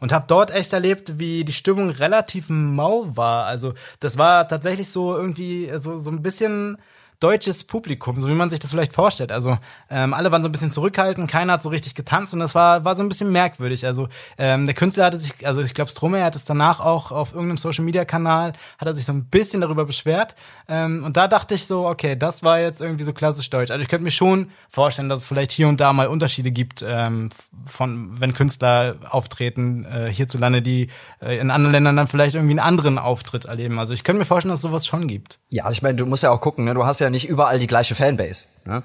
Und 0.00 0.12
habe 0.12 0.24
dort 0.26 0.50
echt 0.50 0.72
erlebt, 0.72 1.18
wie 1.18 1.44
die 1.44 1.52
Stimmung 1.52 1.90
relativ 1.90 2.48
mau 2.48 3.16
war. 3.16 3.44
Also 3.44 3.74
das 4.00 4.16
war 4.16 4.48
tatsächlich 4.48 4.88
so 4.88 5.14
irgendwie 5.14 5.70
so, 5.76 5.98
so 5.98 6.10
ein 6.10 6.22
bisschen 6.22 6.78
deutsches 7.20 7.64
Publikum, 7.64 8.20
so 8.20 8.28
wie 8.28 8.34
man 8.34 8.50
sich 8.50 8.60
das 8.60 8.70
vielleicht 8.70 8.92
vorstellt. 8.92 9.32
Also 9.32 9.58
ähm, 9.90 10.14
alle 10.14 10.32
waren 10.32 10.42
so 10.42 10.48
ein 10.48 10.52
bisschen 10.52 10.70
zurückhaltend, 10.70 11.30
keiner 11.30 11.54
hat 11.54 11.62
so 11.62 11.70
richtig 11.70 11.94
getanzt 11.94 12.34
und 12.34 12.40
das 12.40 12.54
war, 12.54 12.84
war 12.84 12.96
so 12.96 13.02
ein 13.02 13.08
bisschen 13.08 13.32
merkwürdig. 13.32 13.86
Also 13.86 14.08
ähm, 14.38 14.66
der 14.66 14.74
Künstler 14.74 15.06
hatte 15.06 15.20
sich, 15.20 15.46
also 15.46 15.62
ich 15.62 15.74
glaube 15.74 15.90
Stromae 15.90 16.22
hat 16.22 16.36
es 16.36 16.44
danach 16.44 16.80
auch 16.80 17.12
auf 17.12 17.32
irgendeinem 17.32 17.56
Social 17.56 17.84
Media 17.84 18.04
Kanal, 18.04 18.52
hat 18.78 18.88
er 18.88 18.94
sich 18.94 19.04
so 19.04 19.12
ein 19.12 19.26
bisschen 19.26 19.60
darüber 19.60 19.84
beschwert. 19.84 20.34
Ähm, 20.68 21.04
und 21.04 21.16
da 21.16 21.28
dachte 21.28 21.54
ich 21.54 21.66
so, 21.66 21.86
okay, 21.86 22.16
das 22.16 22.42
war 22.42 22.60
jetzt 22.60 22.80
irgendwie 22.80 23.04
so 23.04 23.12
klassisch 23.12 23.50
deutsch. 23.50 23.70
Also 23.70 23.82
ich 23.82 23.88
könnte 23.88 24.04
mir 24.04 24.10
schon 24.10 24.50
vorstellen, 24.68 25.08
dass 25.08 25.20
es 25.20 25.26
vielleicht 25.26 25.52
hier 25.52 25.68
und 25.68 25.80
da 25.80 25.92
mal 25.92 26.06
Unterschiede 26.06 26.50
gibt, 26.50 26.84
ähm, 26.86 27.30
von 27.64 28.20
wenn 28.20 28.32
Künstler 28.32 28.96
auftreten 29.08 29.84
äh, 29.84 30.12
hierzulande, 30.12 30.62
die 30.62 30.88
äh, 31.20 31.38
in 31.38 31.50
anderen 31.50 31.72
Ländern 31.72 31.96
dann 31.96 32.08
vielleicht 32.08 32.34
irgendwie 32.34 32.52
einen 32.52 32.60
anderen 32.60 32.98
Auftritt 32.98 33.44
erleben. 33.44 33.78
Also 33.78 33.94
ich 33.94 34.04
könnte 34.04 34.18
mir 34.18 34.24
vorstellen, 34.24 34.50
dass 34.50 34.58
es 34.58 34.62
sowas 34.62 34.86
schon 34.86 35.06
gibt. 35.06 35.38
Ja, 35.50 35.70
ich 35.70 35.82
meine, 35.82 35.96
du 35.96 36.06
musst 36.06 36.22
ja 36.22 36.30
auch 36.30 36.40
gucken, 36.40 36.64
ne? 36.64 36.74
du 36.74 36.84
hast 36.84 37.00
ja 37.00 37.03
nicht 37.10 37.28
überall 37.28 37.58
die 37.58 37.66
gleiche 37.66 37.94
Fanbase. 37.94 38.48
Ne? 38.64 38.82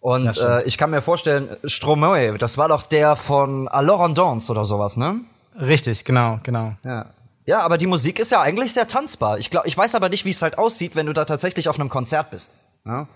Und 0.00 0.38
äh, 0.38 0.62
ich 0.64 0.78
kann 0.78 0.90
mir 0.90 1.02
vorstellen, 1.02 1.48
Stromae, 1.64 2.38
das 2.38 2.58
war 2.58 2.68
doch 2.68 2.82
der 2.82 3.16
von 3.16 3.66
Alors 3.68 4.04
en 4.04 4.14
Danse 4.14 4.52
oder 4.52 4.64
sowas, 4.64 4.96
ne? 4.96 5.20
Richtig, 5.58 6.04
genau, 6.04 6.38
genau. 6.42 6.74
Ja. 6.84 7.06
Ja, 7.46 7.60
aber 7.60 7.78
die 7.78 7.86
Musik 7.86 8.18
ist 8.18 8.32
ja 8.32 8.40
eigentlich 8.40 8.72
sehr 8.72 8.88
tanzbar. 8.88 9.38
Ich 9.38 9.50
glaube, 9.50 9.68
ich 9.68 9.78
weiß 9.78 9.94
aber 9.94 10.08
nicht, 10.08 10.24
wie 10.24 10.30
es 10.30 10.42
halt 10.42 10.58
aussieht, 10.58 10.96
wenn 10.96 11.06
du 11.06 11.12
da 11.12 11.24
tatsächlich 11.24 11.68
auf 11.68 11.78
einem 11.78 11.88
Konzert 11.88 12.30
bist. 12.30 12.54
Ne? 12.84 13.06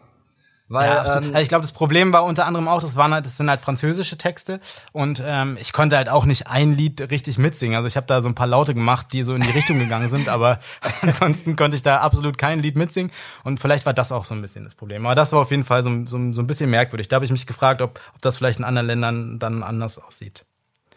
Weil, 0.70 0.88
ja, 0.88 1.16
ähm, 1.16 1.24
also 1.24 1.38
ich 1.38 1.48
glaube, 1.48 1.62
das 1.62 1.72
Problem 1.72 2.12
war 2.12 2.24
unter 2.24 2.46
anderem 2.46 2.68
auch, 2.68 2.80
das 2.80 2.94
waren 2.94 3.12
halt, 3.12 3.26
das 3.26 3.36
sind 3.36 3.50
halt 3.50 3.60
französische 3.60 4.16
Texte 4.16 4.60
und 4.92 5.20
ähm, 5.26 5.58
ich 5.60 5.72
konnte 5.72 5.96
halt 5.96 6.08
auch 6.08 6.24
nicht 6.24 6.46
ein 6.46 6.74
Lied 6.74 7.10
richtig 7.10 7.38
mitsingen. 7.38 7.74
Also 7.74 7.88
ich 7.88 7.96
habe 7.96 8.06
da 8.06 8.22
so 8.22 8.28
ein 8.28 8.36
paar 8.36 8.46
Laute 8.46 8.72
gemacht, 8.72 9.08
die 9.12 9.24
so 9.24 9.34
in 9.34 9.42
die 9.42 9.50
Richtung 9.50 9.80
gegangen 9.80 10.08
sind, 10.08 10.28
aber 10.28 10.60
ansonsten 11.02 11.56
konnte 11.56 11.74
ich 11.74 11.82
da 11.82 11.96
absolut 11.96 12.38
kein 12.38 12.60
Lied 12.60 12.76
mitsingen 12.76 13.10
und 13.42 13.58
vielleicht 13.58 13.84
war 13.84 13.94
das 13.94 14.12
auch 14.12 14.24
so 14.24 14.32
ein 14.32 14.42
bisschen 14.42 14.62
das 14.62 14.76
Problem. 14.76 15.04
Aber 15.06 15.16
das 15.16 15.32
war 15.32 15.40
auf 15.40 15.50
jeden 15.50 15.64
Fall 15.64 15.82
so, 15.82 15.90
so, 16.04 16.32
so 16.32 16.40
ein 16.40 16.46
bisschen 16.46 16.70
merkwürdig. 16.70 17.08
Da 17.08 17.16
habe 17.16 17.24
ich 17.24 17.32
mich 17.32 17.48
gefragt, 17.48 17.82
ob, 17.82 18.00
ob 18.14 18.22
das 18.22 18.36
vielleicht 18.36 18.60
in 18.60 18.64
anderen 18.64 18.86
Ländern 18.86 19.38
dann 19.40 19.64
anders 19.64 19.98
aussieht. 19.98 20.44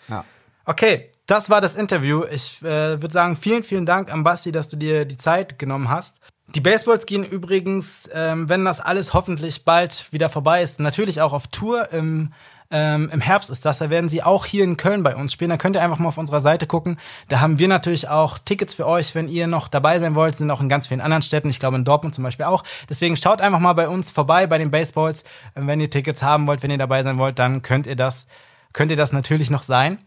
Ja. 0.07 0.23
Okay, 0.65 1.09
das 1.25 1.49
war 1.49 1.61
das 1.61 1.75
Interview. 1.75 2.25
Ich 2.29 2.61
äh, 2.61 3.01
würde 3.01 3.11
sagen, 3.11 3.35
vielen, 3.35 3.63
vielen 3.63 3.87
Dank 3.87 4.13
an 4.13 4.23
Basti, 4.23 4.51
dass 4.51 4.67
du 4.67 4.77
dir 4.77 5.05
die 5.05 5.17
Zeit 5.17 5.57
genommen 5.57 5.89
hast. 5.89 6.19
Die 6.47 6.61
Baseballs 6.61 7.05
gehen 7.05 7.23
übrigens, 7.23 8.09
ähm, 8.13 8.49
wenn 8.49 8.65
das 8.65 8.79
alles 8.79 9.13
hoffentlich 9.13 9.65
bald 9.65 10.11
wieder 10.11 10.29
vorbei 10.29 10.61
ist, 10.61 10.79
natürlich 10.79 11.21
auch 11.21 11.33
auf 11.33 11.47
Tour. 11.47 11.91
Im, 11.91 12.33
ähm, 12.69 13.09
Im 13.13 13.21
Herbst 13.21 13.49
ist 13.49 13.65
das. 13.65 13.77
Da 13.77 13.89
werden 13.89 14.09
sie 14.09 14.23
auch 14.23 14.45
hier 14.45 14.63
in 14.63 14.77
Köln 14.77 15.03
bei 15.03 15.15
uns 15.15 15.31
spielen. 15.31 15.49
Da 15.49 15.57
könnt 15.57 15.75
ihr 15.75 15.81
einfach 15.81 15.99
mal 15.99 16.09
auf 16.09 16.17
unserer 16.17 16.41
Seite 16.41 16.67
gucken. 16.67 16.99
Da 17.29 17.39
haben 17.39 17.59
wir 17.59 17.67
natürlich 17.67 18.09
auch 18.09 18.37
Tickets 18.39 18.73
für 18.73 18.87
euch, 18.87 19.15
wenn 19.15 19.29
ihr 19.29 19.47
noch 19.47 19.67
dabei 19.67 19.99
sein 19.99 20.15
wollt. 20.15 20.37
Sind 20.37 20.51
auch 20.51 20.59
in 20.59 20.69
ganz 20.69 20.87
vielen 20.87 21.01
anderen 21.01 21.23
Städten. 21.23 21.49
Ich 21.49 21.59
glaube 21.59 21.77
in 21.77 21.85
Dortmund 21.85 22.13
zum 22.13 22.23
Beispiel 22.23 22.45
auch. 22.45 22.63
Deswegen 22.89 23.15
schaut 23.15 23.41
einfach 23.41 23.59
mal 23.59 23.73
bei 23.73 23.87
uns 23.87 24.11
vorbei 24.11 24.45
bei 24.45 24.57
den 24.57 24.69
Baseballs. 24.69 25.23
Wenn 25.55 25.79
ihr 25.79 25.89
Tickets 25.89 26.23
haben 26.23 26.45
wollt, 26.47 26.61
wenn 26.61 26.71
ihr 26.71 26.77
dabei 26.77 27.03
sein 27.03 27.17
wollt, 27.17 27.39
dann 27.39 27.61
könnt 27.61 27.87
ihr 27.87 27.95
das, 27.95 28.27
könnt 28.73 28.91
ihr 28.91 28.97
das 28.97 29.13
natürlich 29.13 29.49
noch 29.49 29.63
sein. 29.63 29.99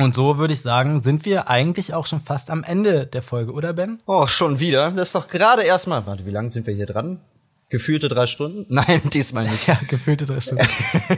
Und 0.00 0.14
so 0.14 0.38
würde 0.38 0.54
ich 0.54 0.60
sagen, 0.60 1.02
sind 1.02 1.24
wir 1.24 1.48
eigentlich 1.48 1.92
auch 1.92 2.06
schon 2.06 2.20
fast 2.20 2.50
am 2.50 2.62
Ende 2.62 3.04
der 3.06 3.20
Folge, 3.20 3.52
oder 3.52 3.72
Ben? 3.72 4.00
Oh, 4.06 4.28
schon 4.28 4.60
wieder. 4.60 4.92
Das 4.92 5.08
ist 5.08 5.14
doch 5.16 5.28
gerade 5.28 5.64
erstmal. 5.64 6.06
Warte, 6.06 6.24
wie 6.24 6.30
lange 6.30 6.52
sind 6.52 6.68
wir 6.68 6.74
hier 6.74 6.86
dran? 6.86 7.20
Gefühlte 7.68 8.08
drei 8.08 8.26
Stunden? 8.26 8.64
Nein, 8.72 9.02
diesmal 9.12 9.42
nicht. 9.44 9.66
Ja, 9.66 9.78
gefühlte 9.88 10.24
drei 10.24 10.38
Stunden. 10.38 10.68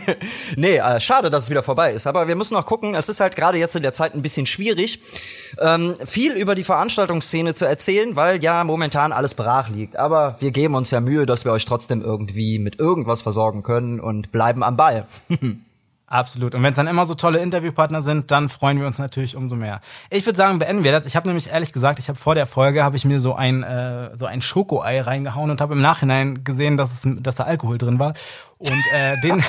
nee, 0.57 0.79
äh, 0.79 0.99
schade, 0.99 1.29
dass 1.29 1.45
es 1.45 1.51
wieder 1.51 1.62
vorbei 1.62 1.93
ist. 1.93 2.07
Aber 2.07 2.27
wir 2.27 2.37
müssen 2.37 2.55
noch 2.55 2.64
gucken. 2.64 2.95
Es 2.95 3.11
ist 3.11 3.21
halt 3.21 3.37
gerade 3.37 3.59
jetzt 3.59 3.77
in 3.77 3.83
der 3.83 3.93
Zeit 3.93 4.14
ein 4.14 4.23
bisschen 4.23 4.47
schwierig, 4.47 5.01
ähm, 5.59 5.97
viel 6.07 6.33
über 6.33 6.55
die 6.55 6.64
Veranstaltungsszene 6.64 7.55
zu 7.55 7.66
erzählen, 7.66 8.16
weil 8.16 8.43
ja 8.43 8.64
momentan 8.64 9.12
alles 9.12 9.35
brach 9.35 9.69
liegt. 9.69 9.97
Aber 9.97 10.38
wir 10.40 10.53
geben 10.53 10.75
uns 10.75 10.90
ja 10.90 11.01
Mühe, 11.01 11.27
dass 11.27 11.45
wir 11.45 11.53
euch 11.53 11.66
trotzdem 11.66 12.01
irgendwie 12.01 12.59
mit 12.59 12.81
irgendwas 12.81 13.21
versorgen 13.21 13.62
können 13.62 14.01
und 14.01 14.33
bleiben 14.33 14.64
am 14.64 14.79
Ball. 14.79 15.07
Absolut. 16.11 16.57
Und 16.57 16.64
wenn 16.64 16.70
es 16.70 16.77
dann 16.77 16.88
immer 16.88 17.05
so 17.05 17.14
tolle 17.14 17.38
Interviewpartner 17.38 18.03
sind, 18.03 18.33
dann 18.33 18.49
freuen 18.49 18.81
wir 18.81 18.87
uns 18.88 18.99
natürlich 18.99 19.37
umso 19.37 19.55
mehr. 19.55 19.81
Ich 20.11 20.27
würde 20.27 20.37
sagen, 20.37 20.59
beenden 20.59 20.83
wir 20.83 20.90
das. 20.90 21.07
Ich 21.07 21.14
habe 21.14 21.29
nämlich 21.29 21.51
ehrlich 21.51 21.73
gesagt, 21.73 22.01
ich 22.01 22.09
habe 22.09 22.18
vor 22.18 22.35
der 22.35 22.49
Folge 22.49 22.83
habe 22.83 22.96
ich 22.96 23.05
mir 23.05 23.20
so 23.20 23.37
ein 23.37 23.62
äh, 23.62 24.11
so 24.18 24.27
ein 24.27 24.42
Schokoei 24.42 25.01
reingehauen 25.01 25.53
und 25.53 25.61
habe 25.61 25.75
im 25.75 25.81
Nachhinein 25.81 26.42
gesehen, 26.42 26.77
dass 26.77 27.05
es 27.05 27.09
dass 27.20 27.37
da 27.37 27.44
Alkohol 27.44 27.79
drin 27.79 28.01
war 28.01 28.14
und 28.59 28.83
äh, 28.92 29.20
den 29.23 29.44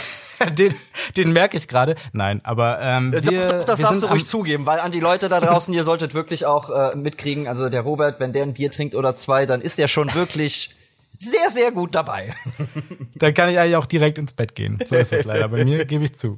den, 0.50 0.76
den 1.18 1.34
merke 1.34 1.58
ich 1.58 1.68
gerade. 1.68 1.96
Nein, 2.14 2.42
aber 2.44 2.80
ähm, 2.80 3.12
wir, 3.12 3.22
doch, 3.22 3.32
doch, 3.32 3.66
das 3.66 3.80
wir 3.80 3.86
darfst 3.88 4.04
du 4.04 4.08
ruhig 4.08 4.26
zugeben, 4.26 4.68
weil 4.68 4.80
an 4.80 4.92
die 4.92 5.00
Leute 5.00 5.30
da 5.30 5.40
draußen, 5.40 5.74
ihr 5.74 5.84
solltet 5.84 6.14
wirklich 6.14 6.46
auch 6.46 6.70
äh, 6.70 6.96
mitkriegen, 6.96 7.48
also 7.48 7.70
der 7.70 7.82
Robert, 7.82 8.20
wenn 8.20 8.34
der 8.34 8.44
ein 8.44 8.54
Bier 8.54 8.70
trinkt 8.70 8.94
oder 8.94 9.16
zwei, 9.16 9.48
dann 9.48 9.62
ist 9.62 9.80
der 9.80 9.88
schon 9.88 10.14
wirklich 10.14 10.76
sehr, 11.18 11.50
sehr 11.50 11.72
gut 11.72 11.96
dabei. 11.96 12.34
Da 13.14 13.32
kann 13.32 13.50
ich 13.50 13.60
eigentlich 13.60 13.76
auch 13.76 13.86
direkt 13.86 14.18
ins 14.18 14.34
Bett 14.34 14.56
gehen. 14.56 14.80
So 14.84 14.96
ist 14.96 15.14
es 15.14 15.26
leider 15.26 15.48
bei 15.48 15.64
mir, 15.64 15.86
gebe 15.86 16.06
ich 16.06 16.18
zu. 16.18 16.38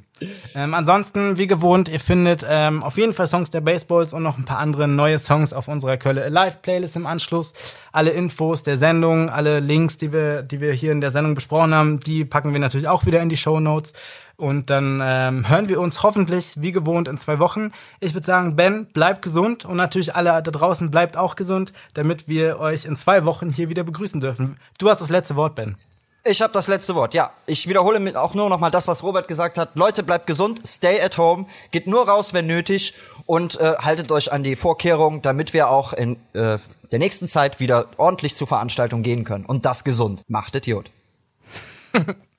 Ähm, 0.54 0.74
ansonsten, 0.74 1.38
wie 1.38 1.48
gewohnt, 1.48 1.88
ihr 1.88 2.00
findet 2.02 2.46
ähm, 2.46 2.84
auf 2.84 2.98
jeden 2.98 3.14
Fall 3.14 3.26
Songs 3.26 3.52
der 3.52 3.62
Baseballs 3.62 4.14
und 4.14 4.22
noch 4.22 4.38
ein 4.38 4.44
paar 4.44 4.58
andere 4.58 4.90
neue 4.90 5.18
Songs 5.18 5.54
auf 5.54 5.70
unserer 5.70 5.96
Kölle 5.96 6.28
Live 6.28 6.62
Playlist 6.62 6.98
im 6.98 7.06
Anschluss. 7.06 7.54
Alle 7.94 8.10
Infos 8.10 8.64
der 8.64 8.76
Sendung, 8.76 9.30
alle 9.30 9.62
Links, 9.62 9.96
die 9.96 10.12
wir, 10.12 10.44
die 10.44 10.60
wir 10.60 10.74
hier 10.74 10.92
in 10.92 11.00
der 11.00 11.12
Sendung 11.12 11.36
besprochen 11.36 11.74
haben, 11.74 12.02
die 12.02 12.26
packen 12.26 12.52
wir 12.52 12.60
natürlich 12.60 12.90
auch 12.90 13.06
wieder 13.06 13.22
in 13.22 13.30
die 13.30 13.38
Show 13.38 13.62
Notes. 13.62 13.94
Und 14.36 14.69
dann 14.69 15.00
ähm, 15.04 15.48
hören 15.48 15.67
wir 15.67 15.80
uns 15.80 16.02
hoffentlich 16.02 16.56
wie 16.58 16.72
gewohnt 16.72 17.08
in 17.08 17.17
zwei 17.17 17.39
Wochen. 17.39 17.72
Ich 18.00 18.13
würde 18.13 18.26
sagen, 18.26 18.56
Ben, 18.56 18.88
bleibt 18.88 19.22
gesund 19.22 19.63
und 19.63 19.78
natürlich 19.78 20.15
alle 20.15 20.30
da 20.30 20.41
draußen 20.41 20.89
bleibt 20.89 21.17
auch 21.17 21.36
gesund, 21.36 21.72
damit 21.93 22.28
wir 22.28 22.60
euch 22.60 22.86
in 22.86 22.96
zwei 22.96 23.26
Wochen 23.26 23.50
hier 23.50 23.69
wieder 23.69 23.84
begrüßen 23.84 24.19
dürfen. 24.19 24.58
Du 24.80 24.89
hast 24.89 25.02
das 25.02 25.10
letzte 25.10 25.36
Wort, 25.36 25.56
Ben. 25.56 25.78
Ich 26.26 26.41
habe 26.41 26.54
das 26.54 26.67
letzte 26.67 26.96
Wort, 26.96 27.13
ja. 27.13 27.32
Ich 27.46 27.67
wiederhole 27.67 28.19
auch 28.19 28.34
nur 28.34 28.50
noch 28.50 28.60
mal 28.60 28.72
das, 28.72 28.88
was 28.88 29.04
Robert 29.04 29.28
gesagt 29.28 29.58
hat. 29.58 29.76
Leute, 29.76 30.04
bleibt 30.04 30.26
gesund, 30.26 30.62
stay 30.65 31.02
at 31.02 31.17
home, 31.17 31.46
geht 31.72 31.86
nur 31.86 32.08
raus, 32.08 32.34
wenn 32.34 32.48
nötig 32.48 32.93
und 33.26 33.60
äh, 33.60 33.76
haltet 33.78 34.10
euch 34.10 34.32
an 34.32 34.41
die 34.41 34.56
Vorkehrungen, 34.56 35.22
damit 35.22 35.54
wir 35.54 35.69
auch 35.69 35.91
in 35.91 36.15
äh, 36.32 36.60
der 36.91 37.00
nächsten 37.00 37.28
Zeit 37.28 37.60
wieder 37.60 37.88
ordentlich 37.98 38.36
zu 38.36 38.46
Veranstaltungen 38.46 39.04
gehen 39.04 39.26
können. 39.26 39.46
Und 39.46 39.65
das 39.65 39.84
gesund. 39.84 40.24
Macht 40.28 40.56
Idiot. 40.56 40.89